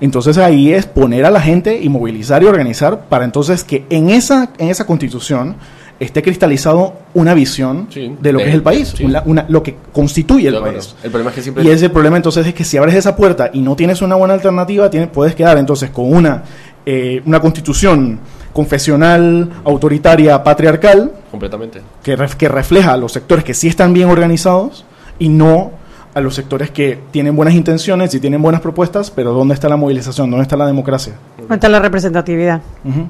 Entonces 0.00 0.38
ahí 0.38 0.72
es 0.72 0.86
poner 0.86 1.24
a 1.26 1.30
la 1.32 1.40
gente 1.40 1.76
y 1.82 1.88
movilizar 1.88 2.44
y 2.44 2.46
organizar 2.46 3.06
para 3.08 3.24
entonces 3.24 3.64
que 3.64 3.86
en 3.90 4.10
esa, 4.10 4.50
en 4.58 4.68
esa 4.68 4.86
constitución 4.86 5.56
esté 6.02 6.22
cristalizado 6.22 6.94
una 7.14 7.34
visión 7.34 7.86
Sí, 7.90 8.16
de 8.20 8.32
lo 8.32 8.38
de- 8.38 8.44
que 8.44 8.50
es 8.50 8.54
el 8.56 8.62
país, 8.62 8.94
sí. 8.96 9.04
una- 9.04 9.22
una- 9.26 9.46
lo 9.48 9.62
que 9.62 9.76
constituye 9.92 10.48
el 10.48 10.58
país. 10.60 10.94
El 11.02 11.10
problema 11.10 11.30
es 11.30 11.36
que 11.36 11.42
siempre. 11.42 11.64
Y 11.64 11.68
ese 11.70 11.88
problema 11.90 12.16
entonces 12.16 12.46
es 12.46 12.54
que 12.54 12.64
si 12.64 12.76
abres 12.76 12.94
esa 12.94 13.14
puerta 13.16 13.50
y 13.52 13.60
no 13.60 13.76
tienes 13.76 14.02
una 14.02 14.14
buena 14.16 14.34
alternativa, 14.34 14.88
tienes, 14.90 15.08
puedes 15.10 15.34
quedar 15.34 15.58
entonces 15.58 15.90
con 15.90 16.12
una, 16.12 16.42
eh, 16.84 17.22
una 17.26 17.40
constitución 17.40 18.18
confesional, 18.52 19.50
autoritaria, 19.64 20.42
patriarcal, 20.42 21.12
Completamente. 21.30 21.80
que, 22.02 22.16
ref- 22.16 22.36
que 22.36 22.48
refleja 22.48 22.92
a 22.92 22.96
los 22.96 23.12
sectores 23.12 23.44
que 23.44 23.54
sí 23.54 23.68
están 23.68 23.92
bien 23.92 24.08
organizados 24.08 24.84
y 25.18 25.28
no 25.28 25.72
a 26.14 26.20
los 26.20 26.34
sectores 26.34 26.70
que 26.70 26.98
tienen 27.10 27.34
buenas 27.36 27.54
intenciones 27.54 28.14
y 28.14 28.20
tienen 28.20 28.40
buenas 28.42 28.60
propuestas, 28.60 29.10
pero 29.10 29.32
¿dónde 29.32 29.54
está 29.54 29.68
la 29.68 29.76
movilización? 29.76 30.30
¿Dónde 30.30 30.42
está 30.42 30.56
la 30.56 30.66
democracia? 30.66 31.14
cuenta 31.48 31.68
la 31.68 31.80
representatividad 31.80 32.60
Ujú. 32.84 33.08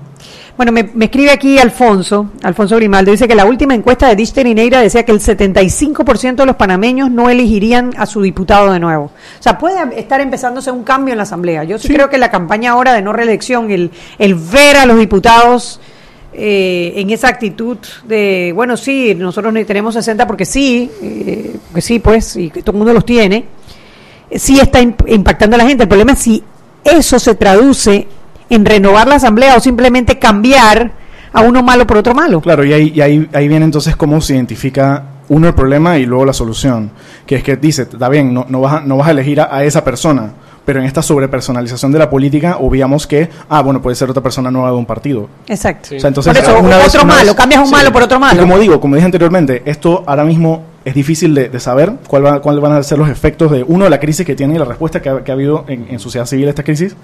Bueno, 0.57 0.71
me, 0.71 0.85
me 0.95 1.07
escribe 1.07 1.31
aquí 1.31 1.59
Alfonso, 1.59 2.31
Alfonso 2.43 2.77
Grimaldo, 2.77 3.11
dice 3.11 3.27
que 3.27 3.35
la 3.35 3.47
última 3.47 3.75
encuesta 3.75 4.07
de 4.09 4.17
Dichter 4.17 4.47
y 4.47 4.55
Neira 4.55 4.81
decía 4.81 5.03
que 5.05 5.11
el 5.11 5.19
75% 5.19 6.35
de 6.37 6.47
los 6.47 6.57
panameños 6.57 7.11
no 7.11 7.31
elegirían 7.31 7.93
a 7.97 8.05
su 8.05 8.21
diputado 8.21 8.71
de 8.71 8.79
nuevo. 8.79 9.05
O 9.07 9.43
sea, 9.43 9.57
puede 9.59 9.99
estar 9.99 10.21
empezándose 10.21 10.71
un 10.71 10.85
cambio 10.85 11.13
en 11.13 11.17
la 11.19 11.23
Asamblea. 11.25 11.65
Yo 11.65 11.79
sí, 11.79 11.89
Sí. 11.89 11.95
creo 11.95 12.11
que 12.11 12.19
la 12.19 12.31
campaña 12.31 12.73
ahora 12.73 12.93
de 12.93 13.01
no 13.03 13.13
reelección, 13.15 13.71
el, 13.71 13.91
el 14.19 14.35
ver 14.35 14.77
a 14.77 14.85
los 14.87 14.99
diputados 14.99 15.81
eh, 16.35 16.93
en 16.97 17.11
esa 17.11 17.29
actitud 17.29 17.79
de, 18.05 18.53
bueno, 18.55 18.77
sí, 18.77 19.15
nosotros 19.15 19.55
tenemos 19.67 19.95
60 19.95 20.27
porque 20.27 20.45
sí, 20.45 20.91
eh, 21.03 21.57
porque 21.69 21.81
sí, 21.81 21.99
pues, 21.99 22.37
y 22.37 22.51
que 22.51 22.61
todo 22.63 22.73
el 22.73 22.79
mundo 22.79 22.93
los 22.93 23.07
tiene, 23.07 23.47
eh, 24.31 24.39
sí 24.39 24.61
está 24.61 24.81
imp- 24.83 25.05
impactando 25.11 25.57
a 25.57 25.59
la 25.59 25.67
gente. 25.67 25.85
El 25.85 25.89
problema 25.89 26.13
es 26.13 26.19
si 26.21 26.43
eso 26.85 27.19
se 27.19 27.35
traduce 27.37 28.07
en 28.51 28.65
renovar 28.65 29.09
la 29.09 29.17
asamblea 29.17 29.57
o 29.57 29.61
simplemente 29.61 30.19
cambiar 30.19 30.93
a 31.33 31.41
uno 31.41 31.63
malo 31.63 31.87
por 31.87 31.97
otro 31.97 32.15
malo. 32.15 32.41
Claro, 32.41 32.65
y 32.65 32.73
ahí, 32.73 32.93
y 32.95 33.01
ahí, 33.01 33.29
ahí 33.33 33.49
viene 33.49 33.65
entonces 33.65 33.97
cómo 33.97 34.21
se 34.21 34.35
identifica 34.35 35.05
uno 35.29 35.49
el 35.49 35.55
problema 35.55 35.97
y 35.99 36.05
luego 36.05 36.27
la 36.27 36.33
solución. 36.35 36.91
Que 37.27 37.37
es 37.37 37.43
que 37.43 37.57
dice, 37.57 37.83
está 37.83 38.09
bien, 38.09 38.35
no, 38.35 38.45
no, 38.49 38.61
vas, 38.61 38.75
a, 38.75 38.81
no 38.81 38.99
vas 38.99 39.09
a 39.09 39.13
elegir 39.13 39.41
a, 39.41 39.55
a 39.55 39.65
esa 39.65 39.83
persona, 39.83 40.31
pero 40.67 40.81
en 40.81 40.85
esta 40.87 41.01
sobrepersonalización 41.01 41.91
de 41.91 41.99
la 41.99 42.11
política 42.11 42.59
obviamos 42.61 43.07
que, 43.07 43.31
ah, 43.49 43.63
bueno, 43.63 43.81
puede 43.81 43.97
ser 43.97 44.11
otra 44.11 44.23
persona 44.23 44.51
nueva 44.51 44.69
de 44.71 44.77
un 44.77 44.85
partido. 44.85 45.29
Exacto. 45.49 45.97
O 45.97 46.01
sea, 46.01 46.09
entonces, 46.09 46.35
Por 46.35 46.43
eso, 46.43 46.59
una 46.61 46.77
vez- 46.77 46.89
otro 46.89 47.03
una 47.05 47.15
malo, 47.15 47.27
vez- 47.29 47.35
cambias 47.35 47.65
un 47.65 47.71
malo 47.71 47.93
por 47.93 48.03
otro 48.03 48.21
malo. 48.21 48.35
Y 48.37 48.39
como 48.41 48.59
digo, 48.59 48.79
como 48.79 48.97
dije 48.97 49.07
anteriormente, 49.07 49.63
esto 49.65 50.05
ahora 50.07 50.25
mismo 50.25 50.65
es 50.85 50.93
difícil 50.95 51.35
de, 51.35 51.49
de 51.49 51.61
saber 51.61 51.95
cuál 52.07 52.27
va- 52.27 52.43
cuáles 52.43 52.61
van 52.61 52.73
a 52.73 52.83
ser 52.83 52.99
los 52.99 53.09
efectos 53.09 53.51
de, 53.53 53.63
uno, 53.63 53.89
la 53.89 53.99
crisis 54.01 54.27
que 54.27 54.35
tiene 54.37 54.57
y 54.57 54.59
la 54.59 54.67
respuesta 54.67 55.01
que 55.01 55.09
ha, 55.09 55.25
que 55.25 55.31
ha 55.31 55.35
habido 55.35 55.65
en, 55.69 55.87
en 55.89 55.99
sociedad 55.99 56.27
civil 56.27 56.47
a 56.49 56.51
esta 56.51 56.63
crisis. 56.63 56.95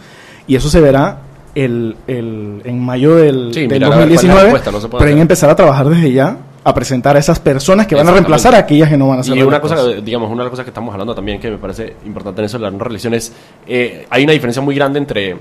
Y 0.46 0.56
eso 0.56 0.68
se 0.68 0.80
verá 0.80 1.18
el, 1.60 1.96
el- 2.06 2.62
en 2.64 2.84
mayo 2.84 3.16
del, 3.16 3.52
Sí, 3.52 3.60
del 3.66 3.80
mirar 3.80 3.92
a 3.92 3.96
ver 3.96 4.08
cuál 4.08 4.12
es 4.14 4.24
la 4.24 4.32
2019. 4.34 4.42
respuesta, 4.42 4.70
no 4.70 4.80
se 4.80 4.88
puede 4.88 4.98
pero 5.00 5.08
hay 5.08 5.14
que 5.14 5.14
hacer. 5.14 5.22
empezar 5.22 5.50
a 5.50 5.56
trabajar 5.56 5.88
desde 5.88 6.12
ya 6.12 6.36
a 6.64 6.74
presentar 6.74 7.16
a 7.16 7.18
esas 7.18 7.38
personas 7.38 7.86
que 7.86 7.94
van 7.94 8.06
a 8.08 8.12
reemplazar 8.12 8.54
a 8.54 8.58
aquellas 8.58 8.88
que 8.90 8.96
no 8.96 9.08
van 9.08 9.20
a 9.20 9.22
ser 9.22 9.36
Y 9.36 9.42
una 9.42 9.60
cosa, 9.60 9.86
digamos, 10.02 10.28
una 10.30 10.38
de 10.42 10.44
las 10.44 10.50
cosas 10.50 10.64
que 10.64 10.70
estamos 10.70 10.92
hablando 10.92 11.14
también 11.14 11.40
que 11.40 11.50
me 11.50 11.56
parece 11.58 11.96
importante 12.04 12.40
en 12.40 12.44
eso 12.46 12.58
de 12.58 12.64
la 12.64 12.70
no 12.70 12.78
reelección 12.78 13.14
es, 13.14 13.32
eh, 13.66 14.06
hay 14.10 14.24
una 14.24 14.32
diferencia 14.32 14.60
muy 14.60 14.74
grande 14.74 14.98
entre, 14.98 15.36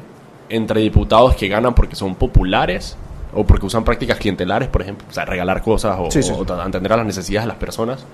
entre 0.49 0.80
diputados 0.82 1.36
que 1.36 1.47
ganan 1.49 1.74
porque 1.76 1.95
son 1.95 2.15
populares 2.15 2.95
o 3.34 3.43
porque 3.43 3.65
usan 3.65 3.84
prácticas 3.84 4.18
clientelares, 4.18 4.70
por 4.70 4.82
ejemplo, 4.82 5.05
o 5.09 5.13
sea, 5.13 5.26
regalar 5.26 5.61
cosas 5.61 5.97
o, 5.99 6.09
Sí, 6.09 6.24
sí. 6.24 6.32
o 6.34 6.41
atender 6.53 6.93
a 6.93 6.97
las 6.97 7.05
necesidades 7.05 7.43
de 7.43 7.49
las 7.49 7.57
personas. 7.57 8.05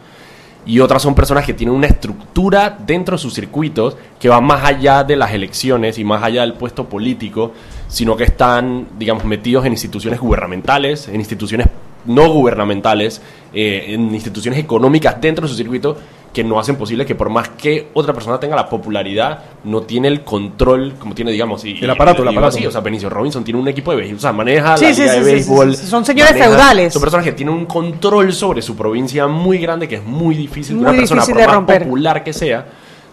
Y 0.65 0.79
otras 0.79 1.01
son 1.01 1.13
personas 1.13 1.45
que 1.45 1.53
tienen 1.53 1.75
una 1.75 1.87
estructura 1.87 2.75
dentro 2.85 3.17
de 3.17 3.21
sus 3.21 3.33
circuitos 3.33 3.95
que 4.19 4.29
va 4.29 4.39
más 4.41 4.63
allá 4.63 5.03
de 5.03 5.17
las 5.17 5.33
elecciones 5.33 5.99
y 5.99 6.03
más 6.05 6.23
allá 6.23 6.41
del 6.41 6.53
puesto 6.53 6.85
político, 6.87 7.51
sino 7.93 8.17
que 8.17 8.23
están, 8.23 8.87
digamos, 8.97 9.23
metidos 9.23 9.65
en 9.67 9.71
instituciones 9.73 10.19
gubernamentales, 10.19 11.07
en 11.07 11.15
instituciones 11.17 11.67
no 12.05 12.27
gubernamentales, 12.33 13.21
eh, 13.53 13.85
en 13.89 14.13
instituciones 14.13 14.59
económicas 14.59 15.21
dentro 15.21 15.43
de 15.43 15.49
su 15.49 15.55
circuito 15.55 15.95
que 16.33 16.43
no 16.43 16.59
hacen 16.59 16.75
posible 16.75 17.05
que 17.05 17.13
por 17.13 17.29
más 17.29 17.49
que 17.49 17.89
otra 17.93 18.11
persona 18.11 18.39
tenga 18.39 18.55
la 18.55 18.67
popularidad, 18.67 19.43
no 19.65 19.81
tiene 19.83 20.07
el 20.07 20.23
control 20.23 20.95
como 20.97 21.13
tiene, 21.13 21.31
digamos, 21.31 21.63
y, 21.63 21.77
El 21.79 21.89
aparato, 21.91 22.23
y- 22.23 22.23
el 22.23 22.29
aparato. 22.29 22.57
así, 22.57 22.65
o 22.65 22.71
sea, 22.71 22.81
Benicio 22.81 23.07
Robinson 23.11 23.43
tiene 23.43 23.59
un 23.59 23.67
equipo 23.67 23.91
de 23.91 23.97
béisbol, 23.97 24.17
o 24.17 24.19
sea, 24.21 24.33
maneja 24.33 24.75
Sí, 24.75 24.85
la 24.85 24.93
sí, 24.95 25.01
liga 25.01 25.13
sí, 25.13 25.19
de 25.19 25.25
sí, 25.25 25.31
béisbol. 25.31 25.75
sí, 25.75 25.83
sí. 25.83 25.89
Son 25.91 26.03
señores 26.03 26.31
maneja- 26.33 26.49
feudales. 26.49 26.91
Son 26.93 27.01
personas 27.03 27.23
que 27.25 27.33
tienen 27.33 27.53
un 27.53 27.67
control 27.67 28.33
sobre 28.33 28.63
su 28.63 28.75
provincia 28.75 29.27
muy 29.27 29.59
grande 29.59 29.87
que 29.87 29.97
es 29.97 30.03
muy 30.03 30.33
difícil 30.33 30.75
que 30.77 30.81
Muy 30.81 30.89
una 30.89 30.97
persona, 30.97 31.21
difícil 31.21 31.33
por 31.35 31.41
de 31.41 31.47
más 31.47 31.55
romper. 31.55 31.83
popular 31.83 32.23
que 32.23 32.33
sea, 32.33 32.65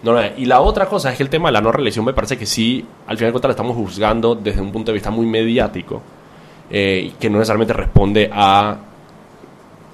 no. 0.02 0.18
Y 0.36 0.46
la 0.46 0.60
otra 0.60 0.86
cosa 0.86 1.10
es 1.10 1.16
que 1.16 1.22
el 1.22 1.28
tema 1.28 1.48
de 1.48 1.52
la 1.52 1.60
no 1.60 1.72
reelección 1.72 2.04
me 2.04 2.12
parece 2.14 2.36
que 2.38 2.46
sí, 2.46 2.84
al 3.06 3.16
final 3.16 3.28
de 3.28 3.32
cuentas, 3.32 3.48
la 3.48 3.52
estamos 3.52 3.76
juzgando 3.76 4.34
desde 4.34 4.60
un 4.60 4.72
punto 4.72 4.90
de 4.90 4.94
vista 4.94 5.10
muy 5.10 5.26
mediático, 5.26 6.00
eh, 6.70 7.12
que 7.20 7.28
no 7.28 7.38
necesariamente 7.38 7.72
responde 7.74 8.30
a 8.32 8.76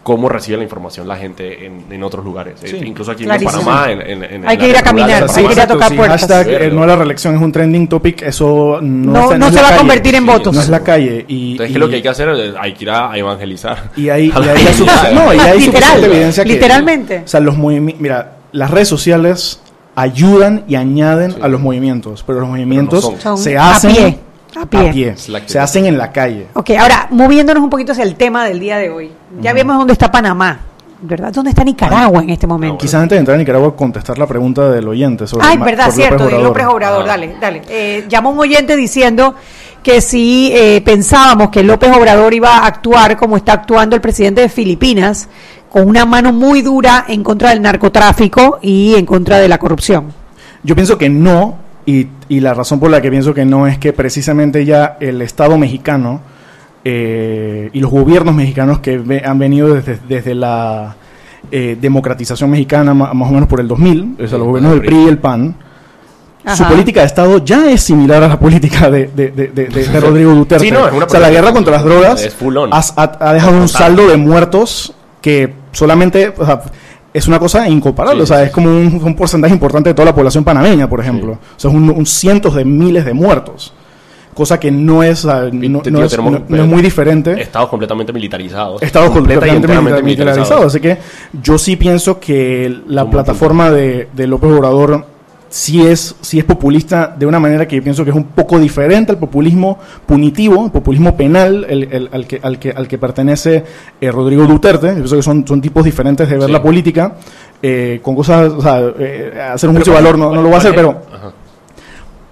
cómo 0.03 0.29
recibe 0.29 0.57
la 0.59 0.63
información 0.63 1.09
la 1.09 1.17
gente 1.17 1.67
en, 1.67 1.87
en 1.91 2.03
otros 2.05 2.25
lugares. 2.25 2.63
Eh, 2.63 2.69
Sí. 2.69 2.77
incluso 2.85 3.11
aquí 3.11 3.25
Clarísimo. 3.25 3.59
en 3.59 3.67
Panamá, 3.67 3.91
en, 3.91 4.01
en- 4.03 4.23
en- 4.23 4.47
Hay 4.49 4.55
en 4.55 4.61
que 4.61 4.69
ir 4.69 4.77
a 4.77 4.83
caminar, 4.83 5.27
hay 5.29 5.45
que 5.47 5.53
ir 5.53 5.61
a 5.61 5.67
tocar 5.67 5.89
si 5.91 5.97
puertas. 5.97 6.21
hashtag 6.21 6.49
eh, 6.49 6.71
no 6.73 6.85
a 6.85 6.87
la 6.87 6.95
reelección 6.95 7.35
es 7.35 7.43
un 7.43 7.51
trending 7.51 7.89
topic, 7.89 8.23
eso 8.23 8.79
no, 8.81 9.13
No- 9.13 9.23
está- 9.25 9.39
no 9.39 9.49
es 9.49 9.55
se 9.55 9.61
va 9.63 9.71
a 9.71 9.77
convertir 9.77 10.15
en 10.15 10.25
votos. 10.25 10.55
No 10.55 10.61
es 10.61 10.69
la 10.69 10.85
calle. 10.85 11.25
Y, 11.27 11.53
Entonces, 11.53 11.71
y- 11.71 11.73
¿qué 11.73 11.77
es 11.79 11.81
lo 11.81 11.89
que 11.89 11.95
hay 11.97 12.03
que 12.03 12.09
hacer? 12.09 12.29
Eh, 12.29 12.55
Hay 12.61 12.75
que 12.75 12.85
ir 12.85 12.91
a 12.91 13.19
evangelizar. 13.19 13.91
Y 13.97 14.09
hay, 14.09 14.27
y 14.27 14.29
la 14.31 14.37
hay 14.53 15.15
no, 15.15 15.35
y 15.35 15.39
hay 15.41 15.59
Literal, 15.59 15.61
suficiente 15.65 16.07
evidencia 16.07 16.45
que... 16.45 16.51
literalmente. 16.53 17.23
O 17.25 17.29
sea, 17.29 17.41
los 17.41 17.57
movimi- 17.57 17.97
Mira, 17.99 18.35
las 18.53 18.71
redes 18.71 18.87
sociales 18.87 19.61
ayudan 19.97 20.63
y 20.69 20.77
añaden 20.77 21.35
a 21.43 21.49
los 21.49 21.61
movimientos, 21.61 22.23
pero 22.25 22.41
los 22.41 22.49
movimientos 22.51 23.13
se 23.37 23.57
a 23.59 23.71
hacen 23.73 23.93
pie, 23.95 24.19
a 24.61 24.67
pie. 24.93 25.15
Se 25.47 25.59
hacen 25.59 25.87
en 25.87 25.99
la 25.99 26.13
calle. 26.13 26.47
Ok, 26.55 26.71
ahora, 26.79 27.09
moviéndonos 27.11 27.63
un 27.63 27.71
poquito 27.71 27.93
hacia 27.93 28.05
el 28.05 28.15
tema 28.15 28.45
del 28.45 28.61
día 28.61 28.77
de 28.77 28.91
hoy. 28.91 29.11
Ya 29.41 29.53
vemos 29.53 29.77
dónde 29.77 29.95
está 29.95 30.11
Panamá, 30.13 30.61
¿verdad? 31.01 31.33
¿Dónde 31.33 31.51
está 31.51 31.65
Nicaragua 31.65 32.23
en 32.23 32.31
este 32.31 32.47
momento? 32.47 32.79
Quizás 32.79 33.03
antes 33.03 33.17
de 33.17 33.21
entrar 33.21 33.35
a 33.37 33.39
Nicaragua 33.39 33.75
contestar 33.75 34.19
la 34.19 34.27
pregunta 34.27 34.71
del 34.71 34.87
oyente 34.87 35.27
sobre 35.27 35.47
Ay, 35.47 35.57
verdad, 35.59 35.91
cierto, 35.91 36.19
de 36.19 36.35
Obrador. 36.35 36.45
López 36.49 36.67
Obrador, 36.67 37.03
Ah. 37.05 37.07
dale, 37.07 37.37
dale. 37.41 37.63
Eh, 37.69 38.05
llamó 38.09 38.31
un 38.31 38.39
oyente 38.39 38.77
diciendo 38.77 39.35
que 39.83 40.01
si 40.01 40.51
eh, 40.53 40.83
pensábamos 40.85 41.49
que 41.51 41.63
López 41.63 41.91
Obrador 41.97 42.35
iba 42.35 42.59
a 42.59 42.67
actuar 42.67 43.17
como 43.17 43.37
está 43.37 43.53
actuando 43.53 43.95
el 43.95 44.03
presidente 44.03 44.41
de 44.41 44.49
Filipinas, 44.49 45.29
con 45.71 45.89
una 45.89 46.05
mano 46.07 46.33
muy 46.33 46.63
dura 46.63 47.05
en 47.09 47.23
contra 47.23 47.51
del 47.51 47.63
narcotráfico 47.63 48.59
y 48.63 48.95
en 48.95 49.05
contra 49.07 49.39
de 49.39 49.49
la 49.49 49.59
corrupción. 49.59 50.07
Yo 50.63 50.75
pienso 50.75 50.97
que 50.99 51.09
no, 51.09 51.57
y, 51.85 52.07
y 52.29 52.41
la 52.41 52.55
razón 52.55 52.81
por 52.81 52.91
la 52.91 53.01
que 53.01 53.11
pienso 53.11 53.33
que 53.35 53.45
no 53.45 53.67
es 53.67 53.79
que 53.79 53.93
precisamente 53.93 54.65
ya 54.65 54.97
el 55.01 55.23
Estado 55.23 55.57
mexicano 55.59 56.21
eh, 56.85 57.71
y 57.73 57.81
los 57.81 57.91
gobiernos 57.91 58.35
mexicanos 58.35 58.79
que 58.81 58.99
ve- 58.99 59.23
han 59.25 59.39
venido 59.39 59.75
desde, 59.75 59.99
desde 60.09 60.35
la 60.35 60.95
eh, 61.51 61.77
democratización 61.81 62.51
mexicana, 62.51 62.95
más 62.95 63.11
o 63.29 63.33
menos 63.33 63.49
por 63.49 63.61
el 63.61 63.69
2000, 63.69 64.15
o 64.15 64.19
sea, 64.19 64.29
Sí, 64.29 64.35
los 64.37 64.47
gobiernos 64.47 64.73
del 64.73 64.81
PRI. 64.83 64.97
Y 65.05 65.09
el 65.09 65.19
PAN, 65.19 65.57
su 66.55 66.65
política 66.65 67.01
de 67.01 67.07
Estado 67.07 67.45
ya 67.45 67.69
es 67.71 67.83
similar 67.83 68.23
a 68.23 68.29
la 68.29 68.39
política 68.39 68.89
de, 68.91 69.09
de- 69.09 69.31
de- 69.31 69.49
de- 69.49 70.01
Rodrigo 70.01 70.33
Duterte. 70.33 70.65
Sí, 70.65 70.71
no, 70.71 70.87
es 70.87 70.93
una 70.95 71.07
o 71.07 71.09
sea, 71.09 71.21
la 71.21 71.31
guerra 71.31 71.53
contra 71.53 71.73
las 71.75 71.85
drogas 71.85 72.23
es 72.23 72.35
full 72.35 72.57
on. 72.57 72.73
has- 72.73 72.95
ha, 72.97 73.17
ha 73.21 73.33
dejado 73.35 73.57
un 73.61 73.69
saldo 73.69 74.07
de 74.09 74.17
muertos 74.17 74.93
que 75.27 75.53
solamente 75.73 76.33
o 76.39 76.47
sea, 76.47 76.63
es 77.13 77.27
una 77.27 77.41
cosa 77.41 77.69
incomparable. 77.69 78.21
Sí, 78.21 78.23
o 78.23 78.27
sea, 78.37 78.45
es 78.45 78.51
como 78.53 78.69
un, 78.69 79.01
un 79.03 79.17
porcentaje 79.17 79.53
importante 79.53 79.91
de 79.91 79.95
toda 79.95 80.07
la 80.07 80.15
población 80.15 80.45
panameña, 80.45 80.89
por 80.89 81.01
ejemplo. 81.01 81.33
Sí. 81.35 81.39
O 81.57 81.61
sea, 81.61 81.71
es 81.73 81.77
un, 81.77 81.91
un 81.91 82.07
cientos 82.07 82.55
de 82.55 82.65
miles 82.65 83.05
de 83.05 83.13
muertos. 83.13 83.73
Cosa 84.35 84.61
que 84.61 84.71
no 84.71 85.03
es, 85.03 85.25
no, 85.25 85.33
Te- 85.81 85.91
no 85.91 85.99
tío, 85.99 86.05
es, 86.05 86.11
tenemos- 86.13 86.33
no- 86.33 86.45
no 86.49 86.63
es 86.63 86.69
muy 86.69 86.83
diferente. 86.83 87.41
Estados 87.43 87.69
completamente 87.71 88.13
militarizados. 88.13 88.81
Estados 88.83 89.11
Completa 89.11 89.47
completamente 89.47 90.03
militarizados. 90.03 90.67
Así 90.67 90.79
que 90.79 90.99
yo 91.43 91.59
sí 91.59 91.75
pienso 91.77 92.21
que 92.21 92.83
la 92.87 93.09
plataforma 93.11 93.71
de, 93.71 94.09
de 94.15 94.27
López 94.29 94.51
Obrador 94.53 95.07
sí 95.49 95.87
es, 95.87 96.17
sí 96.21 96.39
es 96.39 96.45
populista 96.45 97.15
de 97.19 97.25
una 97.27 97.39
manera 97.41 97.67
que 97.69 97.77
yo 97.77 97.83
pienso 97.83 98.05
que 98.05 98.11
es 98.11 98.17
un 98.17 98.25
poco 98.25 98.59
diferente 98.59 99.13
al 99.13 99.19
populismo 99.19 99.79
punitivo, 100.05 100.65
el 100.67 100.71
populismo 100.73 101.17
penal 101.17 101.65
el, 101.69 101.85
el- 101.93 102.09
al, 102.13 102.27
que, 102.27 102.41
al, 102.43 102.59
que, 102.59 102.71
al 102.71 102.89
que 102.89 102.99
pertenece 102.99 103.65
eh, 104.01 104.11
Rodrigo 104.11 104.45
Duterte. 104.47 104.89
Yo 104.89 104.95
pienso 104.95 105.17
que 105.17 105.23
son, 105.23 105.47
son 105.47 105.61
tipos 105.61 105.85
diferentes 105.85 106.29
de 106.29 106.37
ver 106.37 106.47
Sí. 106.47 106.53
la 106.53 106.63
política. 106.63 107.15
eh, 107.63 108.01
con 108.03 108.15
cosas, 108.15 108.53
o 108.53 108.61
sea, 108.61 108.81
eh, 108.99 109.41
hacer 109.53 109.71
Pero 109.73 109.85
¿cuál- 109.85 109.95
valor 109.95 110.19
no, 110.19 110.35
no 110.35 110.43
lo 110.43 110.51
va 110.51 110.57
a 110.57 110.59
hacer, 110.59 110.75
pero? 110.75 111.03
Ajá. 111.13 111.33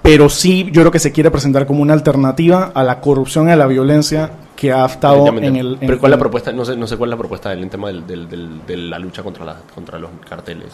pero 0.03 0.29
sí 0.29 0.69
yo 0.71 0.83
creo 0.83 0.91
que 0.93 0.99
se 0.99 1.13
quiere 1.13 1.31
presentar 1.31 1.67
como 1.67 1.81
una 1.81 1.95
alternativa 1.95 2.73
a 2.75 2.83
la 2.83 3.01
corrupción 3.01 3.49
y 3.49 3.53
a 3.53 3.57
la 3.57 3.67
violencia 3.67 4.31
que 4.55 4.71
ha 4.71 4.85
estado 4.85 5.27
en 5.29 5.57
el... 5.57 5.73
en- 5.75 5.79
Pero 5.81 5.99
¿cuál 5.99 6.13
es 6.13 6.17
la 6.19 6.21
propuesta? 6.21 6.53
No 6.53 6.65
sé, 6.65 6.77
no 6.77 6.87
sé 6.87 6.97
cuál 6.99 7.09
es 7.09 7.13
la 7.13 7.17
propuesta 7.19 7.51
del 7.51 7.69
tema 7.71 7.89
del, 7.89 8.07
del- 8.07 8.29
del- 8.29 8.67
de 8.67 8.77
la 8.77 8.99
lucha 8.99 9.23
contra, 9.23 9.45
la, 9.47 9.57
contra 9.75 9.99
los 9.99 10.11
carteles. 10.29 10.69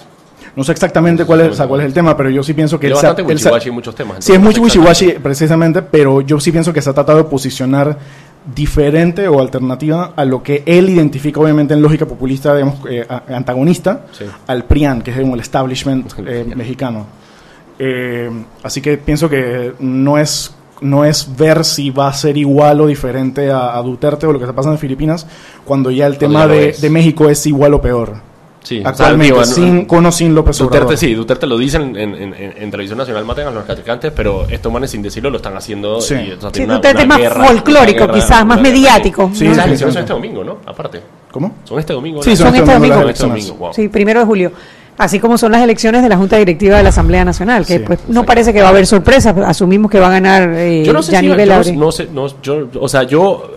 No 0.57 0.65
sé 0.65 0.73
exactamente 0.73 1.25
cuál 1.25 1.43
es, 1.43 1.49
o 1.51 1.55
sea, 1.55 1.67
cuál 1.67 1.81
es 1.81 1.87
el 1.87 1.93
tema, 1.93 2.17
pero 2.17 2.29
yo 2.31 2.43
sí 2.43 2.55
pienso 2.55 2.79
que 2.79 2.89
él 2.89 2.95
bastante 2.95 3.23
él 3.23 3.39
en 3.69 3.75
muchos 3.75 3.95
temas. 3.95 4.25
Sí, 4.25 4.33
es 4.33 4.41
wishy-washy 4.41 4.89
exactamente. 4.91 5.21
precisamente, 5.21 5.83
pero 5.83 6.21
yo 6.21 6.41
sí 6.41 6.51
pienso 6.51 6.73
que 6.73 6.83
se 6.83 6.91
ha 6.91 6.93
tratado 6.93 7.19
de 7.19 7.25
posicionar 7.25 7.97
diferente 8.55 9.29
o 9.29 9.41
alternativa 9.41 10.13
a 10.17 10.25
lo 10.25 10.43
que 10.43 10.63
él 10.67 10.89
identifica, 10.89 11.41
obviamente 11.41 11.75
en 11.75 11.83
lógica 11.83 12.07
populista, 12.07 12.55
digamos, 12.55 12.81
eh, 12.89 13.07
antagonista, 13.29 14.07
Sí. 14.13 14.25
al 14.47 14.65
PRIAN, 14.65 15.03
que 15.03 15.11
es 15.11 15.21
como 15.21 15.35
el 15.35 15.41
establishment 15.41 16.11
eh, 16.27 16.45
mexicano. 16.57 17.07
Eh, 17.79 18.31
así 18.63 18.81
que 18.81 18.97
pienso 18.99 19.29
que 19.29 19.73
no 19.79 20.19
es 20.19 20.55
no 20.83 21.05
es 21.05 21.37
ver 21.37 21.63
si 21.67 21.91
va 21.91 22.09
a 22.09 22.13
ser 22.15 22.39
igual 22.39 22.81
o 22.81 22.87
diferente 22.87 23.51
a, 23.51 23.77
a 23.77 23.83
Duterte 23.83 24.27
o 24.27 24.33
lo 24.33 24.39
que 24.39 24.47
está 24.47 24.55
pasando 24.55 24.77
en 24.77 24.79
Filipinas, 24.81 25.27
cuando 25.63 25.91
ya 25.91 26.07
el 26.07 26.17
tema 26.17 26.47
de 26.47 26.89
México 26.91 27.29
es 27.29 27.45
igual 27.47 27.75
o 27.75 27.83
peor. 27.83 28.30
Sí, 28.63 28.79
o 28.79 28.83
sea, 28.83 28.91
Actualmente, 28.91 29.25
digo, 29.33 29.45
sin, 29.45 29.87
con 29.87 30.05
o 30.05 30.13
sin 30.13 30.35
López 30.35 30.61
Obrador. 30.61 30.83
Duterte 30.83 31.07
sí, 31.07 31.15
Duterte 31.15 31.47
lo 31.47 31.57
dice 31.57 31.79
en, 31.79 31.97
en, 31.97 32.15
en- 32.15 32.35
en 32.35 32.71
televisión 32.71 32.99
nacional, 32.99 33.25
maten 33.25 33.45
a 33.45 33.51
los 33.51 33.55
narcotraficantes, 33.55 34.13
pero 34.15 34.47
estos 34.51 34.71
manes 34.71 34.91
sin 34.91 35.01
decirlo 35.01 35.31
lo 35.31 35.37
están 35.39 35.57
haciendo. 35.57 35.99
Sí. 36.01 36.15
y, 36.15 36.33
o 36.33 36.41
sea, 36.41 36.51
Sí, 36.51 36.55
tiene 36.55 36.67
una- 36.67 36.75
Duterte 36.77 36.97
una 36.97 37.03
es 37.03 37.09
más 37.09 37.19
guerra- 37.19 37.45
folclórico, 37.47 37.99
guerra- 38.01 38.15
quizás, 38.15 38.45
más 38.47 38.61
mediático. 38.61 39.31
Sí, 39.33 39.45
¿no? 39.45 39.51
las 39.55 39.63
sí, 39.65 39.69
elecciones 39.69 39.79
sí. 39.79 39.85
son 39.95 40.01
este 40.03 40.13
domingo, 40.13 40.45
¿no? 40.45 40.59
Aparte. 40.67 41.01
¿Cómo? 41.31 41.55
Son 41.65 41.79
este 41.79 41.93
domingo. 41.95 42.23
Sí, 42.23 42.37
son 42.37 42.49
Son 42.49 42.57
este 42.57 42.73
domingo. 42.73 42.95
Este 42.97 43.05
elecciones. 43.05 43.47
domingo, 43.47 43.65
wow. 43.67 43.73
Sí, 43.75 43.89
primero 43.89 44.21
de 44.21 44.27
julio. 44.27 44.53
Así 44.99 45.19
como 45.19 45.39
son 45.39 45.53
las 45.53 45.63
elecciones 45.63 46.03
de 46.03 46.11
la 46.11 46.19
Junta 46.19 46.37
Directiva 46.37 46.77
de 46.77 46.83
la 46.83 46.91
Asamblea 46.91 47.25
Nacional, 47.25 47.65
que 47.65 47.79
Sí, 47.79 47.85
pues 47.87 48.01
no 48.09 48.27
parece 48.27 48.53
que 48.53 48.61
va 48.61 48.67
a 48.67 48.71
haber 48.71 48.87
sorpresa. 48.87 49.35
Asumimos 49.47 49.91
que 49.91 49.99
va 49.99 50.09
a 50.09 50.11
ganar 50.11 50.51
eh, 50.55 50.83
Yo 50.85 50.93
no 50.93 51.03
sé 51.03 51.17
si 51.17 51.27
yo 51.27 51.35
no, 51.75 51.91
sé, 51.93 52.09
no, 52.13 52.27
yo, 52.43 52.69
o 52.79 52.89
sea, 52.89 53.05
yo 53.05 53.53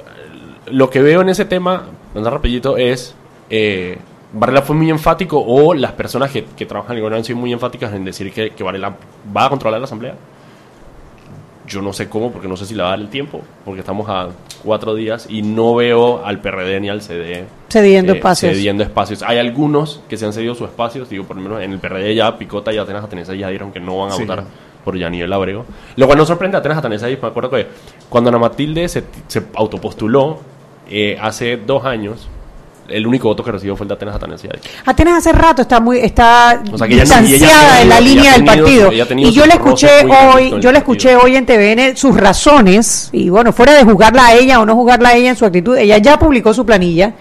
lo 0.68 0.90
que 0.90 1.02
veo 1.02 1.20
en 1.22 1.28
ese 1.28 1.44
tema, 1.44 1.88
andar 2.16 2.32
rapidito, 2.32 2.78
es 2.78 3.14
eh, 3.50 3.98
Varela 4.34 4.62
fue 4.64 4.76
muy 4.76 4.90
enfático 4.90 5.40
o 5.46 5.74
las 5.74 5.92
personas 5.92 6.32
que, 6.32 6.44
que 6.46 6.66
trabajan 6.66 6.94
en 6.94 6.98
el 6.98 7.02
gobierno 7.04 7.18
han 7.18 7.24
sido 7.24 7.38
muy 7.40 7.54
enfáticas 7.54 7.94
en 7.94 8.04
decir 8.04 8.32
que, 8.34 8.50
que 8.52 8.64
Varela 8.64 8.96
va 9.36 9.46
a 9.46 9.50
controlar 9.50 9.80
la 9.80 9.86
asamblea. 9.86 10.16
Yo 11.66 11.82
no 11.82 11.94
sé 11.94 12.10
cómo, 12.10 12.32
porque 12.32 12.48
no 12.50 12.58
sé 12.58 12.66
si 12.66 12.74
le 12.76 12.82
va 12.84 12.90
a 12.90 12.92
dar 12.92 13.00
el 13.00 13.08
tiempo, 13.10 13.42
porque 13.64 13.80
estamos 13.80 14.10
a 14.10 14.30
cuatro 14.64 14.96
días 14.96 15.28
y 15.30 15.42
no 15.44 15.74
veo 15.76 16.26
al 16.26 16.40
PRD 16.42 16.80
ni 16.82 16.90
al 16.90 17.02
CD 17.02 17.46
Cediendo 17.70 18.12
eh, 18.14 18.18
espacios. 18.18 18.52
cediendo 18.54 18.84
espacios. 18.84 19.24
Hay 19.24 19.38
algunos 19.38 20.02
que 20.10 20.18
se 20.18 20.26
han 20.26 20.34
cedido 20.34 20.56
sus 20.56 20.68
espacios, 20.68 21.10
digo, 21.10 21.24
por 21.24 21.38
lo 21.38 21.42
menos 21.42 21.62
en 21.62 21.72
el 21.72 21.80
PRD 21.80 22.16
ya 22.16 22.38
Picota 22.38 22.74
y 22.74 22.78
Atenas 22.78 23.06
Atenesa 23.06 23.34
ya 23.34 23.48
dijeron 23.48 23.72
que 23.72 23.80
no 23.80 23.98
van 24.00 24.10
a 24.12 24.16
Sí. 24.16 24.24
votar 24.24 24.44
por 24.84 24.98
Yaniel 24.98 25.32
Abrego. 25.32 25.66
Lo 25.96 26.06
cual 26.06 26.18
no 26.18 26.26
sorprende 26.26 26.58
a 26.58 26.60
Atenas 26.60 26.80
Atenesa, 26.80 27.10
y 27.10 27.16
me 27.16 27.28
acuerdo 27.30 27.50
que 27.52 27.68
cuando 28.10 28.30
Ana 28.30 28.40
Matilde 28.40 28.90
se, 28.90 29.04
se 29.28 29.44
autopostuló 29.56 30.40
eh, 30.90 31.18
hace 31.22 31.56
dos 31.56 31.86
años, 31.86 32.28
el 32.88 33.08
único 33.08 33.28
voto 33.28 33.44
que 33.44 33.52
recibió 33.52 33.76
fue 33.76 33.86
el 33.86 33.90
de 33.90 33.94
Atenas 33.96 34.16
Atenesa. 34.16 34.48
Atenas 34.86 35.18
hace 35.18 35.32
rato 35.32 35.62
está 35.62 35.80
muy 35.80 36.00
está 36.00 36.62
O 36.72 36.78
sea, 36.78 36.88
distanciada 36.88 37.80
de 37.80 37.86
la 37.86 38.00
línea 38.00 38.34
del 38.34 38.46
partido. 38.46 38.92
Y 38.92 39.32
yo 39.32 39.46
le 39.46 39.54
escuché 39.54 40.06
hoy, 40.06 40.56
yo 40.60 40.72
le 40.72 40.80
escuché 40.80 41.16
hoy 41.16 41.36
en 41.36 41.46
TVN 41.46 41.96
sus 41.96 42.16
razones 42.16 43.10
y 43.12 43.30
bueno, 43.30 43.54
fuera 43.54 43.74
de 43.74 43.84
juzgarla 43.84 44.28
a 44.28 44.34
ella 44.34 44.60
o 44.60 44.66
no 44.66 44.76
juzgarla 44.76 45.10
a 45.10 45.16
ella 45.16 45.30
en 45.30 45.36
su 45.36 45.46
actitud, 45.46 45.78
ella 45.78 45.98
ya 45.98 46.20
publicó 46.20 46.54
su 46.54 46.66
planilla. 46.66 47.14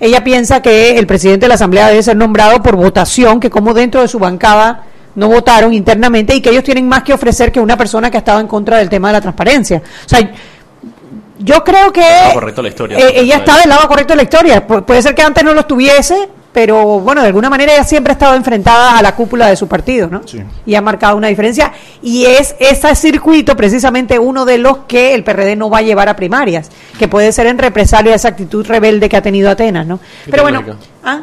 ella 0.00 0.24
piensa 0.24 0.60
que 0.60 0.98
el 0.98 1.06
presidente 1.06 1.44
de 1.44 1.48
la 1.48 1.54
Asamblea 1.54 1.88
debe 1.88 2.02
ser 2.02 2.16
nombrado 2.16 2.62
por 2.62 2.76
votación, 2.76 3.40
que 3.40 3.50
como 3.50 3.74
dentro 3.74 4.00
de 4.00 4.08
su 4.08 4.18
bancada 4.18 4.84
no 5.14 5.28
votaron 5.28 5.72
internamente 5.72 6.34
y 6.34 6.40
que 6.40 6.50
ellos 6.50 6.64
tienen 6.64 6.88
más 6.88 7.02
que 7.02 7.12
ofrecer 7.12 7.52
que 7.52 7.60
una 7.60 7.76
persona 7.76 8.10
que 8.10 8.16
ha 8.16 8.18
estado 8.18 8.40
en 8.40 8.46
contra 8.46 8.78
del 8.78 8.88
tema 8.88 9.08
de 9.08 9.12
la 9.12 9.20
transparencia. 9.20 9.82
O 10.04 10.08
sea, 10.08 10.30
yo 11.44 11.62
creo 11.64 11.92
que 11.92 12.04
correcto 12.32 12.62
la 12.62 12.68
historia. 12.68 12.98
eh, 12.98 13.12
ella 13.20 13.36
está 13.36 13.58
del 13.58 13.68
lado 13.68 13.86
correcto 13.88 14.12
de 14.12 14.16
la 14.16 14.22
historia. 14.22 14.66
Pu- 14.66 14.84
puede 14.84 15.02
ser 15.02 15.14
que 15.14 15.22
antes 15.22 15.44
no 15.44 15.52
lo 15.54 15.60
estuviese, 15.60 16.28
pero 16.52 17.00
bueno, 17.00 17.20
de 17.20 17.26
alguna 17.28 17.50
manera 17.50 17.72
ella 17.74 17.84
siempre 17.84 18.12
ha 18.12 18.14
estado 18.14 18.34
enfrentada 18.36 18.96
a 18.96 19.02
la 19.02 19.14
cúpula 19.16 19.48
de 19.48 19.56
su 19.56 19.66
partido, 19.66 20.08
¿no? 20.08 20.22
Sí. 20.26 20.40
Y 20.64 20.74
ha 20.76 20.80
marcado 20.80 21.16
una 21.16 21.26
diferencia. 21.28 21.72
Y 22.02 22.24
es 22.26 22.54
ese 22.60 22.94
circuito 22.94 23.56
precisamente 23.56 24.18
uno 24.18 24.44
de 24.44 24.58
los 24.58 24.78
que 24.86 25.14
el 25.14 25.24
PRD 25.24 25.56
no 25.56 25.68
va 25.68 25.78
a 25.78 25.82
llevar 25.82 26.08
a 26.08 26.14
primarias, 26.16 26.70
que 26.98 27.08
puede 27.08 27.32
ser 27.32 27.46
en 27.48 27.58
represalia 27.58 28.12
a 28.12 28.16
esa 28.16 28.28
actitud 28.28 28.64
rebelde 28.66 29.08
que 29.08 29.16
ha 29.16 29.22
tenido 29.22 29.50
Atenas, 29.50 29.86
¿no? 29.86 29.98
Pero 30.30 30.42
bueno? 30.44 30.62
¿ah? 31.04 31.22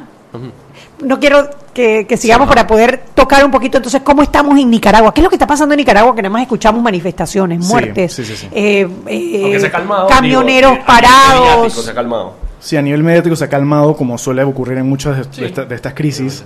No 1.01 1.19
quiero 1.19 1.49
que, 1.73 2.05
que 2.07 2.17
sigamos 2.17 2.47
para 2.47 2.67
poder 2.67 3.01
tocar 3.13 3.43
un 3.45 3.51
poquito 3.51 3.77
entonces 3.77 4.01
cómo 4.03 4.21
estamos 4.21 4.57
en 4.59 4.69
Nicaragua. 4.69 5.13
¿Qué 5.13 5.21
es 5.21 5.23
lo 5.23 5.29
que 5.29 5.35
está 5.35 5.47
pasando 5.47 5.73
en 5.73 5.79
Nicaragua? 5.79 6.13
Que 6.15 6.21
nada 6.21 6.33
más 6.33 6.41
escuchamos 6.43 6.81
manifestaciones, 6.81 7.59
muertes, 7.65 8.13
sí, 8.13 8.23
sí, 8.25 8.35
sí. 8.35 8.47
eh, 8.51 8.87
eh, 9.07 9.57
se 9.59 9.67
ha 9.67 9.71
calmado, 9.71 10.07
camioneros 10.07 10.71
digo, 10.73 10.83
a 10.87 11.01
nivel 11.01 11.09
mediático 11.09 11.45
parados. 11.55 11.73
Se 11.85 11.91
ha 11.91 11.93
calmado. 11.93 12.33
Sí, 12.59 12.77
a 12.77 12.81
nivel 12.81 13.03
mediático 13.03 13.35
se 13.35 13.45
ha 13.45 13.49
calmado, 13.49 13.95
como 13.95 14.17
suele 14.17 14.43
ocurrir 14.43 14.77
en 14.77 14.87
muchas 14.87 15.17
de, 15.17 15.23
Sí. 15.33 15.41
de 15.41 15.47
esta- 15.47 15.65
de 15.65 15.75
estas 15.75 15.93
crisis, 15.93 16.43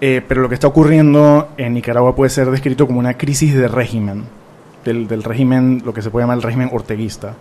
eh, 0.00 0.22
pero 0.26 0.42
lo 0.42 0.48
que 0.48 0.54
está 0.54 0.66
ocurriendo 0.68 1.48
en 1.56 1.74
Nicaragua 1.74 2.14
puede 2.14 2.30
ser 2.30 2.50
descrito 2.50 2.86
como 2.86 2.98
una 3.00 3.14
crisis 3.14 3.54
de 3.54 3.66
régimen, 3.66 4.24
del, 4.84 5.08
del 5.08 5.24
régimen, 5.24 5.82
lo 5.84 5.92
que 5.92 6.02
se 6.02 6.10
puede 6.10 6.22
llamar 6.24 6.36
el 6.36 6.42
régimen 6.42 6.70
orteguista, 6.72 7.34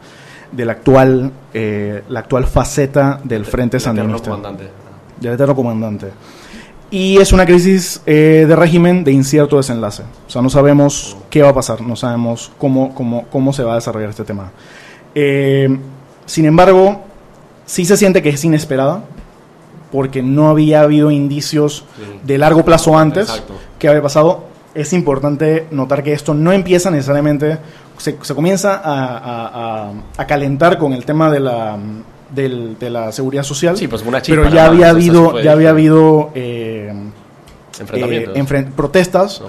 de 0.51 0.66
la 0.66 0.72
actual, 0.72 1.32
eh, 1.53 2.01
la 2.09 2.22
actual 2.22 2.45
faceta 2.45 3.20
del 3.24 3.45
Frente 3.45 3.78
El 3.78 3.82
eterno 3.84 3.99
Sandinista, 4.01 4.30
comandante. 4.32 4.70
del 5.20 5.34
eterno 5.34 5.55
comandante. 5.55 6.07
Y 6.96 7.18
es 7.18 7.34
una 7.34 7.46
crisis 7.46 8.02
eh, 8.06 8.46
de 8.48 8.56
régimen 8.56 9.04
de 9.04 9.12
incierto 9.12 9.58
desenlace. 9.58 10.04
O 10.28 10.30
sea, 10.30 10.41
no 10.41 10.50
sabemos 10.50 11.18
qué 11.30 11.41
va 11.41 11.50
a 11.50 11.54
pasar, 11.54 11.82
no 11.82 11.98
sabemos 11.98 12.54
cómo, 12.58 12.96
cómo, 12.96 13.26
cómo 13.30 13.52
se 13.52 13.64
va 13.64 13.74
a 13.74 13.76
desarrollar 13.76 14.12
este 14.12 14.24
tema. 14.24 14.52
Eh, 15.14 15.78
sin 16.26 16.46
embargo, 16.46 17.02
sí 17.66 17.84
se 17.84 17.98
siente 17.98 18.22
que 18.22 18.30
es 18.30 18.46
inesperada, 18.46 19.04
porque 19.91 20.22
no 20.24 20.48
había 20.50 20.82
habido 20.82 21.12
indicios 21.12 21.84
Sí. 21.98 22.20
de 22.24 22.38
largo 22.38 22.64
plazo 22.64 22.98
antes 22.98 23.28
Exacto. 23.30 23.56
que 23.78 23.89
había 23.89 24.02
pasado. 24.02 24.46
Es 24.74 24.93
importante 24.93 25.68
notar 25.72 26.02
que 26.02 26.14
esto 26.14 26.34
no 26.34 26.54
empieza 26.54 26.91
necesariamente, 26.91 27.58
se, 27.98 28.18
se 28.22 28.36
comienza 28.36 28.76
a, 28.76 29.18
a- 29.18 29.88
a- 29.88 29.91
a 30.18 30.26
calentar 30.28 30.78
con 30.78 30.93
el 30.93 31.04
tema 31.06 31.30
de 31.32 31.39
la, 31.39 31.78
del- 32.34 32.78
de 32.78 32.89
la 32.89 33.12
seguridad 33.14 33.43
social, 33.43 33.78
Sí, 33.78 33.88
pues 33.88 34.02
una 34.02 34.22
pero 34.26 34.50
ya 34.50 34.66
había 34.66 34.89
habido, 34.89 35.39
ya 35.41 35.54
había 35.54 35.70
habido 35.70 36.32
Enfrentamientos. 37.80 38.36
eh, 38.36 38.41
enfren- 38.41 38.71
protestas 38.71 39.41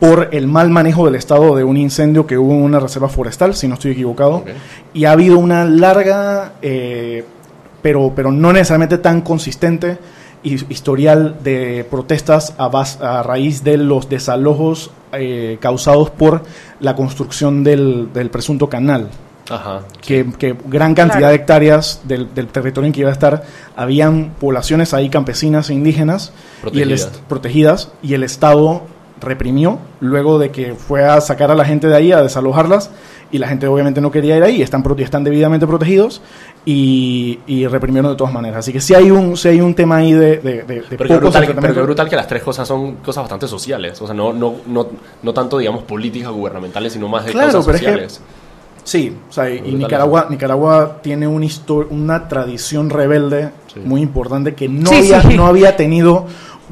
por 0.00 0.28
el 0.32 0.46
mal 0.46 0.70
manejo 0.70 1.04
del 1.06 1.14
Estado 1.14 1.54
de 1.56 1.64
un 1.64 1.76
incendio 1.76 2.26
que 2.26 2.36
hubo 2.38 2.52
en 2.52 2.62
una 2.62 2.80
reserva 2.80 3.08
forestal, 3.08 3.54
si 3.54 3.68
no 3.68 3.74
estoy 3.74 3.92
equivocado. 3.92 4.44
Y 4.94 5.04
ha 5.04 5.12
habido 5.12 5.38
una 5.38 5.64
larga, 5.64 6.52
eh, 6.62 7.24
pero, 7.82 8.12
pero 8.14 8.30
no 8.32 8.52
necesariamente 8.52 8.98
tan 8.98 9.20
consistente, 9.22 9.98
his- 10.42 10.66
historial 10.68 11.36
de 11.44 11.86
protestas 11.88 12.54
a, 12.58 12.68
bas- 12.70 13.00
a 13.00 13.22
raíz 13.22 13.62
de 13.64 13.76
los 13.76 14.08
desalojos 14.08 14.90
eh, 15.12 15.58
causados 15.60 16.10
por 16.10 16.42
la 16.80 16.96
construcción 16.96 17.62
del, 17.62 18.08
del 18.12 18.30
presunto 18.30 18.68
canal 18.68 19.08
Ajá. 19.50 19.80
que, 20.00 20.26
que 20.38 20.56
gran 20.66 20.94
cantidad 20.94 21.18
Claro. 21.18 21.28
de 21.30 21.34
hectáreas 21.36 22.00
del, 22.04 22.32
del 22.34 22.46
territorio 22.48 22.86
en 22.86 22.92
que 22.92 23.00
iba 23.00 23.10
a 23.10 23.12
estar, 23.12 23.42
habían 23.76 24.34
poblaciones 24.40 24.94
ahí 24.94 25.08
campesinas 25.10 25.68
e 25.70 25.74
indígenas 25.74 26.32
y 26.72 26.80
el 26.80 26.88
Protegidas. 26.90 27.20
protegidas 27.28 27.92
y 28.02 28.14
el 28.14 28.22
Estado 28.22 28.82
reprimió 29.20 29.78
luego 30.00 30.38
de 30.38 30.50
que 30.50 30.74
fue 30.74 31.04
a 31.04 31.20
sacar 31.20 31.50
a 31.50 31.54
la 31.54 31.64
gente 31.64 31.86
de 31.86 31.94
ahí, 31.96 32.10
a 32.12 32.22
desalojarlas 32.22 32.90
y 33.30 33.38
la 33.38 33.46
gente 33.48 33.66
obviamente 33.66 34.00
no 34.00 34.10
quería 34.10 34.36
ir 34.36 34.42
ahí, 34.42 34.62
están, 34.62 34.84
están 34.98 35.22
debidamente 35.24 35.66
protegidos 35.66 36.20
y, 36.64 37.38
y 37.46 37.66
reprimieron 37.66 38.10
de 38.10 38.16
todas 38.16 38.32
maneras. 38.32 38.58
Así 38.58 38.72
que 38.72 38.80
sí 38.80 38.94
hay 38.94 39.10
un, 39.10 39.36
sí 39.36 39.48
hay 39.48 39.60
un 39.60 39.74
tema 39.74 39.96
ahí 39.96 40.12
de, 40.12 40.38
de, 40.38 40.62
de- 40.62 40.82
de 40.82 40.96
Pero 40.98 41.18
brutal, 41.20 41.54
pero 41.60 41.82
brutal 41.84 42.08
que 42.08 42.16
las 42.16 42.26
tres 42.26 42.42
cosas 42.42 42.66
son 42.68 42.96
cosas 42.96 43.22
bastante 43.22 43.48
sociales. 43.48 44.00
O 44.02 44.06
sea, 44.06 44.14
no, 44.14 44.32
no, 44.32 44.56
no, 44.66 44.86
no 45.22 45.32
tanto, 45.32 45.56
digamos, 45.58 45.82
políticas 45.84 46.30
gubernamentales, 46.30 46.92
sino 46.92 47.08
más 47.08 47.24
de 47.24 47.32
Claro, 47.32 47.48
cosas 47.52 47.64
pero 47.66 47.76
es 47.76 47.80
que- 47.80 47.86
sociales. 47.86 48.20
Sí, 48.84 49.16
o 49.28 49.32
sea, 49.32 49.48
y- 49.48 49.60
Nicaragua. 49.60 50.26
Nicaragua 50.28 50.98
tiene 51.02 51.26
una, 51.28 51.46
una 51.90 52.28
tradición 52.28 52.90
rebelde 52.90 53.50
Sí. 53.72 53.80
muy 53.84 54.00
importante 54.02 54.54
que 54.54 54.68
no, 54.68 54.90
Sí, 54.90 54.96
había, 55.12 55.22
sí. 55.22 55.36
no 55.36 55.46
había 55.46 55.76
tenido 55.76 56.26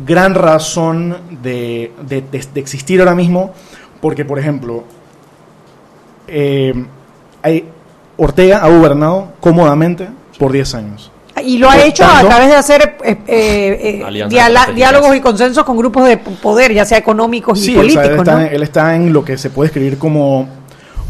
gran 0.06 0.34
razón 0.34 1.16
de, 1.42 1.92
de- 2.08 2.22
de- 2.22 2.46
de 2.52 2.61
existir 2.61 3.00
ahora 3.00 3.14
mismo, 3.14 3.52
porque, 4.00 4.24
por 4.24 4.38
ejemplo, 4.38 4.84
eh, 6.28 6.74
hay- 7.42 7.64
Ortega 8.16 8.58
ha 8.62 8.68
gobernado 8.68 9.28
cómodamente 9.40 10.08
por 10.38 10.52
10 10.52 10.74
años. 10.74 11.11
Y 11.42 11.56
lo 11.56 11.70
ha 11.70 11.74
Por 11.76 11.84
hecho 11.84 12.04
a 12.04 12.20
través 12.20 12.48
de 12.48 12.54
hacer 12.56 12.96
eh, 13.02 13.16
eh, 13.26 14.04
eh, 14.04 14.28
diálogos 14.74 15.16
y 15.16 15.20
consensos 15.20 15.64
con 15.64 15.78
grupos 15.78 16.06
de 16.06 16.18
poder, 16.18 16.74
ya 16.74 16.84
sea 16.84 16.98
económicos 16.98 17.58
y 17.61 17.62
Sí, 17.62 17.70
o 17.70 17.72
sea, 17.74 17.80
políticos, 17.82 18.06
él, 18.11 18.18
está, 18.18 18.34
¿no? 18.34 18.40
él 18.46 18.62
está 18.62 18.94
en 18.96 19.12
lo 19.12 19.24
que 19.24 19.38
se 19.38 19.48
puede 19.48 19.68
escribir 19.68 19.96
como 19.96 20.46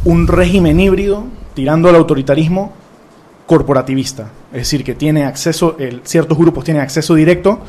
un 0.05 0.26
régimen 0.26 0.78
híbrido, 0.80 1.24
tirando 1.55 1.88
al 1.88 1.96
autoritarismo 1.96 2.72
corporativista. 3.46 4.30
Es 4.53 4.59
decir, 4.61 4.84
que 4.84 4.94
tiene 4.94 5.24
acceso, 5.24 5.76
el- 5.78 6.01
ciertos 6.05 6.38
grupos 6.38 6.64
tienen 6.64 6.82
acceso 6.82 7.14
directo, 7.14 7.61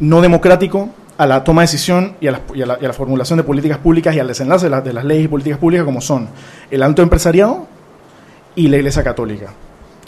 no 0.00 0.20
democrático, 0.20 0.88
a 1.16 1.26
la 1.26 1.44
toma 1.44 1.62
de 1.62 1.66
decisión 1.66 2.14
y 2.20 2.26
a 2.26 2.32
la, 2.32 2.40
y 2.54 2.62
a 2.62 2.66
la- 2.66 2.78
y 2.80 2.84
a 2.84 2.88
la 2.88 2.94
formulación 2.94 3.36
de 3.36 3.44
políticas 3.44 3.78
públicas 3.78 4.14
y 4.16 4.18
al 4.20 4.26
desenlace 4.28 4.66
de, 4.66 4.70
las- 4.70 4.84
de 4.84 4.92
las 4.92 5.04
leyes 5.04 5.24
y 5.26 5.28
políticas 5.28 5.58
públicas 5.58 5.84
como 5.84 6.00
son 6.00 6.28
el 6.70 6.82
alto 6.82 7.02
empresariado 7.02 7.66
y 8.56 8.68
la 8.68 8.76
Iglesia 8.78 9.02
Católica, 9.04 9.50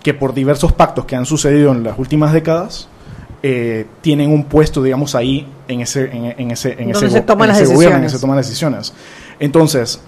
que 0.03 0.15
por 0.15 0.35
diversos 0.35 0.73
pactos 0.73 1.05
que 1.05 1.15
han 1.17 1.27
sucedido 1.27 1.73
en 1.73 1.83
las 1.85 1.99
últimas 1.99 2.33
décadas, 2.33 2.89
eh, 3.43 3.87
tienen 4.01 4.33
un 4.33 4.45
puesto, 4.45 4.83
digamos, 4.83 5.15
ahí 5.15 5.47
en 5.69 5.81
ese, 5.81 6.05
en, 6.11 6.25
en 6.41 6.51
ese, 6.51 6.73
en 6.73 6.91
ese, 6.91 7.11
se 7.11 7.21
toman 7.21 7.51
en 7.51 7.57
ese 7.57 7.65
gobierno, 7.75 7.97
en 7.99 8.03
decisiones. 8.03 8.13
ese 8.13 8.21
toman 8.21 8.37
decisiones. 8.39 8.93
Entonces, 9.39 10.01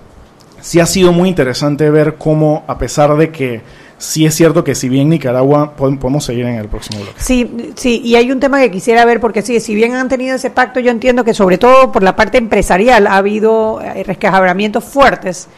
sí 0.60 0.80
ha 0.80 0.86
sido 0.86 1.12
muy 1.12 1.28
interesante 1.28 1.90
ver 1.90 2.16
cómo, 2.16 2.64
a 2.66 2.78
pesar 2.78 3.16
de 3.16 3.30
que 3.30 3.60
sí 3.98 4.24
es 4.26 4.34
cierto 4.34 4.62
que 4.62 4.74
si 4.74 4.88
bien 4.88 5.08
Nicaragua, 5.08 5.74
pod- 5.76 5.98
podemos 5.98 6.24
seguir 6.24 6.46
en 6.46 6.54
el 6.54 6.68
próximo 6.68 7.00
bloque. 7.02 7.14
Sí, 7.18 7.72
sí, 7.76 8.00
y 8.04 8.14
hay 8.16 8.30
un 8.30 8.38
tema 8.40 8.60
que 8.60 8.70
quisiera 8.70 9.04
ver, 9.04 9.18
porque 9.20 9.42
sí, 9.42 9.58
si 9.60 9.74
bien 9.74 9.94
han 9.94 10.08
tenido 10.08 10.36
ese 10.36 10.50
pacto, 10.50 10.78
yo 10.80 10.90
entiendo 10.90 11.24
que 11.24 11.34
sobre 11.34 11.58
todo 11.58 11.90
por 11.90 12.02
la 12.02 12.14
parte 12.14 12.38
empresarial 12.38 13.06
ha 13.08 13.16
habido 13.16 13.80
eh, 13.80 14.04
resquebrajamientos 14.04 14.84
fuertes 14.84 15.48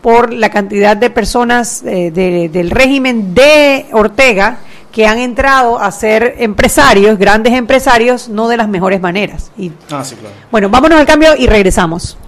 por 0.00 0.32
la 0.32 0.48
cantidad 0.48 0.96
de 0.96 1.10
personas 1.10 1.82
eh, 1.84 2.10
de- 2.10 2.48
del 2.48 2.70
régimen 2.70 3.34
de 3.34 3.84
Ortega 3.92 4.58
que 4.92 5.06
han 5.06 5.18
entrado 5.18 5.78
a 5.78 5.90
ser 5.92 6.34
empresarios, 6.38 7.18
grandes 7.18 7.52
empresarios, 7.54 8.28
no 8.28 8.48
de 8.48 8.56
las 8.56 8.68
mejores 8.68 9.00
maneras. 9.00 9.50
Y 9.56 9.70
Ah, 9.90 10.04
sí, 10.04 10.16
claro. 10.16 10.34
bueno, 10.50 10.68
vámonos 10.68 10.98
al 11.00 11.06
cambio 11.06 11.36
y 11.36 11.46
regresamos. 11.46 12.18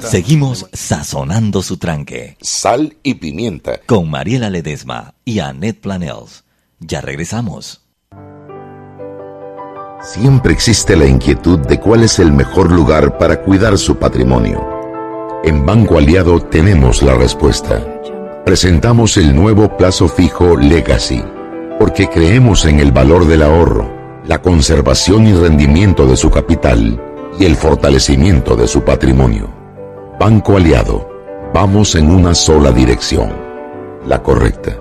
Seguimos 0.00 0.66
sazonando 0.72 1.62
su 1.62 1.76
tranque 1.76 2.36
Sal 2.40 2.96
y 3.02 3.14
pimienta. 3.14 3.80
con 3.86 4.08
Mariela 4.10 4.50
Ledesma 4.50 5.14
y 5.24 5.40
Annette 5.40 5.80
Planels. 5.80 6.44
Ya 6.80 7.00
regresamos. 7.00 7.80
Siempre 10.02 10.52
existe 10.52 10.96
la 10.96 11.06
inquietud 11.06 11.58
de 11.60 11.80
cuál 11.80 12.02
es 12.02 12.18
el 12.18 12.30
mejor 12.30 12.70
lugar 12.70 13.16
para 13.16 13.40
cuidar 13.42 13.78
su 13.78 13.96
patrimonio. 13.96 14.62
En 15.44 15.64
Banco 15.64 15.96
Aliado 15.98 16.40
tenemos 16.40 17.02
la 17.02 17.14
respuesta. 17.14 17.82
Presentamos 18.44 19.16
el 19.16 19.34
nuevo 19.34 19.74
plazo 19.78 20.06
fijo 20.08 20.56
Legacy, 20.58 21.24
porque 21.84 22.08
creemos 22.08 22.64
en 22.64 22.80
el 22.80 22.92
valor 22.92 23.26
del 23.26 23.42
ahorro, 23.42 24.22
la 24.24 24.40
conservación 24.40 25.26
y 25.26 25.34
rendimiento 25.34 26.06
de 26.06 26.16
su 26.16 26.30
capital 26.30 26.98
y 27.38 27.44
el 27.44 27.56
fortalecimiento 27.56 28.56
de 28.56 28.66
su 28.66 28.82
patrimonio. 28.82 29.50
Banco 30.18 30.56
Aliado, 30.56 31.06
vamos 31.52 31.94
en 31.94 32.10
una 32.10 32.34
sola 32.34 32.72
dirección, 32.72 33.30
la 34.06 34.22
correcta. 34.22 34.78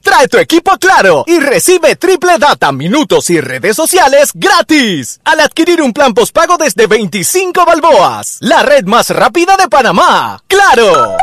Trae 0.00 0.26
tu 0.28 0.38
equipo 0.38 0.70
Claro 0.78 1.24
y 1.26 1.38
recibe 1.38 1.94
triple 1.96 2.38
data, 2.38 2.72
minutos 2.72 3.28
y 3.28 3.42
redes 3.42 3.76
sociales 3.76 4.30
gratis 4.32 5.20
al 5.24 5.40
adquirir 5.40 5.82
un 5.82 5.92
plan 5.92 6.14
postpago 6.14 6.56
desde 6.56 6.86
25 6.86 7.66
balboas. 7.66 8.38
La 8.40 8.62
red 8.62 8.86
más 8.86 9.10
rápida 9.10 9.58
de 9.58 9.68
Panamá. 9.68 10.42
¡Claro! 10.46 11.14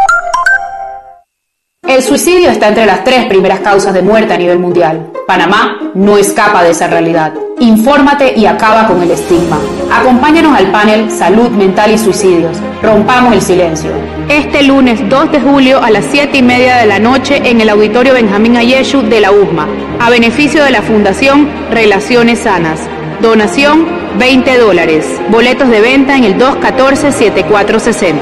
El 1.87 2.01
suicidio 2.03 2.49
está 2.49 2.69
entre 2.69 2.85
las 2.85 3.03
tres 3.03 3.25
primeras 3.25 3.59
causas 3.59 3.93
de 3.93 4.01
muerte 4.01 4.33
a 4.33 4.37
nivel 4.37 4.59
mundial. 4.59 5.11
Panamá 5.27 5.91
no 5.93 6.15
escapa 6.17 6.63
de 6.63 6.69
esa 6.69 6.87
realidad. 6.87 7.33
Infórmate 7.59 8.33
y 8.37 8.45
acaba 8.45 8.87
con 8.87 9.01
el 9.01 9.11
estigma. 9.11 9.59
Acompáñanos 9.91 10.57
al 10.57 10.71
panel 10.71 11.11
Salud 11.11 11.49
Mental 11.49 11.91
y 11.91 11.97
Suicidios. 11.97 12.57
Rompamos 12.81 13.33
el 13.33 13.41
silencio. 13.41 13.91
Este 14.29 14.63
lunes 14.63 15.01
2 15.09 15.31
de 15.33 15.41
julio 15.41 15.83
a 15.83 15.89
las 15.89 16.05
7 16.05 16.37
y 16.37 16.41
media 16.41 16.77
de 16.77 16.85
la 16.85 16.99
noche 16.99 17.41
en 17.43 17.59
el 17.59 17.69
Auditorio 17.69 18.13
Benjamín 18.13 18.55
Ayeshu 18.55 19.01
de 19.01 19.19
la 19.19 19.31
USMA, 19.31 19.67
a 19.99 20.09
beneficio 20.09 20.63
de 20.63 20.71
la 20.71 20.81
Fundación 20.81 21.49
Relaciones 21.71 22.39
Sanas. 22.39 22.79
Donación 23.21 23.85
20 24.17 24.57
dólares. 24.59 25.05
Boletos 25.29 25.67
de 25.67 25.81
venta 25.81 26.15
en 26.15 26.23
el 26.23 26.37
214-7460. 26.37 28.13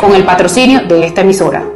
Con 0.00 0.14
el 0.14 0.24
patrocinio 0.24 0.80
de 0.88 1.06
esta 1.06 1.20
emisora. 1.20 1.75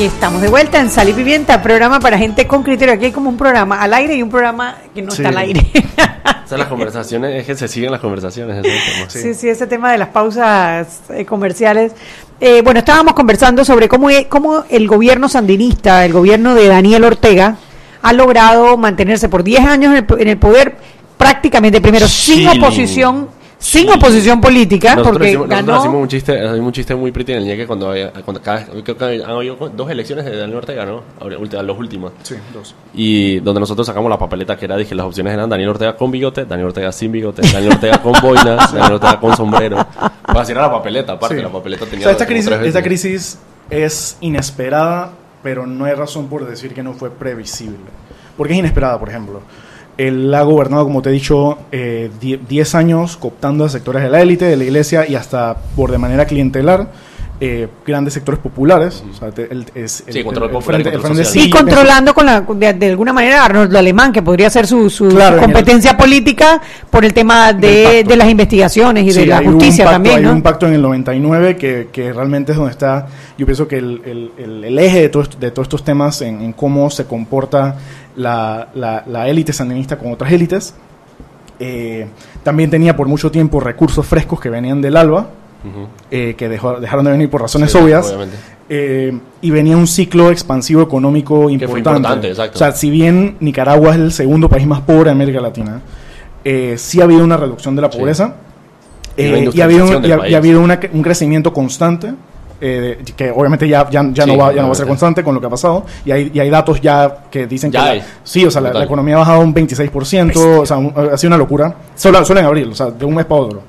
Y 0.00 0.04
estamos 0.04 0.40
de 0.40 0.48
vuelta 0.48 0.80
en 0.80 0.88
Sal 0.88 1.10
y 1.10 1.12
Pimienta, 1.12 1.60
programa 1.60 2.00
para 2.00 2.16
gente 2.16 2.46
con 2.46 2.62
criterio. 2.62 2.94
Aquí 2.94 3.04
hay 3.06 3.12
como 3.12 3.28
un 3.28 3.36
programa 3.36 3.82
al 3.82 3.92
aire 3.92 4.14
y 4.14 4.22
un 4.22 4.30
programa 4.30 4.76
que 4.94 5.02
no 5.02 5.10
Sí. 5.10 5.18
está 5.20 5.28
al 5.28 5.36
aire. 5.36 5.66
O 6.44 6.48
sea, 6.50 6.58
las 6.58 6.68
conversaciones, 6.74 7.40
es 7.40 7.46
que 7.46 7.54
se 7.54 7.68
siguen 7.68 7.90
las 7.92 8.00
conversaciones. 8.00 8.56
ese 8.64 8.68
es 8.68 8.82
el 8.88 8.92
tema. 8.94 9.10
Sí, 9.10 9.34
sí, 9.34 9.48
ese 9.48 9.66
tema 9.66 9.92
de 9.92 9.98
las 9.98 10.08
pausas 10.08 11.00
eh, 11.10 11.24
comerciales. 11.24 11.92
Eh, 12.40 12.62
bueno, 12.62 12.80
estábamos 12.80 13.12
conversando 13.14 13.64
sobre 13.64 13.88
cómo, 13.88 14.08
e- 14.10 14.26
cómo 14.28 14.64
el 14.70 14.88
gobierno 14.88 15.28
sandinista, 15.28 16.04
el 16.04 16.12
gobierno 16.12 16.54
de 16.54 16.66
Daniel 16.66 17.04
Ortega, 17.04 17.56
ha 18.02 18.12
logrado 18.12 18.76
mantenerse 18.78 19.28
por 19.28 19.44
10 19.44 19.60
años 19.66 19.94
en 19.96 20.04
el, 20.08 20.20
en 20.22 20.28
el 20.28 20.38
poder 20.38 20.76
prácticamente, 21.18 21.80
primero, 21.80 22.08
sin 22.08 22.48
oposición, 22.48 23.28
sin 23.62 23.88
oposición 23.90 24.40
política, 24.40 24.90
Nosotros, 24.96 25.12
porque 25.12 25.28
hicimos, 25.28 25.48
nosotros 25.48 25.66
ganó... 25.68 25.80
hicimos 25.82 26.02
un 26.02 26.08
chiste, 26.08 26.34
hicimos 26.34 26.60
un 26.66 26.72
chiste 26.72 26.94
muy 26.94 27.12
pretty 27.12 27.32
en 27.32 27.38
el 27.38 27.44
ñeque 27.44 27.66
cuando, 27.66 27.90
había- 27.90 28.10
cuando 28.24 28.40
cada, 28.42 28.64
creo 28.64 28.96
que 28.96 29.04
han 29.22 29.30
habido 29.30 29.54
dos 29.76 29.90
elecciones 29.90 30.24
de 30.24 30.34
Daniel 30.36 30.56
Ortega, 30.58 30.86
¿no? 30.86 31.02
Ahora, 31.20 31.36
ulti- 31.36 31.62
Las 31.62 31.78
últimas. 31.78 32.12
Sí, 32.22 32.36
dos. 32.54 32.74
Y 32.94 33.38
donde 33.40 33.60
nosotros 33.60 33.86
sacamos 33.86 34.08
la 34.10 34.18
papeleta 34.18 34.56
que 34.56 34.64
era, 34.64 34.76
dije, 34.78 34.94
las 34.94 35.04
opciones 35.06 35.32
eran 35.34 35.48
Daniel 35.50 35.68
Ortega 35.68 35.94
con 35.94 36.10
bigote, 36.10 36.46
Daniel 36.46 36.68
Ortega 36.68 36.90
sin 36.90 37.12
bigote, 37.12 37.42
Daniel 37.52 37.72
Ortega 37.74 38.02
con 38.02 38.14
boinas, 38.22 38.72
Daniel 38.72 38.94
Ortega 38.94 39.20
con 39.20 39.36
sombrero. 39.36 39.86
Pues 40.26 40.38
así 40.38 40.52
era 40.52 40.62
la 40.62 40.72
papeleta, 40.72 41.12
aparte, 41.12 41.36
Sí. 41.36 41.42
la 41.42 41.50
papeleta 41.52 41.84
O 41.84 41.86
tenía 41.86 42.04
sea, 42.04 42.12
esta 42.12 42.26
crisis, 42.26 42.50
esta 42.50 42.82
crisis 42.82 43.38
es 43.68 44.16
inesperada, 44.22 45.12
pero 45.42 45.66
no 45.66 45.84
hay 45.84 45.92
razón 45.94 46.28
por 46.28 46.46
decir 46.46 46.72
que 46.72 46.82
no 46.82 46.94
fue 46.94 47.10
previsible. 47.10 47.76
¿Por 48.36 48.46
qué 48.46 48.54
es 48.54 48.58
inesperada, 48.58 48.98
por 48.98 49.10
ejemplo? 49.10 49.42
Él 49.98 50.32
ha 50.34 50.42
gobernado, 50.42 50.84
como 50.84 51.02
te 51.02 51.10
he 51.10 51.12
dicho, 51.12 51.58
eh, 51.72 52.10
die- 52.20 52.38
10 52.48 52.74
años 52.74 53.16
cooptando 53.16 53.64
a 53.64 53.68
sectores 53.68 54.02
de 54.02 54.08
la 54.10 54.20
élite, 54.22 54.44
de 54.46 54.56
la 54.56 54.64
iglesia 54.64 55.06
y 55.08 55.14
hasta 55.14 55.56
por 55.76 55.90
de 55.90 55.98
manera 55.98 56.24
clientelar 56.26 56.88
eh, 57.42 57.68
grandes 57.86 58.12
sectores 58.14 58.38
populares. 58.38 59.02
O 59.10 59.14
sea, 59.14 59.30
Sí, 59.86 60.22
control 60.22 60.50
y 60.52 60.62
frente- 60.62 60.88
el 60.90 60.94
control 60.96 61.00
frente 61.00 61.24
social. 61.24 61.42
Y 61.42 61.46
sí, 61.46 61.50
controlando 61.50 62.12
con 62.12 62.26
la, 62.26 62.40
de, 62.42 62.72
de 62.74 62.90
alguna 62.90 63.12
manera 63.14 63.40
a 63.42 63.44
Arnoldo 63.46 63.78
Alemán, 63.78 64.12
que 64.12 64.20
podría 64.22 64.50
ser 64.50 64.66
su, 64.66 64.90
su, 64.90 65.08
Claro, 65.08 65.40
competencia 65.40 65.96
política 65.96 66.60
por 66.90 67.04
el 67.04 67.14
tema 67.14 67.52
de, 67.54 68.04
de 68.04 68.16
las 68.16 68.28
investigaciones 68.28 69.04
y 69.06 69.12
Sí, 69.12 69.20
de 69.20 69.26
la 69.26 69.42
justicia 69.42 69.84
pacto- 69.86 69.92
también, 69.94 70.16
Hay 70.16 70.22
¿no? 70.24 70.32
un 70.32 70.42
pacto 70.42 70.66
en 70.66 70.74
el 70.74 70.82
99 70.82 71.56
que, 71.56 71.88
que 71.90 72.12
realmente 72.12 72.52
es 72.52 72.58
donde 72.58 72.72
está, 72.72 73.06
yo 73.38 73.46
pienso 73.46 73.66
que 73.66 73.78
el, 73.78 74.02
el- 74.04 74.30
el- 74.36 74.64
el 74.64 74.78
eje 74.78 75.00
de, 75.00 75.08
todo 75.08 75.24
de 75.40 75.50
todos 75.50 75.64
estos 75.66 75.82
temas 75.82 76.20
en, 76.20 76.42
en 76.42 76.52
cómo 76.52 76.90
se 76.90 77.06
comporta 77.06 77.76
la, 78.16 78.68
la- 78.74 79.02
la 79.06 79.28
élite 79.28 79.52
sandinista 79.54 79.96
con 79.98 80.12
otras 80.12 80.30
élites. 80.30 80.74
Eh, 81.58 82.06
también 82.42 82.70
tenía 82.70 82.96
por 82.96 83.06
mucho 83.06 83.30
tiempo 83.30 83.60
recursos 83.60 84.06
frescos 84.06 84.40
que 84.40 84.48
venían 84.48 84.80
del 84.80 84.96
ALBA, 84.96 85.26
Eh, 86.10 86.34
que 86.38 86.48
dejó- 86.48 86.80
dejaron 86.80 87.04
de 87.04 87.10
venir 87.12 87.28
por 87.30 87.42
razones 87.42 87.70
Sí, 87.72 87.78
obvias. 87.78 88.14
Eh, 88.72 89.18
y 89.42 89.50
venía 89.50 89.76
un 89.76 89.86
ciclo 89.86 90.30
expansivo 90.30 90.80
económico 90.82 91.42
fue 91.68 91.78
importante. 91.80 92.32
O 92.32 92.56
sea, 92.56 92.72
si 92.72 92.88
bien 92.90 93.36
Nicaragua 93.40 93.90
es 93.90 93.96
el 93.96 94.12
segundo 94.12 94.48
país 94.48 94.66
más 94.66 94.80
pobre 94.82 95.06
de 95.06 95.10
América 95.10 95.40
Latina, 95.40 95.80
eh, 96.44 96.76
sí 96.78 97.00
ha 97.00 97.04
habido 97.04 97.24
una 97.24 97.36
reducción 97.36 97.74
de 97.76 97.82
la 97.82 97.90
Sí. 97.90 97.98
pobreza. 97.98 98.36
Y 99.16 99.26
una 99.26 99.38
eh, 99.38 99.50
y 99.52 99.60
ha 99.60 99.64
habido, 99.64 100.00
y 100.06 100.12
ha- 100.12 100.28
y 100.28 100.34
habido 100.34 100.60
una- 100.60 100.78
un 100.92 101.02
crecimiento 101.02 101.52
constante. 101.52 102.12
eh, 102.62 102.98
que 103.16 103.30
obviamente 103.30 103.66
ya, 103.66 103.88
ya, 103.88 104.04
ya 104.12 104.24
Sí, 104.24 104.30
no 104.30 104.36
va, 104.36 104.52
ya 104.52 104.60
no 104.60 104.66
va 104.68 104.72
a 104.72 104.76
ser 104.76 104.86
constante 104.86 105.24
con 105.24 105.34
lo 105.34 105.40
que 105.40 105.46
ha 105.46 105.50
pasado 105.50 105.86
y 106.04 106.10
hay, 106.10 106.30
y 106.34 106.40
hay 106.40 106.50
datos 106.50 106.78
ya 106.78 107.22
que 107.30 107.46
dicen 107.46 107.72
Ya 107.72 107.90
que 107.92 107.96
la- 108.00 108.04
sí, 108.22 108.44
o 108.44 108.50
sea, 108.50 108.60
la, 108.60 108.84
economía 108.84 109.14
ha 109.14 109.20
bajado 109.20 109.40
un 109.40 109.54
26%, 109.54 110.60
o 110.60 110.66
sea, 110.66 110.76
un- 110.76 110.92
ha 110.94 111.16
sido 111.16 111.28
una 111.30 111.38
locura, 111.38 111.74
solo, 111.94 112.22
solo 112.22 112.38
en 112.40 112.44
abril, 112.44 112.68
o 112.70 112.74
sea, 112.74 112.90
de 112.90 113.02
un 113.06 113.14
mes 113.14 113.24
para 113.24 113.40
otro. 113.40 113.62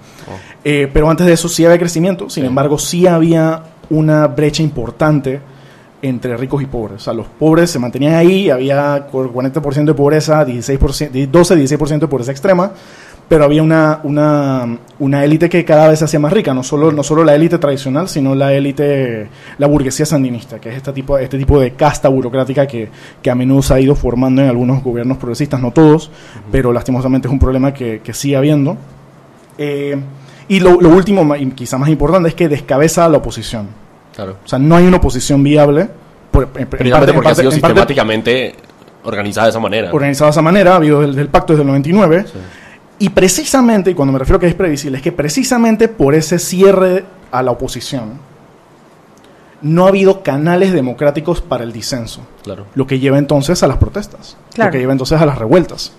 Eh, 0.64 0.90
pero 0.94 1.10
antes 1.10 1.26
de 1.26 1.34
eso 1.34 1.50
sí 1.50 1.66
había 1.66 1.78
crecimiento, 1.80 2.30
sin 2.30 2.44
Sí. 2.44 2.48
embargo 2.48 2.78
sí 2.78 3.08
había 3.08 3.64
una 3.90 4.28
brecha 4.28 4.62
importante 4.62 5.40
entre 6.04 6.36
ricos 6.38 6.62
y 6.62 6.66
pobres. 6.66 6.98
O 6.98 7.00
sea, 7.00 7.14
los 7.14 7.28
pobres 7.28 7.70
se 7.70 7.80
mantenían 7.80 8.14
ahí, 8.16 8.50
había 8.50 9.08
cu- 9.12 9.32
40% 9.32 9.92
de 9.92 9.94
pobreza, 9.98 10.44
16%, 10.46 11.28
12-16% 11.32 12.00
de 12.06 12.08
pobreza 12.08 12.32
extrema, 12.32 12.72
pero 13.28 13.44
había 13.46 13.64
una, 13.64 14.02
una, 14.04 14.78
una 15.00 15.24
élite 15.24 15.48
que 15.48 15.64
cada 15.64 15.88
vez 15.88 16.00
se 16.00 16.06
hacía 16.06 16.20
más 16.20 16.34
rica, 16.34 16.54
no 16.54 16.64
solo, 16.64 16.92
no 16.92 17.02
solo 17.04 17.24
la 17.24 17.34
élite 17.36 17.58
tradicional, 17.60 18.10
sino 18.10 18.36
la 18.36 18.52
élite, 18.54 19.30
la 19.58 19.68
burguesía 19.68 20.06
sandinista, 20.06 20.60
que 20.60 20.70
es 20.70 20.76
este 20.78 20.92
tipo, 20.92 21.18
este 21.18 21.38
tipo 21.38 21.60
de 21.60 21.72
casta 21.74 22.10
burocrática 22.10 22.68
que, 22.68 22.90
que 23.22 23.30
a 23.32 23.36
menudo 23.36 23.62
se 23.62 23.74
ha 23.74 23.80
ido 23.80 23.96
formando 23.96 24.42
en 24.42 24.50
algunos 24.50 24.84
gobiernos 24.84 25.18
progresistas, 25.18 25.62
no 25.62 25.72
todos, 25.72 26.12
pero 26.52 26.74
lastimosamente 26.74 27.28
es 27.28 27.32
un 27.32 27.40
problema 27.40 27.74
que, 27.74 28.02
que 28.04 28.14
sigue 28.14 28.36
habiendo. 28.36 28.76
Eh, 29.58 29.98
y 30.56 30.60
lo, 30.60 30.80
lo 30.82 30.90
último, 30.90 31.36
y 31.36 31.50
quizá 31.52 31.78
más 31.78 31.90
importante, 31.90 32.30
es 32.30 32.36
que 32.36 32.50
descabeza 32.50 33.06
a 33.06 33.10
la 33.10 33.18
oposición. 33.18 33.68
Claro. 34.16 34.38
O 34.44 34.48
sea, 34.48 34.60
no 34.60 34.76
hay 34.76 34.86
una 34.86 34.98
oposición 34.98 35.42
viable. 35.44 35.88
Por, 36.32 36.44
en- 36.44 36.50
en 36.50 36.54
parte- 36.54 36.78
Precisamente 36.78 37.12
en 37.12 37.16
porque 37.16 37.30
ha 37.30 37.36
sido 37.36 37.50
parte 37.52 37.56
sistemáticamente 37.68 38.56
organizada 39.04 39.48
de 39.48 39.50
esa 39.52 39.60
manera. 39.60 39.92
organizada 39.92 40.28
de 40.30 40.32
esa 40.32 40.42
manera, 40.42 40.74
ha 40.74 40.76
habido 40.76 41.02
del, 41.02 41.16
del 41.16 41.28
pacto 41.30 41.54
desde 41.54 41.62
el 41.64 41.68
99. 41.68 42.26
Y 43.00 43.10
precisamente, 43.10 43.92
y 43.92 43.94
cuando 43.94 44.12
me 44.14 44.20
refiero 44.20 44.38
a 44.38 44.40
que 44.40 44.48
es 44.48 44.54
previsible, 44.54 44.98
es 44.98 45.04
que 45.04 45.12
precisamente 45.12 45.88
por 45.88 46.14
ese 46.14 46.38
cierre 46.38 47.04
a 47.32 47.42
la 47.42 47.52
oposición, 47.52 48.20
no 49.62 49.86
ha 49.86 49.90
habido 49.90 50.24
canales 50.24 50.74
democráticos 50.74 51.42
para 51.42 51.64
el 51.64 51.72
disenso. 51.72 52.22
Claro. 52.44 52.66
Lo 52.76 52.88
que 52.88 53.00
lleva 53.00 53.18
entonces 53.18 53.62
a 53.64 53.68
las 53.68 53.78
protestas. 53.78 54.38
Claro. 54.54 54.70
Lo 54.70 54.72
que 54.74 54.80
lleva 54.80 54.92
entonces 54.92 55.20
a 55.22 55.26
las 55.26 55.38
revueltas. 55.38 55.94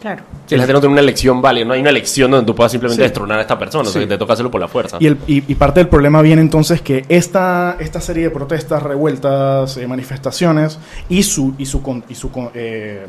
Claro. 0.00 0.22
Si 0.46 0.54
la 0.54 0.62
gente 0.62 0.72
no 0.74 0.80
tiene 0.80 0.92
una 0.92 1.00
elección 1.00 1.40
válida, 1.42 1.64
no 1.64 1.72
hay 1.72 1.80
una 1.80 1.90
elección 1.90 2.30
donde 2.30 2.46
tú 2.46 2.54
puedas 2.54 2.70
simplemente 2.70 3.02
Sí. 3.02 3.08
destronar 3.08 3.38
a 3.38 3.42
esta 3.42 3.58
persona, 3.58 3.88
o 3.88 3.92
sea, 3.92 4.00
Sí. 4.02 4.06
que 4.06 4.14
te 4.14 4.18
toca 4.18 4.34
hacerlo 4.34 4.50
por 4.50 4.60
la 4.60 4.68
fuerza. 4.68 4.98
Y, 5.00 5.06
el- 5.06 5.18
y- 5.26 5.42
y 5.50 5.54
parte 5.54 5.80
del 5.80 5.88
problema 5.88 6.22
viene 6.22 6.42
entonces 6.42 6.80
que 6.82 7.04
esta, 7.08 7.76
esta 7.80 8.00
serie 8.00 8.24
de 8.24 8.30
protestas, 8.30 8.82
revueltas, 8.82 9.76
eh, 9.78 9.86
manifestaciones 9.88 10.78
y 11.08 11.22
su, 11.22 11.54
y 11.58 11.66
su, 11.66 11.82
con- 11.82 12.04
y 12.08 12.14
su, 12.14 12.30
con- 12.30 12.50
eh, 12.54 13.06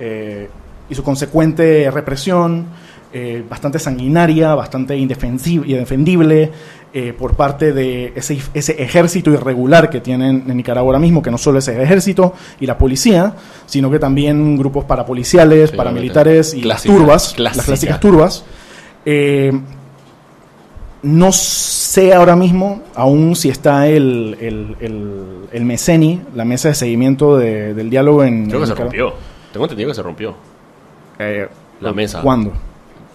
eh, 0.00 0.48
y 0.90 0.94
su 0.94 1.02
consecuente 1.02 1.90
represión, 1.90 2.66
eh, 3.12 3.42
bastante 3.48 3.78
sanguinaria, 3.78 4.54
bastante 4.54 4.96
indefensi- 4.96 5.64
indefendible 5.66 6.50
eh, 6.94 7.12
por 7.12 7.34
parte 7.34 7.72
de 7.72 8.12
ese, 8.16 8.38
ese 8.54 8.82
ejército 8.82 9.30
irregular 9.30 9.90
que 9.90 10.00
tienen 10.00 10.44
en 10.48 10.56
Nicaragua 10.56 10.88
ahora 10.88 10.98
mismo, 10.98 11.20
que 11.22 11.30
no 11.30 11.36
solo 11.38 11.58
es 11.58 11.68
el 11.68 11.80
ejército 11.80 12.32
y 12.60 12.66
la 12.66 12.78
policía, 12.78 13.34
sino 13.66 13.90
que 13.90 13.98
también 13.98 14.56
grupos 14.56 14.84
parapoliciales, 14.86 15.70
Sí, 15.70 15.76
paramilitares 15.76 16.54
y 16.54 16.62
Clásica, 16.62 16.92
las 16.92 16.98
turbas, 16.98 17.34
clásica. 17.34 17.56
las 17.58 17.66
clásicas 17.66 18.00
turbas. 18.00 18.44
Eh, 19.04 19.52
no 21.02 21.30
sé 21.30 22.12
ahora 22.12 22.34
mismo, 22.34 22.82
aún 22.94 23.36
si 23.36 23.48
está 23.50 23.86
el, 23.86 24.36
el, 24.40 24.76
el, 24.80 25.12
el 25.52 25.64
MECENI, 25.64 26.22
la 26.34 26.44
mesa 26.44 26.68
de 26.70 26.74
seguimiento 26.74 27.38
de- 27.38 27.72
del 27.74 27.88
diálogo 27.88 28.24
en... 28.24 28.48
Creo 28.48 28.60
que 28.60 28.66
se 28.66 28.72
en 28.72 28.78
rompió. 28.78 29.12
Tengo 29.52 29.66
entendido 29.66 29.90
que 29.90 29.94
se 29.94 30.02
rompió. 30.02 30.34
Eh, 31.20 31.46
La 31.80 31.92
mesa. 31.92 32.20
¿Cuándo? 32.20 32.52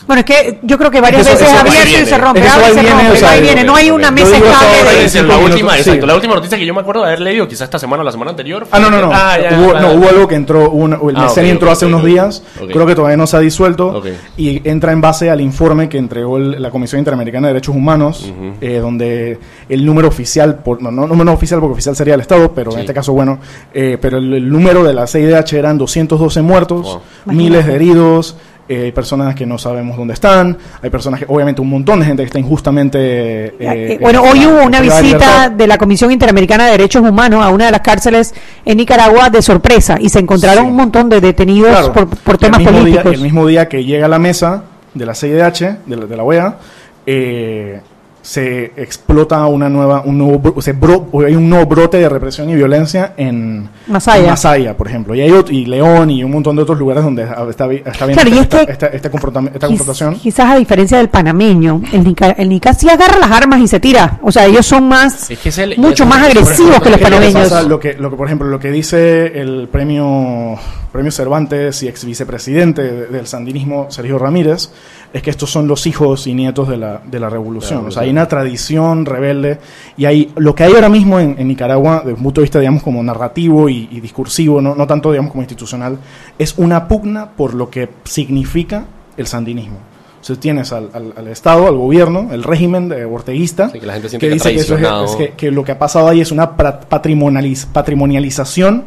Bueno, 0.06 0.20
es 0.20 0.26
que 0.26 0.60
yo 0.64 0.78
creo 0.78 0.92
que 0.92 1.00
varias 1.00 1.22
Eso- 1.26 1.32
veces 1.32 1.48
eso 1.48 1.56
y 1.56 1.70
abierto 1.70 2.02
y 2.02 2.06
se 2.06 2.18
rompe, 2.18 2.46
abre 2.46 2.66
y 2.66 2.68
se 2.74 2.82
viene, 2.82 2.90
rompe, 2.90 3.12
o 3.12 3.16
sea, 3.16 3.28
va 3.30 3.38
y 3.38 3.42
viene. 3.42 3.64
No 3.64 3.74
hay 3.76 3.90
una 3.90 4.12
mesa 4.12 4.36
estable 4.36 5.10
de... 5.10 5.24
la 5.24 5.38
última, 5.38 5.78
exacto. 5.78 6.02
sí. 6.02 6.08
La 6.08 6.16
última 6.16 6.36
noticia 6.36 6.58
que 6.58 6.66
yo 6.66 6.74
me 6.74 6.82
acuerdo 6.82 7.02
de 7.04 7.08
haber 7.08 7.22
leído, 7.22 7.48
quizás 7.48 7.62
esta 7.62 7.80
semana 7.80 8.02
o 8.02 8.06
la 8.06 8.12
semana 8.12 8.32
anterior. 8.32 8.68
Ah, 8.70 8.80
no, 8.80 8.90
no, 8.90 9.00
no. 9.00 9.10
Ah, 9.14 9.38
ya, 9.42 9.58
hubo, 9.58 9.74
no, 9.80 9.92
hubo 9.94 10.10
algo 10.10 10.28
que 10.28 10.36
entró, 10.36 10.70
una- 10.72 10.98
el 10.98 11.16
Ah, 11.16 11.32
entró 11.38 11.72
hace 11.72 11.86
unos 11.86 12.04
días, 12.04 12.44
creo 12.70 12.86
que 12.86 12.96
todavía 12.96 13.16
no 13.16 13.26
se 13.28 13.38
ha 13.38 13.40
disuelto, 13.40 14.04
y 14.36 14.68
entra 14.70 14.92
en 14.92 15.00
base 15.00 15.30
al 15.30 15.40
informe 15.40 15.88
que 15.88 16.00
entregó 16.00 16.36
el- 16.36 16.62
la 16.62 16.70
Comisión 16.70 17.00
Interamericana 17.00 17.48
de 17.48 17.54
Derechos 17.54 17.74
Humanos, 17.74 18.30
eh, 18.60 18.80
donde 18.82 19.40
el 19.70 19.86
número 19.86 20.10
oficial, 20.10 20.56
por, 20.64 20.82
no, 20.82 20.92
no 20.92 21.08
número 21.08 21.32
oficial 21.32 21.62
porque 21.62 21.74
oficial 21.76 21.96
sería 21.96 22.16
el 22.16 22.22
Estado, 22.22 22.52
pero 22.54 22.74
en 22.74 22.80
este 22.80 22.94
caso, 22.94 23.14
bueno, 23.14 23.40
eh, 23.74 23.98
pero 24.02 24.18
el, 24.18 24.34
el 24.34 24.50
número 24.50 24.84
de 24.84 24.94
la 24.94 25.08
CIDH 25.08 25.54
eran 25.54 25.78
212 25.78 26.42
muertos, 26.42 26.82
Wow. 27.26 27.36
miles 27.36 27.66
de 27.66 27.76
heridos, 27.76 28.36
eh, 28.70 28.84
hay 28.86 28.92
personas 28.92 29.36
que 29.36 29.46
no 29.46 29.58
sabemos 29.58 29.98
dónde 29.98 30.14
están, 30.14 30.58
hay 30.82 30.90
personas 30.90 31.20
que, 31.20 31.26
obviamente, 31.28 31.62
un 31.62 31.70
montón 31.70 32.00
de 32.00 32.06
gente 32.06 32.24
que 32.24 32.28
está 32.28 32.40
injustamente. 32.40 32.98
eh, 33.00 33.54
Eh, 33.60 33.98
bueno, 34.02 34.22
hoy 34.24 34.46
hubo 34.46 34.64
una 34.64 34.80
de 34.82 34.88
visita 34.90 35.50
de 35.50 35.68
la 35.68 35.78
Comisión 35.78 36.12
Interamericana 36.12 36.66
de 36.66 36.72
Derechos 36.72 37.02
Humanos 37.02 37.44
a 37.44 37.50
una 37.50 37.66
de 37.66 37.72
las 37.72 37.82
cárceles 37.82 38.34
en 38.66 38.78
Nicaragua 38.78 39.30
de 39.30 39.42
sorpresa 39.42 39.98
y 40.00 40.10
se 40.10 40.20
encontraron 40.20 40.64
Sí. 40.66 40.70
un 40.72 40.76
montón 40.78 41.10
de 41.10 41.20
detenidos 41.22 41.72
Claro, 41.72 41.94
por, 41.94 42.08
por 42.08 42.36
el 42.36 42.40
temas 42.40 42.60
día- 42.60 42.72
políticos. 42.72 43.14
el 43.14 43.22
mismo 43.22 43.46
día 43.48 43.68
que 43.68 43.84
llega 43.84 44.06
a 44.06 44.10
la 44.10 44.20
mesa 44.20 44.64
de 44.94 45.06
la 45.06 45.14
CIDH, 45.16 45.78
de 45.86 45.96
la, 45.98 46.06
de 46.06 46.18
la 46.18 46.24
OEA, 46.24 46.58
eh, 47.06 47.82
se 48.24 48.72
explota 48.78 49.46
una 49.48 49.68
nueva, 49.68 50.02
un 50.06 50.18
nuevo, 50.18 50.62
se 50.62 50.74
bro- 50.74 51.08
hay 51.28 51.36
un 51.36 51.50
nuevo 51.50 51.66
brote 51.66 51.98
de 51.98 52.08
represión 52.08 52.50
y 52.50 52.56
violencia 52.56 53.14
en 53.18 53.68
Masaya. 53.86 54.24
en 54.24 54.30
Masaya, 54.30 54.78
por 54.78 54.88
ejemplo. 54.88 55.14
Y 55.14 55.20
hay 55.20 55.30
ot- 55.30 55.52
y 55.52 55.66
León 55.66 56.10
y 56.10 56.24
un 56.24 56.32
montón 56.32 56.56
de 56.56 56.62
otros 56.62 56.80
lugares 56.80 57.04
donde 57.04 57.24
está, 57.24 57.44
está 57.50 57.66
viendo 57.68 58.22
Claro, 58.22 58.30
y 58.30 58.40
esta, 58.40 58.62
es 58.62 58.66
que 58.66 58.72
esta- 58.72 58.88
esta 58.88 59.12
confronta- 59.12 59.42
esta 59.54 59.68
Quiz- 59.68 59.78
confrontación. 59.78 60.16
Quizás 60.16 60.52
a 60.52 60.56
diferencia 60.56 60.98
del 61.00 61.10
panameño, 61.10 61.82
el 61.92 62.04
Nica, 62.06 62.32
el 62.32 62.48
Nica 62.48 62.74
sí 62.74 62.90
agarra 62.90 63.18
las 63.20 63.30
armas 63.32 63.60
y 63.60 63.68
se 63.68 63.82
tira. 63.82 64.20
O 64.22 64.32
sea, 64.32 64.46
ellos 64.46 64.66
son 64.66 64.88
más, 64.88 65.30
Es 65.30 65.38
que 65.40 65.50
es 65.50 65.58
el- 65.58 65.78
mucho 65.78 66.06
más 66.06 66.24
agresivos 66.26 66.60
ejemplo, 66.78 66.82
que 66.82 66.90
los 66.92 67.00
panameños. 67.02 67.34
pasa, 67.50 67.64
lo 67.64 67.78
que, 67.80 67.94
lo 67.96 68.10
que, 68.10 68.16
por 68.16 68.28
ejemplo, 68.28 68.48
lo 68.48 68.58
que 68.60 68.72
dice 68.72 69.38
el 69.42 69.68
premio, 69.70 70.58
premio 70.94 71.12
Cervantes 71.12 71.84
y 71.84 71.88
ex 71.90 72.06
vicepresidente 72.06 72.82
de- 72.84 73.08
del 73.08 73.28
sandinismo, 73.28 73.88
Sergio 73.90 74.18
Ramírez, 74.18 74.70
es 75.12 75.22
que 75.22 75.30
estos 75.32 75.50
son 75.52 75.68
los 75.68 75.86
hijos 75.88 76.28
y 76.28 76.34
nietos 76.34 76.70
de 76.70 76.78
la, 76.78 77.02
de 77.06 77.20
la 77.20 77.30
revolución. 77.30 77.88
O 77.88 77.92
sea, 77.92 78.04
hay 78.04 78.12
una 78.12 78.28
tradición 78.28 79.06
rebelde 79.06 79.60
y 79.98 80.06
hay 80.06 80.32
lo 80.38 80.56
que 80.56 80.64
hay 80.64 80.74
ahora 80.74 80.88
mismo 80.90 81.20
en, 81.20 81.36
en 81.38 81.48
Nicaragua, 81.50 82.04
desde 82.06 82.14
un 82.18 82.24
punto 82.24 82.40
de 82.40 82.46
vista, 82.46 82.60
digamos, 82.60 82.84
como 82.84 83.04
narrativo 83.04 83.68
y, 83.68 83.90
y 83.92 84.00
discursivo, 84.00 84.62
no, 84.62 84.76
no 84.76 84.88
tanto, 84.88 85.12
digamos, 85.12 85.32
como 85.32 85.42
institucional, 85.42 85.98
es 86.40 86.58
una 86.58 86.88
pugna 86.88 87.32
por 87.32 87.54
lo 87.56 87.70
que 87.70 87.90
significa 88.06 88.86
el 89.18 89.28
sandinismo. 89.28 89.78
O 90.22 90.26
sea, 90.26 90.36
tienes 90.38 90.72
al, 90.72 90.90
al- 90.94 91.14
al 91.18 91.28
Estado, 91.28 91.68
al 91.68 91.76
gobierno, 91.76 92.30
el 92.32 92.44
régimen 92.44 92.88
de 92.88 93.04
orteguista, 93.04 93.70
Sí, 93.70 93.80
que 93.80 93.86
la 93.86 93.94
gente 93.94 94.10
que 94.10 94.18
que 94.20 94.30
dice 94.30 94.50
que, 94.54 94.56
eso 94.62 94.76
es- 95.20 95.32
que, 95.36 95.52
lo 95.52 95.64
que 95.66 95.74
ha 95.74 95.80
pasado 95.80 96.08
ahí 96.08 96.22
es 96.22 96.32
una 96.32 96.56
patrimonializ- 96.56 97.66
patrimonialización 97.66 98.84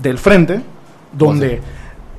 del 0.00 0.18
frente, 0.18 0.60
donde 1.16 1.60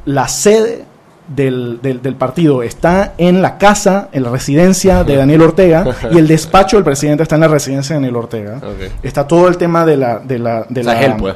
la 0.05 0.27
sede 0.27 0.85
del, 1.27 1.79
del- 1.81 2.01
del 2.01 2.15
partido 2.15 2.63
está 2.63 3.13
en 3.17 3.41
la 3.41 3.57
casa, 3.57 4.07
en 4.13 4.23
la 4.23 4.29
residencia 4.31 5.03
de 5.03 5.15
Daniel 5.17 5.41
Ortega, 5.41 5.85
y 6.11 6.17
el 6.17 6.27
despacho 6.27 6.77
del 6.77 6.83
presidente 6.85 7.23
está 7.23 7.35
en 7.35 7.41
la 7.41 7.47
residencia 7.49 7.95
de 7.95 8.01
Daniel 8.01 8.15
Ortega. 8.15 8.61
Está 9.03 9.27
todo 9.27 9.47
el 9.47 9.57
tema 9.57 9.85
de 9.85 9.97
la... 9.97 10.19
De 10.19 10.39
la, 10.39 10.65
de 10.69 10.81
O 10.81 10.83
sea, 10.83 10.93
la 10.93 10.99
es 11.01 11.05
él, 11.05 11.13
pues. 11.19 11.35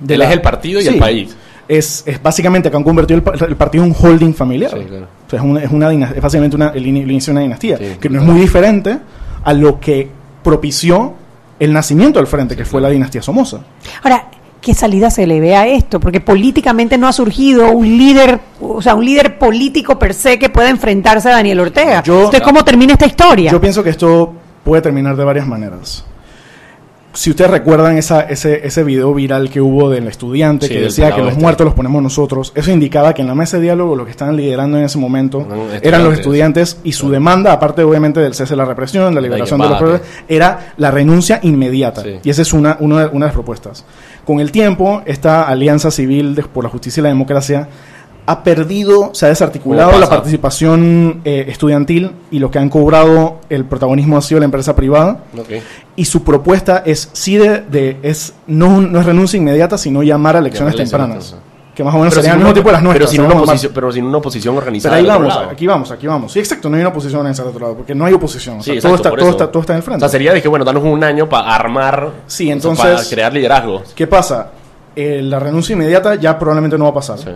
de 0.00 0.14
Él 0.14 0.18
la- 0.20 0.26
es 0.26 0.32
el 0.32 0.42
partido 0.42 0.80
y 0.80 0.86
el 0.86 0.98
país. 0.98 1.36
Es, 1.66 2.02
es 2.04 2.20
básicamente 2.20 2.68
que 2.70 2.76
han 2.76 2.82
convertido 2.82 3.16
el, 3.18 3.22
pa- 3.22 3.46
el 3.46 3.54
partido 3.56 3.84
en 3.84 3.90
un 3.92 3.96
holding 3.98 4.34
familiar. 4.34 4.72
Sí, 4.72 4.84
claro. 4.86 5.06
O 5.26 5.30
sea, 5.30 5.38
es, 5.38 5.44
una, 5.44 5.62
es, 5.62 5.70
una 5.70 5.92
es 6.16 6.20
básicamente 6.20 6.56
una, 6.56 6.68
el, 6.70 6.84
ini- 6.84 7.02
el 7.04 7.10
inicio 7.12 7.30
de 7.32 7.36
una 7.36 7.40
dinastía, 7.42 7.78
Sí, 7.78 7.84
que 8.00 8.08
no 8.10 8.18
es 8.20 8.24
muy 8.26 8.40
diferente 8.40 8.98
a 9.44 9.52
lo 9.52 9.78
que 9.80 10.08
propició 10.42 11.14
el 11.60 11.72
nacimiento 11.72 12.18
del 12.18 12.26
frente, 12.26 12.56
que 12.56 12.64
fue 12.64 12.80
la 12.80 12.88
dinastía 12.90 13.22
Somoza. 13.22 13.58
Ahora, 14.02 14.26
¿qué 14.60 14.74
salida 14.74 15.10
se 15.10 15.26
le 15.26 15.40
ve 15.40 15.56
a 15.56 15.66
esto? 15.66 16.00
Porque 16.00 16.20
políticamente 16.20 16.98
no 16.98 17.08
ha 17.08 17.12
surgido 17.12 17.70
un 17.72 17.86
líder, 17.86 18.40
o 18.60 18.82
sea, 18.82 18.94
un 18.94 19.04
líder 19.04 19.38
político 19.38 19.98
per 19.98 20.14
se 20.14 20.38
que 20.38 20.50
pueda 20.50 20.68
enfrentarse 20.70 21.28
a 21.28 21.32
Daniel 21.32 21.60
Ortega. 21.60 22.02
Yo- 22.02 22.16
Entonces, 22.18 22.42
¿cómo 22.42 22.62
termina 22.64 22.92
esta 22.92 23.06
historia? 23.06 23.50
Yo 23.50 23.60
pienso 23.60 23.82
que 23.82 23.90
esto 23.90 24.32
puede 24.64 24.82
terminar 24.82 25.16
de 25.16 25.24
varias 25.24 25.46
maneras. 25.46 26.04
Si 27.12 27.28
ustedes 27.30 27.50
recuerdan 27.50 27.98
esa, 27.98 28.20
ese, 28.20 28.64
ese 28.64 28.84
video 28.84 29.12
viral 29.12 29.50
que 29.50 29.60
hubo 29.60 29.90
del 29.90 30.06
estudiante 30.06 30.68
Sí, 30.68 30.74
que 30.74 30.80
decía 30.82 31.12
que 31.12 31.20
los 31.20 31.30
este. 31.30 31.42
muertos 31.42 31.64
los 31.64 31.74
ponemos 31.74 32.00
nosotros, 32.00 32.52
eso 32.54 32.70
indicaba 32.70 33.12
que 33.14 33.22
en 33.22 33.26
la 33.26 33.34
mesa 33.34 33.56
de 33.56 33.64
diálogo 33.64 33.96
lo 33.96 34.04
que 34.04 34.12
estaban 34.12 34.36
liderando 34.36 34.78
en 34.78 34.84
ese 34.84 34.96
momento 34.96 35.40
Eran 35.40 35.80
eran 35.82 36.04
los 36.04 36.14
estudiantes. 36.14 36.78
y 36.84 36.92
su 36.92 37.10
demanda, 37.10 37.52
aparte 37.52 37.82
obviamente 37.82 38.20
del 38.20 38.34
cese 38.34 38.50
de 38.52 38.58
la 38.58 38.64
represión, 38.64 39.12
la 39.12 39.20
liberación 39.20 39.60
de 39.60 39.68
los 39.68 39.78
pueblos, 39.78 40.00
era 40.28 40.72
la 40.76 40.92
renuncia 40.92 41.40
inmediata. 41.42 42.04
Sí. 42.04 42.20
Y 42.22 42.30
esa 42.30 42.42
es 42.42 42.52
una, 42.52 42.76
una, 42.78 43.00
de- 43.00 43.06
una 43.08 43.26
de 43.26 43.30
las 43.30 43.32
propuestas. 43.34 43.84
Con 44.24 44.40
el 44.40 44.52
tiempo, 44.52 45.02
esta 45.06 45.42
alianza 45.44 45.90
civil 45.90 46.34
de- 46.34 46.42
por 46.42 46.64
la 46.64 46.70
justicia 46.70 47.00
y 47.00 47.04
la 47.04 47.08
democracia 47.08 47.68
ha 48.26 48.44
perdido, 48.44 49.10
se 49.12 49.26
ha 49.26 49.28
desarticulado 49.30 49.88
¿Cómo 49.90 50.00
la 50.00 50.06
participación 50.08 51.20
eh, 51.24 51.46
estudiantil 51.48 52.12
y 52.30 52.38
lo 52.38 52.50
que 52.50 52.58
han 52.60 52.68
cobrado 52.68 53.40
el 53.48 53.64
protagonismo 53.64 54.16
ha 54.16 54.22
sido 54.22 54.38
la 54.38 54.44
empresa 54.44 54.76
privada. 54.76 55.24
Y 55.96 56.04
su 56.04 56.22
propuesta 56.22 56.82
es 56.86 57.08
sí 57.12 57.36
de, 57.38 57.60
de- 57.62 57.96
es 58.02 58.34
no, 58.46 58.80
no 58.82 59.00
es 59.00 59.06
renuncia 59.06 59.36
inmediata 59.36 59.76
sino 59.78 60.02
llamar 60.02 60.36
a 60.36 60.38
elecciones 60.38 60.74
Llamar 60.74 60.80
a 60.80 60.82
elecciones 60.82 61.30
tempranas 61.30 61.49
que 61.74 61.84
más 61.84 61.94
o 61.94 61.98
menos 61.98 62.12
Pero 62.14 62.22
serían 62.22 62.38
el 62.38 62.44
mismo 62.44 62.54
tipo 62.54 62.68
de 62.68 62.72
las 62.72 62.82
nuestras 62.82 63.10
pero 63.10 63.10
sin, 63.10 63.20
una 63.32 63.40
oposición, 63.42 63.72
pero 63.74 63.92
sin 63.92 64.04
una 64.04 64.18
oposición 64.18 64.54
Pero 64.54 64.58
organizada. 64.58 64.96
ahí 64.96 65.02
del 65.02 65.10
otro 65.12 65.28
vamos, 65.28 65.52
aquí 65.52 65.66
vamos, 65.66 65.90
aquí 65.92 66.06
vamos. 66.06 66.32
Sí, 66.32 66.38
exacto, 66.40 66.68
no 66.68 66.76
hay 66.76 66.80
una 66.80 66.90
oposición 66.90 67.20
organizada 67.20 67.48
del 67.48 67.54
otro 67.56 67.66
lado, 67.66 67.76
porque 67.78 67.94
no 67.94 68.04
hay 68.04 68.12
oposición. 68.14 68.58
O 68.58 68.62
Sí, 68.62 68.66
sea, 68.66 68.74
exacto, 68.74 68.96
todo, 68.96 68.96
está, 69.08 69.16
todo, 69.20 69.30
está, 69.30 69.50
todo 69.52 69.60
está 69.60 69.72
en 69.72 69.76
el 69.78 69.82
O 69.82 69.84
frente. 69.84 70.00
sea, 70.00 70.08
sería 70.08 70.32
de 70.32 70.42
que, 70.42 70.48
bueno, 70.48 70.64
danos 70.64 70.82
un 70.82 71.02
año 71.04 71.28
para 71.28 71.54
armar. 71.54 72.10
Sí, 72.26 72.44
o 72.44 72.46
sea, 72.46 72.52
entonces- 72.54 72.84
para 72.84 73.04
crear 73.08 73.32
liderazgos. 73.32 73.92
¿Qué 73.94 74.06
pasa? 74.06 74.50
Eh, 74.96 75.20
la 75.22 75.38
renuncia 75.38 75.72
inmediata 75.74 76.16
ya 76.16 76.38
probablemente 76.38 76.76
no 76.76 76.84
va 76.84 76.90
a 76.90 76.94
pasar. 76.94 77.18
Sí. 77.18 77.30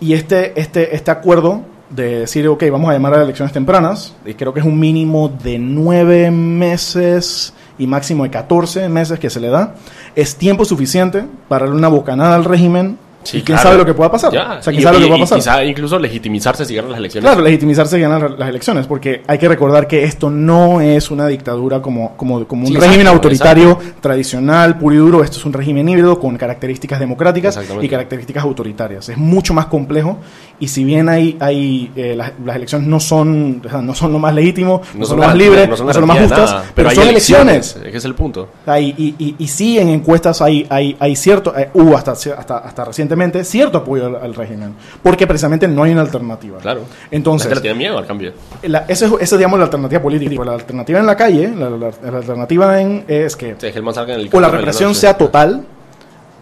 Y 0.00 0.12
este, 0.14 0.58
este, 0.60 0.94
este 0.94 1.10
acuerdo 1.10 1.62
de 1.90 2.20
decir, 2.20 2.46
ok, 2.48 2.64
vamos 2.70 2.90
a 2.90 2.92
llamar 2.94 3.14
a 3.14 3.22
elecciones 3.22 3.52
tempranas, 3.52 4.14
y 4.24 4.34
creo 4.34 4.52
que 4.52 4.60
es 4.60 4.66
un 4.66 4.78
mínimo 4.78 5.28
de 5.28 5.58
nueve 5.58 6.30
meses 6.30 7.52
y 7.78 7.86
máximo 7.86 8.24
de 8.24 8.30
14 8.30 8.88
meses 8.88 9.18
que 9.18 9.30
se 9.30 9.38
le 9.40 9.48
da, 9.48 9.74
es 10.14 10.36
tiempo 10.36 10.64
suficiente 10.64 11.24
para 11.48 11.64
darle 11.66 11.78
una 11.78 11.88
bocanada 11.88 12.34
al 12.36 12.44
régimen 12.44 12.98
Sí, 13.26 13.38
y 13.38 13.42
quién 13.42 13.56
claro. 13.56 13.62
sabe 13.70 13.78
lo 13.78 13.84
que 13.86 13.94
pueda 13.94 14.10
pasar. 14.10 14.32
Ya. 14.32 14.56
O 14.58 14.62
sea, 14.62 14.70
quién 14.72 14.80
Y- 14.80 14.82
sabe 14.82 14.94
lo 14.94 15.00
que 15.00 15.04
y- 15.06 15.08
pueda 15.08 15.18
y 15.18 15.20
pasar. 15.22 15.38
quizá 15.38 15.64
incluso 15.64 15.98
legitimizarse 15.98 16.64
si 16.64 16.74
ganan 16.74 16.90
las 16.92 16.98
elecciones. 16.98 17.26
Claro, 17.28 17.42
legitimizarse 17.42 17.98
y 17.98 18.00
ganar 18.00 18.30
las 18.32 18.48
elecciones, 18.48 18.86
porque 18.86 19.22
hay 19.26 19.38
que 19.38 19.48
recordar 19.48 19.86
que 19.86 20.04
esto 20.04 20.30
no 20.30 20.80
es 20.80 21.10
una 21.10 21.26
dictadura 21.26 21.82
como, 21.82 22.16
como, 22.16 22.46
como 22.46 22.62
un 22.62 22.68
Sí, 22.68 22.74
régimen 22.76 23.00
exacto, 23.00 23.16
autoritario 23.16 23.78
tradicional, 24.00 24.78
puro 24.78 24.94
y 24.94 24.98
duro. 24.98 25.24
Esto 25.24 25.38
es 25.38 25.44
un 25.44 25.52
régimen 25.52 25.88
híbrido 25.88 26.18
con 26.18 26.36
características 26.36 27.00
democráticas 27.00 27.58
y 27.82 27.88
características 27.88 28.44
autoritarias. 28.44 29.08
Es 29.08 29.16
mucho 29.18 29.52
más 29.52 29.66
complejo 29.66 30.18
y 30.60 30.68
si 30.68 30.84
bien 30.84 31.08
hay, 31.08 31.36
hay 31.40 31.90
eh, 31.96 32.14
las, 32.16 32.32
las 32.44 32.56
elecciones 32.56 32.86
no 32.86 33.00
son, 33.00 33.62
o 33.64 33.68
sea, 33.68 33.82
no 33.82 33.94
son 33.94 34.12
lo 34.12 34.18
más 34.18 34.32
legítimo, 34.34 34.80
no, 34.94 35.04
son, 35.04 35.18
lo 35.20 35.26
más 35.26 35.36
libres, 35.36 35.68
no 35.68 35.76
son 35.76 35.86
no 35.86 35.92
son 35.92 36.00
lo 36.02 36.06
más 36.06 36.18
justas, 36.20 36.50
nada, 36.52 36.64
pero, 36.74 36.88
hay 36.90 36.96
son 36.96 37.08
elecciones. 37.08 37.76
Es 37.76 37.90
que 37.90 37.96
es 37.98 38.04
el 38.04 38.14
punto. 38.14 38.48
Hay- 38.66 38.94
y, 38.96 39.14
y, 39.18 39.34
y 39.38 39.48
sí, 39.48 39.78
en 39.78 39.88
encuestas 39.88 40.40
hay, 40.40 40.66
hay, 40.70 40.96
hay 41.00 41.16
cierto, 41.16 41.52
eh, 41.56 41.70
hubo 41.74 41.96
hasta, 41.96 42.12
hasta, 42.12 42.58
hasta 42.58 42.84
recientemente 42.84 43.15
cierto 43.44 43.78
apoyo 43.78 44.06
al, 44.06 44.16
al 44.16 44.34
régimen, 44.34 44.74
porque 45.02 45.26
precisamente 45.26 45.66
no 45.66 45.82
hay 45.82 45.92
una 45.92 46.02
alternativa. 46.02 46.58
Claro. 46.58 46.82
Entonces, 47.10 47.48
La 47.48 47.54
gente 47.56 47.62
tiene 47.68 47.78
miedo 47.78 47.98
al 47.98 48.06
cambio. 48.06 48.32
la, 48.62 48.84
esa 48.88 49.06
es, 49.20 49.30
digamos, 49.36 49.58
la 49.58 49.64
alternativa 49.64 50.00
política. 50.02 50.44
La 50.44 50.52
alternativa 50.54 51.00
en 51.00 51.06
la 51.06 51.16
calle, 51.16 51.52
la, 51.56 51.70
la- 51.70 51.90
la 52.10 52.18
alternativa 52.18 52.80
en, 52.80 53.04
es 53.08 53.34
que 53.36 53.54
O 53.54 54.36
el 54.36 54.42
la 54.42 54.48
represión 54.48 54.94
sea 54.94 55.12
sí. 55.12 55.18
total 55.18 55.64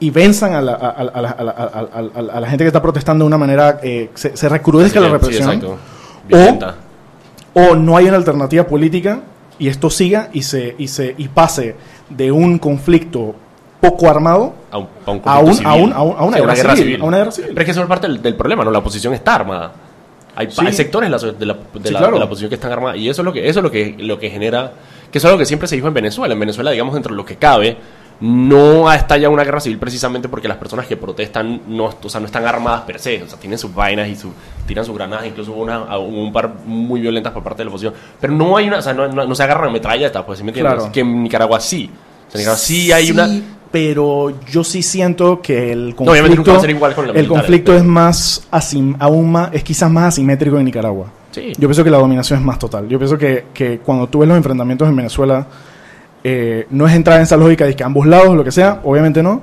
y 0.00 0.10
venzan 0.10 0.54
a 0.54 0.60
la, 0.60 0.72
a, 0.74 0.88
a- 0.88 2.28
a 2.34 2.38
a 2.38 2.40
gente 2.48 2.64
que 2.64 2.68
está 2.68 2.82
protestando 2.82 3.24
de 3.24 3.28
una 3.28 3.38
manera, 3.38 3.78
eh, 3.82 4.10
se, 4.14 4.36
se 4.36 4.48
recrudezca 4.48 5.00
la 5.00 5.06
Sí, 5.06 5.12
represión, 5.12 5.48
exacto. 5.48 5.76
Violenta. 6.28 6.74
o 7.54 7.74
no 7.76 7.96
hay 7.96 8.06
una 8.06 8.16
alternativa 8.16 8.66
política 8.66 9.20
y 9.58 9.68
esto 9.68 9.88
siga 9.90 10.30
y 10.32 10.42
se, 10.42 10.74
y 10.78 10.88
se 10.88 11.14
y 11.16 11.28
pase 11.28 11.76
de 12.10 12.32
un 12.32 12.58
conflicto 12.58 13.36
poco 13.90 14.08
armado 14.08 14.54
a, 14.70 14.78
un, 14.78 14.88
a, 15.04 15.38
un 15.40 15.62
a 15.64 15.74
un- 15.74 15.92
un- 15.92 16.24
una 16.42 16.54
guerra 16.54 16.76
civil, 16.76 17.00
a 17.00 17.04
una 17.04 17.18
guerra 17.18 17.30
civil. 17.32 17.50
Pero 17.50 17.60
es 17.60 17.64
que 17.66 17.70
eso 17.72 17.80
es 17.82 17.86
parte 17.86 18.06
del, 18.06 18.22
del 18.22 18.34
problema, 18.34 18.64
¿no? 18.64 18.70
La 18.70 18.78
oposición 18.78 19.12
está 19.14 19.34
armada. 19.34 19.72
Hay, 20.36 20.50
Sí. 20.50 20.66
hay 20.66 20.72
sectores 20.72 21.08
de 21.10 21.16
la, 21.16 21.32
de, 21.32 21.46
la, 21.46 21.54
de 21.54 21.60
Sí, 21.88 21.92
la- 21.92 21.98
claro. 22.00 22.14
de 22.14 22.18
la 22.20 22.24
oposición 22.24 22.48
que 22.48 22.56
están 22.56 22.72
armadas. 22.72 22.96
Y 22.98 23.08
eso 23.08 23.22
es 23.22 23.24
lo 23.24 23.32
que, 23.32 23.48
eso 23.48 23.60
es 23.60 23.62
lo 23.62 23.70
que, 23.70 23.94
lo 23.98 24.18
que 24.18 24.30
genera. 24.30 24.72
Que 25.12 25.18
eso 25.18 25.28
es 25.28 25.30
algo 25.30 25.38
que 25.38 25.46
siempre 25.46 25.68
se 25.68 25.76
dijo 25.76 25.86
en 25.88 25.94
Venezuela. 25.94 26.34
En 26.34 26.40
Venezuela, 26.40 26.70
digamos, 26.72 26.92
dentro 26.94 27.12
de 27.12 27.16
lo 27.16 27.24
que 27.24 27.36
cabe, 27.36 27.76
no 28.20 28.92
está 28.92 29.16
ya 29.16 29.28
una 29.28 29.44
guerra 29.44 29.60
civil 29.60 29.78
precisamente 29.78 30.28
porque 30.28 30.48
las 30.48 30.56
personas 30.56 30.86
que 30.86 30.96
protestan 30.96 31.62
no, 31.68 31.84
o 32.02 32.08
sea, 32.08 32.20
no 32.20 32.26
están 32.26 32.44
armadas 32.46 32.82
per 32.82 32.98
se. 32.98 33.22
O 33.22 33.28
sea, 33.28 33.38
tienen 33.38 33.58
sus 33.58 33.72
vainas 33.74 34.08
y 34.08 34.16
su, 34.16 34.32
tiran 34.66 34.84
sus 34.84 34.94
granadas. 34.96 35.26
Incluso 35.26 35.52
hubo, 35.52 35.62
una, 35.62 35.96
un 35.98 36.32
par 36.32 36.52
muy 36.66 37.00
violentas 37.00 37.32
por 37.32 37.42
parte 37.44 37.58
de 37.58 37.64
la 37.66 37.70
oposición. 37.70 37.94
Pero 38.20 38.32
no 38.32 38.56
hay 38.56 38.66
una. 38.68 38.78
O 38.78 38.82
sea, 38.82 38.92
no, 38.92 39.06
no- 39.08 39.24
no 39.26 39.34
se 39.34 39.42
agarran 39.44 39.72
metralletas, 39.72 40.22
pues, 40.24 40.38
¿sí 40.38 40.44
me 40.44 40.50
entiendes? 40.50 40.74
Claro. 40.74 40.92
Que 40.92 41.00
en 41.00 41.22
Nicaragua 41.22 41.60
sí. 41.60 41.90
O 41.92 42.30
sea, 42.30 42.40
en 42.40 42.40
Nicaragua 42.40 42.58
sí 42.58 42.90
hay 42.92 43.10
una. 43.12 43.28
Pero 43.74 44.32
yo 44.48 44.62
sí 44.62 44.82
siento 44.84 45.42
que 45.42 45.72
el 45.72 45.96
conflicto, 45.96 46.68
igual 46.70 46.94
con 46.94 47.16
el 47.16 47.26
conflicto 47.26 47.72
pero- 47.72 47.78
es 47.78 47.84
más 47.84 48.46
asim- 48.52 48.94
aún 49.00 49.32
más, 49.32 49.50
es 49.52 49.64
quizás 49.64 49.90
más 49.90 50.04
asimétrico 50.04 50.56
en 50.60 50.64
Nicaragua. 50.66 51.08
Sí. 51.32 51.52
Yo 51.58 51.66
pienso 51.66 51.82
que 51.82 51.90
la 51.90 51.98
dominación 51.98 52.38
es 52.38 52.44
más 52.44 52.56
total. 52.60 52.88
Yo 52.88 52.98
pienso 53.00 53.18
que, 53.18 53.46
que 53.52 53.80
cuando 53.80 54.06
tú 54.06 54.20
ves 54.20 54.28
los 54.28 54.36
enfrentamientos 54.36 54.88
en 54.88 54.94
Venezuela, 54.94 55.48
eh, 56.22 56.68
no 56.70 56.86
es 56.86 56.94
entrar 56.94 57.16
en 57.16 57.24
esa 57.24 57.36
lógica 57.36 57.64
de 57.66 57.74
que 57.74 57.82
ambos 57.82 58.06
lados, 58.06 58.36
lo 58.36 58.44
que 58.44 58.52
sea, 58.52 58.80
obviamente 58.84 59.24
no, 59.24 59.42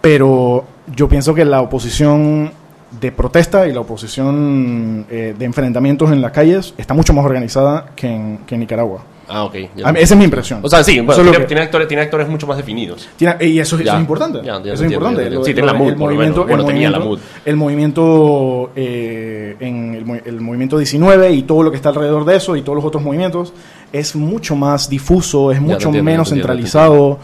pero 0.00 0.64
yo 0.94 1.08
pienso 1.08 1.34
que 1.34 1.44
la 1.44 1.60
oposición 1.60 2.52
de 3.00 3.10
protesta 3.10 3.66
y 3.66 3.72
la 3.72 3.80
oposición 3.80 5.04
eh, 5.10 5.34
de 5.36 5.44
enfrentamientos 5.44 6.12
en 6.12 6.22
las 6.22 6.30
calles 6.30 6.74
está 6.78 6.94
mucho 6.94 7.12
más 7.12 7.24
organizada 7.24 7.86
que 7.96 8.06
en, 8.06 8.38
que 8.46 8.54
en 8.54 8.60
Nicaragua. 8.60 9.00
Ah, 9.28 9.44
ok. 9.44 9.54
ya. 9.76 9.88
A 9.88 9.92
mí- 9.92 10.00
esa 10.00 10.14
es 10.14 10.18
mi 10.18 10.24
impresión. 10.24 10.60
O 10.62 10.68
sea, 10.68 10.82
sí, 10.82 11.00
bueno, 11.00 11.22
tiene, 11.22 11.38
que- 11.38 11.44
tiene 11.44 11.62
actores, 11.62 11.86
tiene 11.88 12.02
actores 12.02 12.28
mucho 12.28 12.46
más 12.46 12.56
definidos. 12.56 13.08
Tiene- 13.16 13.36
y 13.44 13.58
eso, 13.58 13.78
es 13.78 13.92
importante. 13.94 14.38
Ya, 14.38 14.44
ya 14.44 14.52
eso 14.52 14.82
entiendo, 14.84 14.84
es 14.84 14.92
importante. 14.92 15.30
Lo- 15.30 15.44
Sí, 15.44 15.52
tiene 15.54 15.66
la 15.66 15.74
mood, 15.74 15.88
el 15.90 15.94
por 15.96 16.06
movimiento, 16.06 16.44
Bueno, 16.46 16.62
el 16.62 16.66
tenía 16.66 16.90
la 16.90 16.98
mood. 16.98 17.18
el 17.44 17.56
movimiento, 17.56 18.70
eh, 18.76 19.56
en 19.60 19.94
el, 19.94 20.04
mo- 20.04 20.16
el 20.24 20.40
movimiento 20.40 20.78
19 20.78 21.32
y 21.32 21.42
todo 21.42 21.62
lo 21.62 21.70
que 21.70 21.76
está 21.76 21.90
alrededor 21.90 22.24
de 22.24 22.36
eso 22.36 22.56
y 22.56 22.62
todos 22.62 22.76
los 22.76 22.84
otros 22.84 23.02
movimientos 23.02 23.52
es 23.92 24.14
mucho 24.16 24.56
más 24.56 24.88
difuso, 24.88 25.52
es 25.52 25.60
mucho 25.60 25.88
entiendo, 25.88 26.02
menos 26.02 26.28
entiendo, 26.28 26.48
centralizado. 26.48 27.18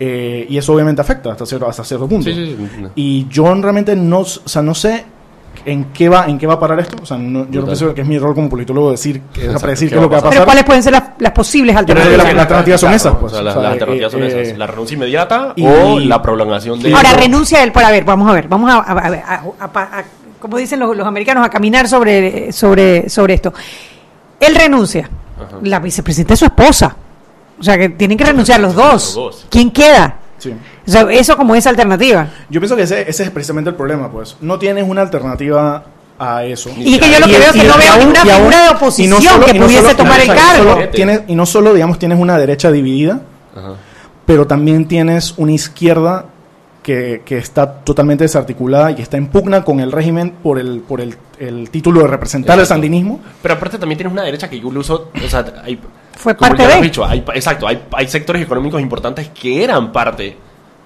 eh, 0.00 0.46
y 0.48 0.56
eso 0.56 0.72
obviamente 0.74 1.00
afecta 1.00 1.32
hasta 1.32 1.44
cierto, 1.44 1.68
hasta 1.68 1.82
cierto 1.82 2.06
punto. 2.08 2.24
Sí, 2.30 2.32
sí, 2.34 2.56
sí. 2.56 2.84
Y 2.94 3.26
yo 3.28 3.52
realmente 3.54 3.96
no, 3.96 4.20
o 4.20 4.24
sea, 4.24 4.62
no 4.62 4.72
sé 4.74 5.04
en 5.64 5.86
qué 5.92 6.08
va, 6.08 6.26
en 6.26 6.38
qué 6.38 6.46
va 6.46 6.54
a 6.54 6.58
parar 6.60 6.80
esto. 6.80 6.96
O 7.02 7.06
sea, 7.06 7.16
no- 7.18 7.46
yo 7.50 7.60
no 7.60 7.66
pienso 7.66 7.94
que 7.94 8.00
es 8.02 8.06
mi 8.06 8.18
rol 8.18 8.34
como 8.34 8.48
politólogo 8.48 8.90
decir, 8.90 9.20
que, 9.32 9.48
predecir 9.60 9.88
¿qué 9.90 9.94
es 9.96 10.00
lo 10.02 10.08
que 10.08 10.14
va 10.14 10.18
a 10.18 10.22
Pero 10.22 10.30
pasar. 10.30 10.44
¿cuáles 10.44 10.64
pueden 10.64 10.82
ser 10.82 10.92
las, 10.92 11.02
las 11.18 11.32
posibles 11.32 11.76
alternativas? 11.76 12.16
la- 12.18 12.24
las 12.32 12.42
alternativas 12.42 12.80
son 12.80 12.92
esas, 12.92 13.14
pues. 13.16 13.32
O 13.32 13.36
sea, 13.36 13.42
las, 13.44 13.52
O 13.56 13.60
sea, 13.60 13.62
las 13.62 13.72
alternativas 13.72 14.12
son 14.12 14.22
eh, 14.22 14.40
esas. 14.42 14.58
La 14.58 14.66
renuncia 14.66 14.94
inmediata 14.94 15.52
y- 15.56 15.66
o 15.66 15.98
la 16.00 16.22
prolongación 16.22 16.80
de... 16.80 16.94
Ahora, 16.94 17.12
renuncia 17.14 17.62
él, 17.62 17.72
para 17.72 17.90
ver, 17.90 18.04
vamos 18.04 18.28
a 18.30 18.32
ver, 18.34 18.48
vamos 18.48 18.70
a, 18.70 18.76
a- 18.78 18.92
a 19.06 19.10
ver, 19.10 19.20
a- 19.20 19.42
a- 19.60 19.64
a- 19.98 20.04
como 20.40 20.56
dicen 20.56 20.78
los, 20.80 20.96
los 20.96 21.06
americanos, 21.06 21.44
a 21.44 21.50
caminar 21.50 21.88
sobre, 21.88 22.52
sobre, 22.52 23.08
sobre 23.08 23.34
esto. 23.34 23.52
Él 24.40 24.54
renuncia, 24.54 25.08
la 25.62 25.80
vicepresidenta 25.80 26.34
es 26.34 26.40
su 26.40 26.44
esposa, 26.46 26.94
o 27.58 27.62
sea 27.62 27.76
que 27.76 27.88
tienen 27.88 28.16
que 28.16 28.24
renunciar 28.24 28.60
los 28.60 28.74
dos. 28.74 28.92
Los 28.92 29.14
dos. 29.14 29.46
¿Quién 29.50 29.70
queda? 29.72 30.14
Sí. 30.38 30.54
O 30.86 30.90
sea, 30.90 31.02
eso 31.10 31.36
como 31.36 31.54
esa 31.54 31.70
alternativa. 31.70 32.28
Yo 32.48 32.60
pienso 32.60 32.76
que 32.76 32.82
ese, 32.82 33.08
ese 33.08 33.24
es 33.24 33.30
precisamente 33.30 33.70
el 33.70 33.76
problema, 33.76 34.10
pues. 34.10 34.36
No 34.40 34.58
tienes 34.58 34.88
una 34.88 35.02
alternativa 35.02 35.84
a 36.18 36.44
eso. 36.44 36.70
Y 36.76 36.98
que 36.98 37.10
yo 37.10 37.20
lo 37.20 37.26
que 37.26 37.38
veo 37.38 37.42
es 37.42 37.52
que 37.52 37.58
no 37.58 37.74
y 37.74 37.78
veo 37.78 37.84
y 37.84 37.88
aún- 37.88 38.14
figura 38.14 38.58
de 38.62 38.66
y 38.68 38.70
no 38.70 38.76
oposición 38.76 39.22
solo- 39.22 39.44
que 39.46 39.50
y 39.50 39.58
no 39.58 39.64
pudiese 39.66 39.82
solo- 39.84 39.96
tomar 39.96 40.20
el 40.20 40.26
cargo. 40.28 40.72
solo 40.74 40.88
tienes- 40.90 41.22
y 41.28 41.34
no 41.34 41.46
solo, 41.46 41.74
digamos, 41.74 41.98
tienes 41.98 42.18
una 42.18 42.36
derecha 42.38 42.70
dividida, 42.72 43.20
Ajá. 43.56 43.72
pero 44.26 44.46
también 44.46 44.86
tienes 44.88 45.34
una 45.36 45.52
izquierda 45.52 46.26
que, 46.82 47.22
que 47.24 47.36
está 47.38 47.70
totalmente 47.80 48.24
desarticulada 48.24 48.90
y 48.90 48.94
que 48.94 49.02
está 49.02 49.16
en 49.16 49.26
pugna 49.26 49.62
con 49.62 49.78
el 49.80 49.92
régimen 49.92 50.30
por 50.42 50.58
el, 50.58 50.80
por 50.80 51.00
el, 51.00 51.16
el 51.38 51.68
título 51.70 52.00
de 52.00 52.06
representar 52.08 52.58
el 52.58 52.64
sandinismo. 52.66 53.20
Pero 53.42 53.54
aparte 53.54 53.76
también 53.78 53.98
tienes 53.98 54.12
una 54.12 54.22
derecha 54.22 54.48
que 54.48 54.56
incluso, 54.56 55.10
o 55.24 55.28
sea, 55.28 55.44
hay, 55.64 55.78
Fue 56.18 56.36
como 56.36 56.48
parte 56.50 56.62
ya 56.62 56.68
lo 56.68 56.70
de. 56.70 56.76
has 56.78 56.82
dicho, 56.82 57.04
hay, 57.04 57.24
exacto, 57.34 57.66
hay, 57.68 57.82
hay 57.92 58.08
sectores 58.08 58.42
económicos 58.42 58.80
importantes 58.82 59.28
que 59.28 59.62
eran 59.62 59.92
parte, 59.92 60.36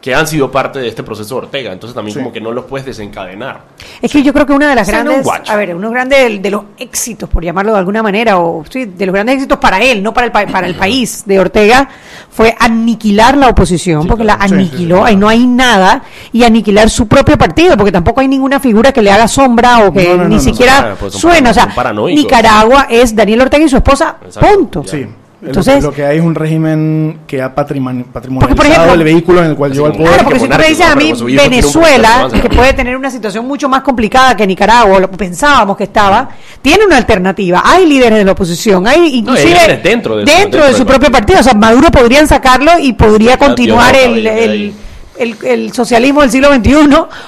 que 0.01 0.13
han 0.17 0.27
sido 0.27 0.51
parte 0.51 0.81
de 0.81 0.89
este 0.89 1.05
proceso 1.05 1.37
de 1.37 1.47
Ortega, 1.47 1.73
entonces 1.73 1.95
también 1.95 2.13
Sí. 2.15 2.21
como 2.21 2.33
que 2.33 2.41
no 2.41 2.51
los 2.51 2.65
puedes 2.65 2.85
desencadenar. 2.85 3.61
Es 4.03 4.11
que 4.11 4.21
yo 4.25 4.33
creo 4.33 4.45
que 4.45 4.53
una 4.53 4.69
de 4.69 4.75
las 4.75 4.89
grandes, 4.89 5.25
a 5.49 5.55
ver, 5.57 5.77
uno 5.77 5.91
grande 5.93 6.17
de, 6.17 6.39
de 6.41 6.51
los 6.51 6.65
éxitos, 6.77 7.29
por 7.29 7.45
llamarlo 7.45 7.73
de 7.73 7.79
alguna 7.79 8.03
manera, 8.03 8.37
o 8.39 8.65
sí, 8.69 8.85
de 8.87 9.07
los 9.07 9.13
grandes 9.15 9.37
éxitos 9.37 9.59
para 9.61 9.81
él, 9.81 10.03
no 10.03 10.13
para 10.13 10.27
el, 10.27 10.33
pa- 10.33 10.45
para 10.47 10.67
el 10.67 10.75
país 10.75 11.23
de 11.25 11.39
Ortega, 11.39 11.89
fue 12.29 12.53
aniquilar 12.59 13.37
la 13.37 13.49
oposición, 13.51 14.09
porque 14.09 14.25
la 14.25 14.35
Sí, 14.43 14.49
sí, 14.49 14.55
aniquiló, 14.55 14.97
sí, 14.99 15.03
ahí 15.07 15.17
no 15.17 15.29
hay 15.29 15.47
nada, 15.47 16.03
y 16.33 16.43
aniquilar 16.43 16.91
su 16.91 17.07
propio 17.07 17.39
partido, 17.39 17.77
porque 17.77 17.93
tampoco 17.93 18.23
hay 18.23 18.27
ninguna 18.29 18.59
figura 18.59 18.91
que 18.91 19.03
le 19.03 19.13
haga 19.13 19.29
sombra 19.29 19.87
o 19.87 19.93
que 19.93 20.03
No, 20.09 20.17
no, 20.17 20.23
no, 20.25 20.29
ni 20.31 20.35
no, 20.35 20.41
siquiera 20.43 20.97
suena. 21.11 21.51
O 21.51 21.55
sea. 21.55 21.69
Nicaragua 22.09 22.89
es 22.91 23.15
Daniel 23.15 23.43
Ortega 23.43 23.65
y 23.65 23.69
su 23.69 23.77
esposa, 23.77 24.17
Exacto, 24.25 24.49
punto. 24.53 24.83
ya. 24.83 24.91
Sí. 24.91 25.07
Entonces- 25.45 25.83
lo, 25.83 25.91
lo 25.91 25.95
que 25.97 26.05
hay 26.07 26.19
es 26.19 26.25
un 26.25 26.35
régimen 26.35 27.19
que 27.27 27.43
ha 27.43 27.55
patrimoni- 27.55 28.05
patrimonializado 28.05 28.39
Porque, 28.41 28.55
por 28.55 28.67
ejemplo- 28.67 28.95
el 28.95 29.03
vehículo 29.05 29.41
en 29.43 29.51
el 29.51 29.57
cual 29.57 29.73
al 29.73 29.79
como- 29.79 29.93
poder. 29.93 30.09
Claro, 30.09 30.25
porque 30.25 30.39
si 30.41 30.49
tú 30.49 30.57
me 30.57 30.69
dices 30.69 30.87
a 30.87 30.95
mí 30.95 31.13
Venezuela, 31.37 32.29
que 32.43 32.49
puede 32.49 32.73
tener 32.75 32.97
una 32.97 33.11
situación 33.11 33.47
mucho 33.47 33.69
más 33.69 33.83
complicada 33.83 34.37
que 34.37 34.47
Nicaragua, 34.47 35.01
lo 35.01 35.11
que 35.11 35.17
pensábamos 35.17 35.77
que 35.77 35.85
estaba, 35.85 36.29
tiene 36.61 36.85
una 36.87 36.97
alternativa. 36.97 37.63
Hay 37.65 37.87
líderes 37.87 38.19
de 38.19 38.25
la 38.25 38.33
oposición, 38.33 38.87
hay 38.87 39.17
inclusive 39.17 39.51
líderes 39.51 39.83
dentro 39.83 40.17
de 40.17 40.23
su- 40.23 40.27
dentro 40.27 40.43
dentro 40.43 40.65
de 40.67 40.73
su 40.73 40.79
del 40.79 40.87
propio 40.87 41.11
partido. 41.11 41.41
O 41.41 41.43
sea, 41.43 41.55
Maduro 41.55 41.91
podrían 41.91 42.29
sacarlo 42.29 42.79
y 42.81 42.93
podría 42.93 43.37
continuar 43.37 43.93
no 43.95 43.99
el, 44.15 44.27
el. 44.27 44.75
El- 45.17 45.37
el 45.45 45.73
socialismo 45.73 46.23
del 46.23 46.31
siglo 46.31 46.53
XXI 46.55 46.73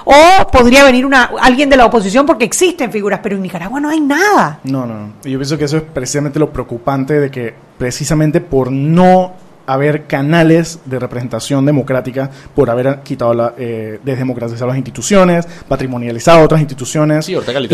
o 0.04 0.14
podría 0.50 0.84
venir 0.84 1.04
una 1.06 1.30
alguien 1.40 1.68
de 1.68 1.76
la 1.76 1.86
oposición 1.86 2.26
porque 2.26 2.44
existen 2.44 2.90
figuras, 2.90 3.20
pero 3.22 3.36
en 3.36 3.42
Nicaragua 3.42 3.80
no 3.80 3.88
hay 3.90 4.00
nada. 4.00 4.60
No, 4.64 4.86
no, 4.86 4.94
no. 4.94 5.12
Y 5.24 5.30
Yo 5.32 5.38
pienso 5.38 5.58
que 5.58 5.64
eso 5.64 5.76
es 5.78 5.82
precisamente 5.82 6.38
lo 6.38 6.50
preocupante 6.50 7.20
de 7.20 7.30
que 7.30 7.54
precisamente 7.78 8.40
por 8.40 8.70
no 8.72 9.32
haber 9.66 10.04
canales 10.06 10.80
de 10.84 10.98
representación 10.98 11.64
democrática, 11.64 12.30
por 12.54 12.68
haber 12.68 13.00
quitado 13.02 13.32
la, 13.32 13.54
eh, 13.56 13.98
desdemocratizado 14.04 14.66
las 14.66 14.76
instituciones, 14.76 15.46
patrimonializado 15.66 16.42
otras 16.44 16.60
instituciones, 16.60 17.24
Sí, 17.24 17.34
Ortega 17.34 17.60
y, 17.60 17.64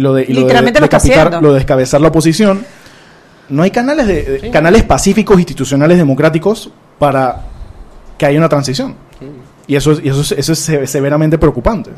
lo 0.00 0.12
de, 0.12 0.26
descabezar 1.54 2.00
la 2.02 2.08
oposición, 2.08 2.66
no 3.48 3.62
hay 3.62 3.70
canales 3.70 4.06
de, 4.06 4.22
de- 4.24 4.50
canales 4.50 4.82
pacíficos 4.82 5.38
institucionales 5.38 5.96
democráticos 5.96 6.70
para 6.98 7.40
que 8.24 8.30
haya 8.30 8.38
una 8.38 8.48
transición. 8.48 8.94
Y 9.66 9.76
eso, 9.76 9.92
es- 9.92 10.00
y 10.04 10.08
eso, 10.08 10.20
es- 10.20 10.32
eso 10.32 10.52
es 10.52 10.58
se- 10.58 10.86
severamente 10.86 11.38
preocupante. 11.38 11.90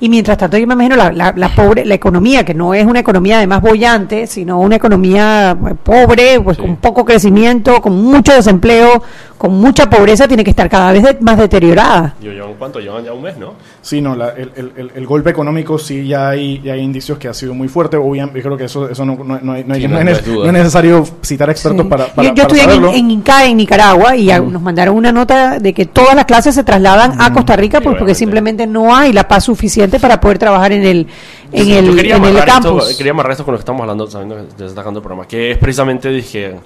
Y 0.00 0.08
mientras 0.08 0.36
tanto, 0.38 0.56
yo 0.58 0.66
me 0.66 0.74
imagino 0.74 0.96
la, 0.96 1.12
la, 1.12 1.32
la 1.36 1.54
pobre, 1.54 1.84
la 1.84 1.94
economía, 1.94 2.44
que 2.44 2.52
no 2.54 2.74
es 2.74 2.84
una 2.84 2.98
economía 3.00 3.38
además 3.38 3.60
bollante, 3.62 4.26
sino 4.26 4.58
una 4.60 4.76
economía 4.76 5.52
eh, 5.52 5.74
pobre, 5.82 6.40
pues 6.40 6.56
Sí. 6.56 6.62
con 6.62 6.76
poco 6.76 7.04
crecimiento, 7.04 7.80
con 7.80 8.00
mucho 8.02 8.32
desempleo, 8.34 9.02
con 9.38 9.52
mucha 9.54 9.88
pobreza, 9.88 10.26
tiene 10.26 10.42
que 10.42 10.50
estar 10.50 10.68
cada 10.68 10.90
vez 10.92 11.02
de- 11.04 11.16
más 11.20 11.38
deteriorada. 11.38 12.16
Yo, 12.20 12.32
¿Llevan 12.32 12.54
cuánto? 12.58 12.80
Llevan 12.80 13.04
ya 13.04 13.12
un 13.12 13.22
mes, 13.22 13.38
¿no? 13.38 13.54
Sí, 13.80 14.00
no, 14.00 14.16
la- 14.16 14.30
el, 14.30 14.50
el- 14.56 14.72
el- 14.76 14.92
el 14.96 15.06
golpe 15.06 15.30
económico 15.30 15.78
sí 15.78 16.06
ya 16.08 16.30
hay, 16.30 16.60
ya 16.60 16.72
hay 16.72 16.80
indicios 16.80 17.18
que 17.18 17.28
ha 17.28 17.34
sido 17.34 17.54
muy 17.54 17.68
fuerte. 17.68 17.96
Obviamente, 17.96 18.38
yo 18.40 18.44
creo 18.44 18.56
que 18.56 18.64
eso, 18.64 18.90
eso 18.90 19.04
no, 19.04 19.14
no, 19.14 19.38
no 19.40 19.52
hay- 19.52 19.64
no 19.64 19.74
hay- 19.74 19.80
Sí, 19.82 19.86
no 19.88 20.02
no- 20.02 20.10
es, 20.10 20.26
no 20.26 20.44
es 20.46 20.52
necesario 20.52 21.04
citar 21.22 21.48
expertos 21.50 21.84
Sí. 21.84 21.88
para, 21.88 22.08
yo 22.08 22.14
para, 22.14 22.28
yo 22.28 22.34
para 22.34 22.42
estudié 22.42 22.62
en, 22.64 22.68
saberlo. 22.70 22.92
en 22.92 23.10
Inca, 23.12 23.46
en 23.46 23.56
Nicaragua, 23.56 24.16
y 24.16 24.26
nos 24.26 24.60
mandaron 24.60 24.96
una 24.96 25.12
nota 25.12 25.58
de 25.60 25.72
que 25.72 25.86
todas 25.86 26.16
las 26.16 26.24
clases 26.24 26.54
se 26.56 26.64
trasladan 26.64 27.20
a 27.20 27.32
Costa 27.32 27.54
Rica 27.54 27.78
Sí, 27.78 27.84
pues, 27.84 27.96
porque 27.96 28.14
simplemente 28.16 28.66
no 28.66 28.94
hay 28.94 29.12
la 29.12 29.28
paz 29.28 29.44
suficiente 29.44 30.00
para 30.00 30.20
poder 30.20 30.38
trabajar 30.38 30.72
en 30.72 30.84
el, 30.84 31.06
en 31.52 31.66
Yo 31.68 31.78
el, 31.78 31.94
quería 31.96 32.16
en 32.16 32.24
el 32.24 32.30
amarrar 32.36 32.48
esto- 32.48 32.76
campus. 32.76 32.94
quería 32.96 33.12
amarrar 33.12 33.32
esto 33.32 33.44
con 33.44 33.52
lo 33.52 33.58
que 33.58 33.62
estamos 33.62 33.80
hablando, 33.82 34.10
sabiendo 34.10 34.34
que 34.36 34.42
se 34.58 34.66
está 34.66 34.80
el 34.80 34.94
programa, 34.94 35.28
que 35.28 35.52
es 35.52 35.58
precisamente, 35.58 36.08
dije, 36.08 36.56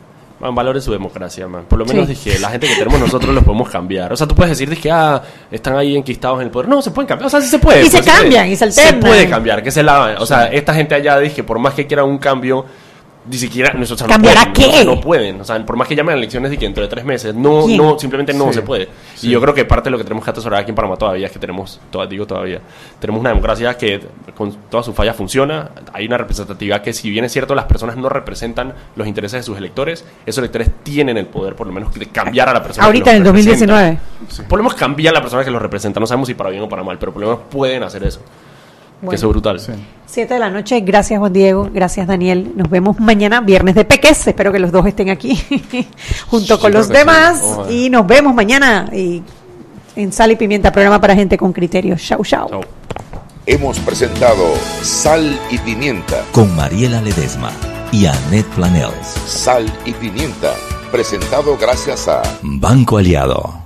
man, 0.42 0.54
valore 0.54 0.80
su 0.80 0.92
democracia, 0.92 1.46
man. 1.48 1.64
Por 1.68 1.78
lo 1.78 1.86
menos 1.86 2.06
Sí. 2.06 2.14
dije, 2.14 2.38
la 2.38 2.50
gente 2.50 2.66
que 2.66 2.74
tenemos 2.74 3.00
nosotros 3.00 3.34
los 3.34 3.44
podemos 3.44 3.70
cambiar. 3.70 4.12
O 4.12 4.16
sea, 4.16 4.26
tú 4.26 4.34
puedes 4.34 4.50
decir, 4.50 4.68
dije, 4.68 4.90
ah, 4.90 5.22
están 5.50 5.76
ahí 5.76 5.96
enquistados 5.96 6.40
en 6.40 6.46
el 6.46 6.50
poder. 6.50 6.68
No, 6.68 6.82
se 6.82 6.90
pueden 6.90 7.06
cambiar. 7.08 7.28
O 7.28 7.30
sea, 7.30 7.40
sí 7.40 7.48
se 7.48 7.58
puede. 7.58 7.82
Y 7.84 7.88
se 7.88 8.02
pues, 8.02 8.12
cambian, 8.12 8.48
y 8.48 8.56
se 8.56 8.64
alternan. 8.64 9.00
puede 9.00 9.28
cambiar, 9.28 9.62
que 9.62 9.70
se 9.70 9.82
la... 9.82 10.16
O 10.18 10.26
sea, 10.26 10.46
esta 10.46 10.74
gente 10.74 10.94
allá, 10.94 11.18
dije, 11.18 11.42
por 11.44 11.58
más 11.58 11.74
que 11.74 11.86
quieran 11.86 12.06
un 12.06 12.18
cambio... 12.18 12.66
Ni 13.24 13.38
siquiera, 13.38 13.72
no, 13.72 13.82
o 13.82 13.86
sea, 13.86 14.06
no 14.08 14.12
¿Cambiará 14.12 14.52
pueden, 14.52 14.52
qué? 14.52 14.66
o 14.66 14.72
sea, 14.72 14.84
no 14.84 15.00
pueden, 15.00 15.40
o 15.40 15.44
sea, 15.44 15.64
por 15.64 15.76
más 15.76 15.86
que 15.86 15.94
llamen 15.94 16.14
a 16.16 16.18
elecciones 16.18 16.50
de 16.50 16.58
que 16.58 16.64
dentro 16.66 16.82
de 16.82 16.88
tres 16.88 17.04
meses, 17.04 17.32
no, 17.32 17.66
¿Quién? 17.66 17.78
no, 17.78 17.96
simplemente 17.96 18.34
no 18.34 18.48
Sí. 18.48 18.54
se 18.54 18.62
puede. 18.62 18.88
Y 19.22 19.30
yo 19.30 19.40
creo 19.40 19.54
que 19.54 19.64
parte 19.64 19.84
de 19.86 19.90
lo 19.92 19.98
que 19.98 20.02
tenemos 20.02 20.24
que 20.24 20.30
atesorar 20.32 20.60
aquí 20.62 20.70
en 20.70 20.74
Panamá 20.74 20.96
todavía 20.96 21.26
es 21.26 21.32
que 21.32 21.38
tenemos, 21.38 21.80
toda- 21.92 22.06
digo 22.06 22.26
todavía, 22.26 22.60
tenemos 22.98 23.20
una 23.20 23.28
democracia 23.30 23.78
que 23.78 24.00
con 24.36 24.52
todas 24.68 24.84
sus 24.86 24.94
fallas 24.96 25.14
funciona. 25.14 25.70
Hay 25.92 26.06
una 26.06 26.18
representatividad 26.18 26.82
que, 26.82 26.92
si 26.92 27.10
bien 27.10 27.24
es 27.24 27.32
cierto, 27.32 27.54
las 27.54 27.66
personas 27.66 27.96
no 27.96 28.08
representan 28.08 28.74
los 28.96 29.06
intereses 29.06 29.38
de 29.40 29.42
sus 29.44 29.56
electores, 29.56 30.04
esos 30.26 30.38
electores 30.38 30.70
tienen 30.82 31.16
el 31.16 31.26
poder, 31.26 31.54
por 31.54 31.68
lo 31.68 31.72
menos, 31.72 31.94
de 31.94 32.06
cambiar 32.08 32.48
a 32.48 32.52
la 32.54 32.62
persona. 32.62 32.82
que 32.82 32.86
Ahorita 32.86 33.12
los 33.12 33.20
en 33.20 33.26
el 33.26 33.32
representa. 33.36 33.72
2019. 33.72 34.48
Por 34.48 34.58
lo 34.58 34.64
menos 34.64 34.76
cambiar 34.76 35.14
a 35.14 35.18
la 35.18 35.22
persona 35.22 35.44
que 35.44 35.50
los 35.52 35.62
representa. 35.62 36.00
No 36.00 36.06
sabemos 36.08 36.26
si 36.26 36.34
para 36.34 36.50
bien 36.50 36.62
o 36.64 36.68
para 36.68 36.82
mal, 36.82 36.98
pero 36.98 37.12
por 37.12 37.22
lo 37.22 37.28
menos 37.28 37.42
pueden 37.48 37.84
hacer 37.84 38.02
eso. 38.02 38.20
Que 39.10 39.16
eso 39.16 39.26
es 39.26 39.32
brutal. 39.32 39.60
Sí. 39.60 39.72
Siete 40.06 40.34
de 40.34 40.40
la 40.40 40.50
noche, 40.50 40.80
gracias 40.80 41.18
Juan 41.18 41.32
Diego, 41.32 41.70
gracias 41.72 42.06
Daniel. 42.06 42.52
Nos 42.54 42.68
vemos 42.70 43.00
mañana, 43.00 43.40
viernes 43.40 43.74
de 43.74 43.84
Peques. 43.84 44.26
Espero 44.26 44.52
que 44.52 44.58
los 44.58 44.70
dos 44.70 44.86
estén 44.86 45.10
aquí 45.10 45.36
junto 46.28 46.60
con 46.60 46.72
los 46.72 46.86
sí. 46.86 46.92
demás. 46.92 47.42
Y 47.70 47.90
nos 47.90 48.06
vemos 48.06 48.34
mañana 48.34 48.88
y 48.92 49.22
en 49.96 50.12
Sal 50.12 50.32
y 50.32 50.36
Pimienta, 50.36 50.70
programa 50.70 51.00
para 51.00 51.14
gente 51.14 51.36
con 51.36 51.52
criterio. 51.52 51.96
Chau, 51.96 52.24
chau. 52.24 52.48
Chao. 52.48 52.60
Hemos 53.46 53.78
presentado 53.80 54.54
Sal 54.82 55.38
y 55.50 55.58
Pimienta. 55.58 56.22
Con 56.30 56.54
Mariela 56.54 57.02
Ledesma 57.02 57.50
y 57.90 58.06
Annette 58.06 58.48
Planels. 58.54 59.06
Sal 59.26 59.66
y 59.84 59.92
Pimienta. 59.92 60.54
Presentado 60.92 61.56
gracias 61.56 62.06
a 62.06 62.22
Banco 62.42 62.98
Aliado. 62.98 63.61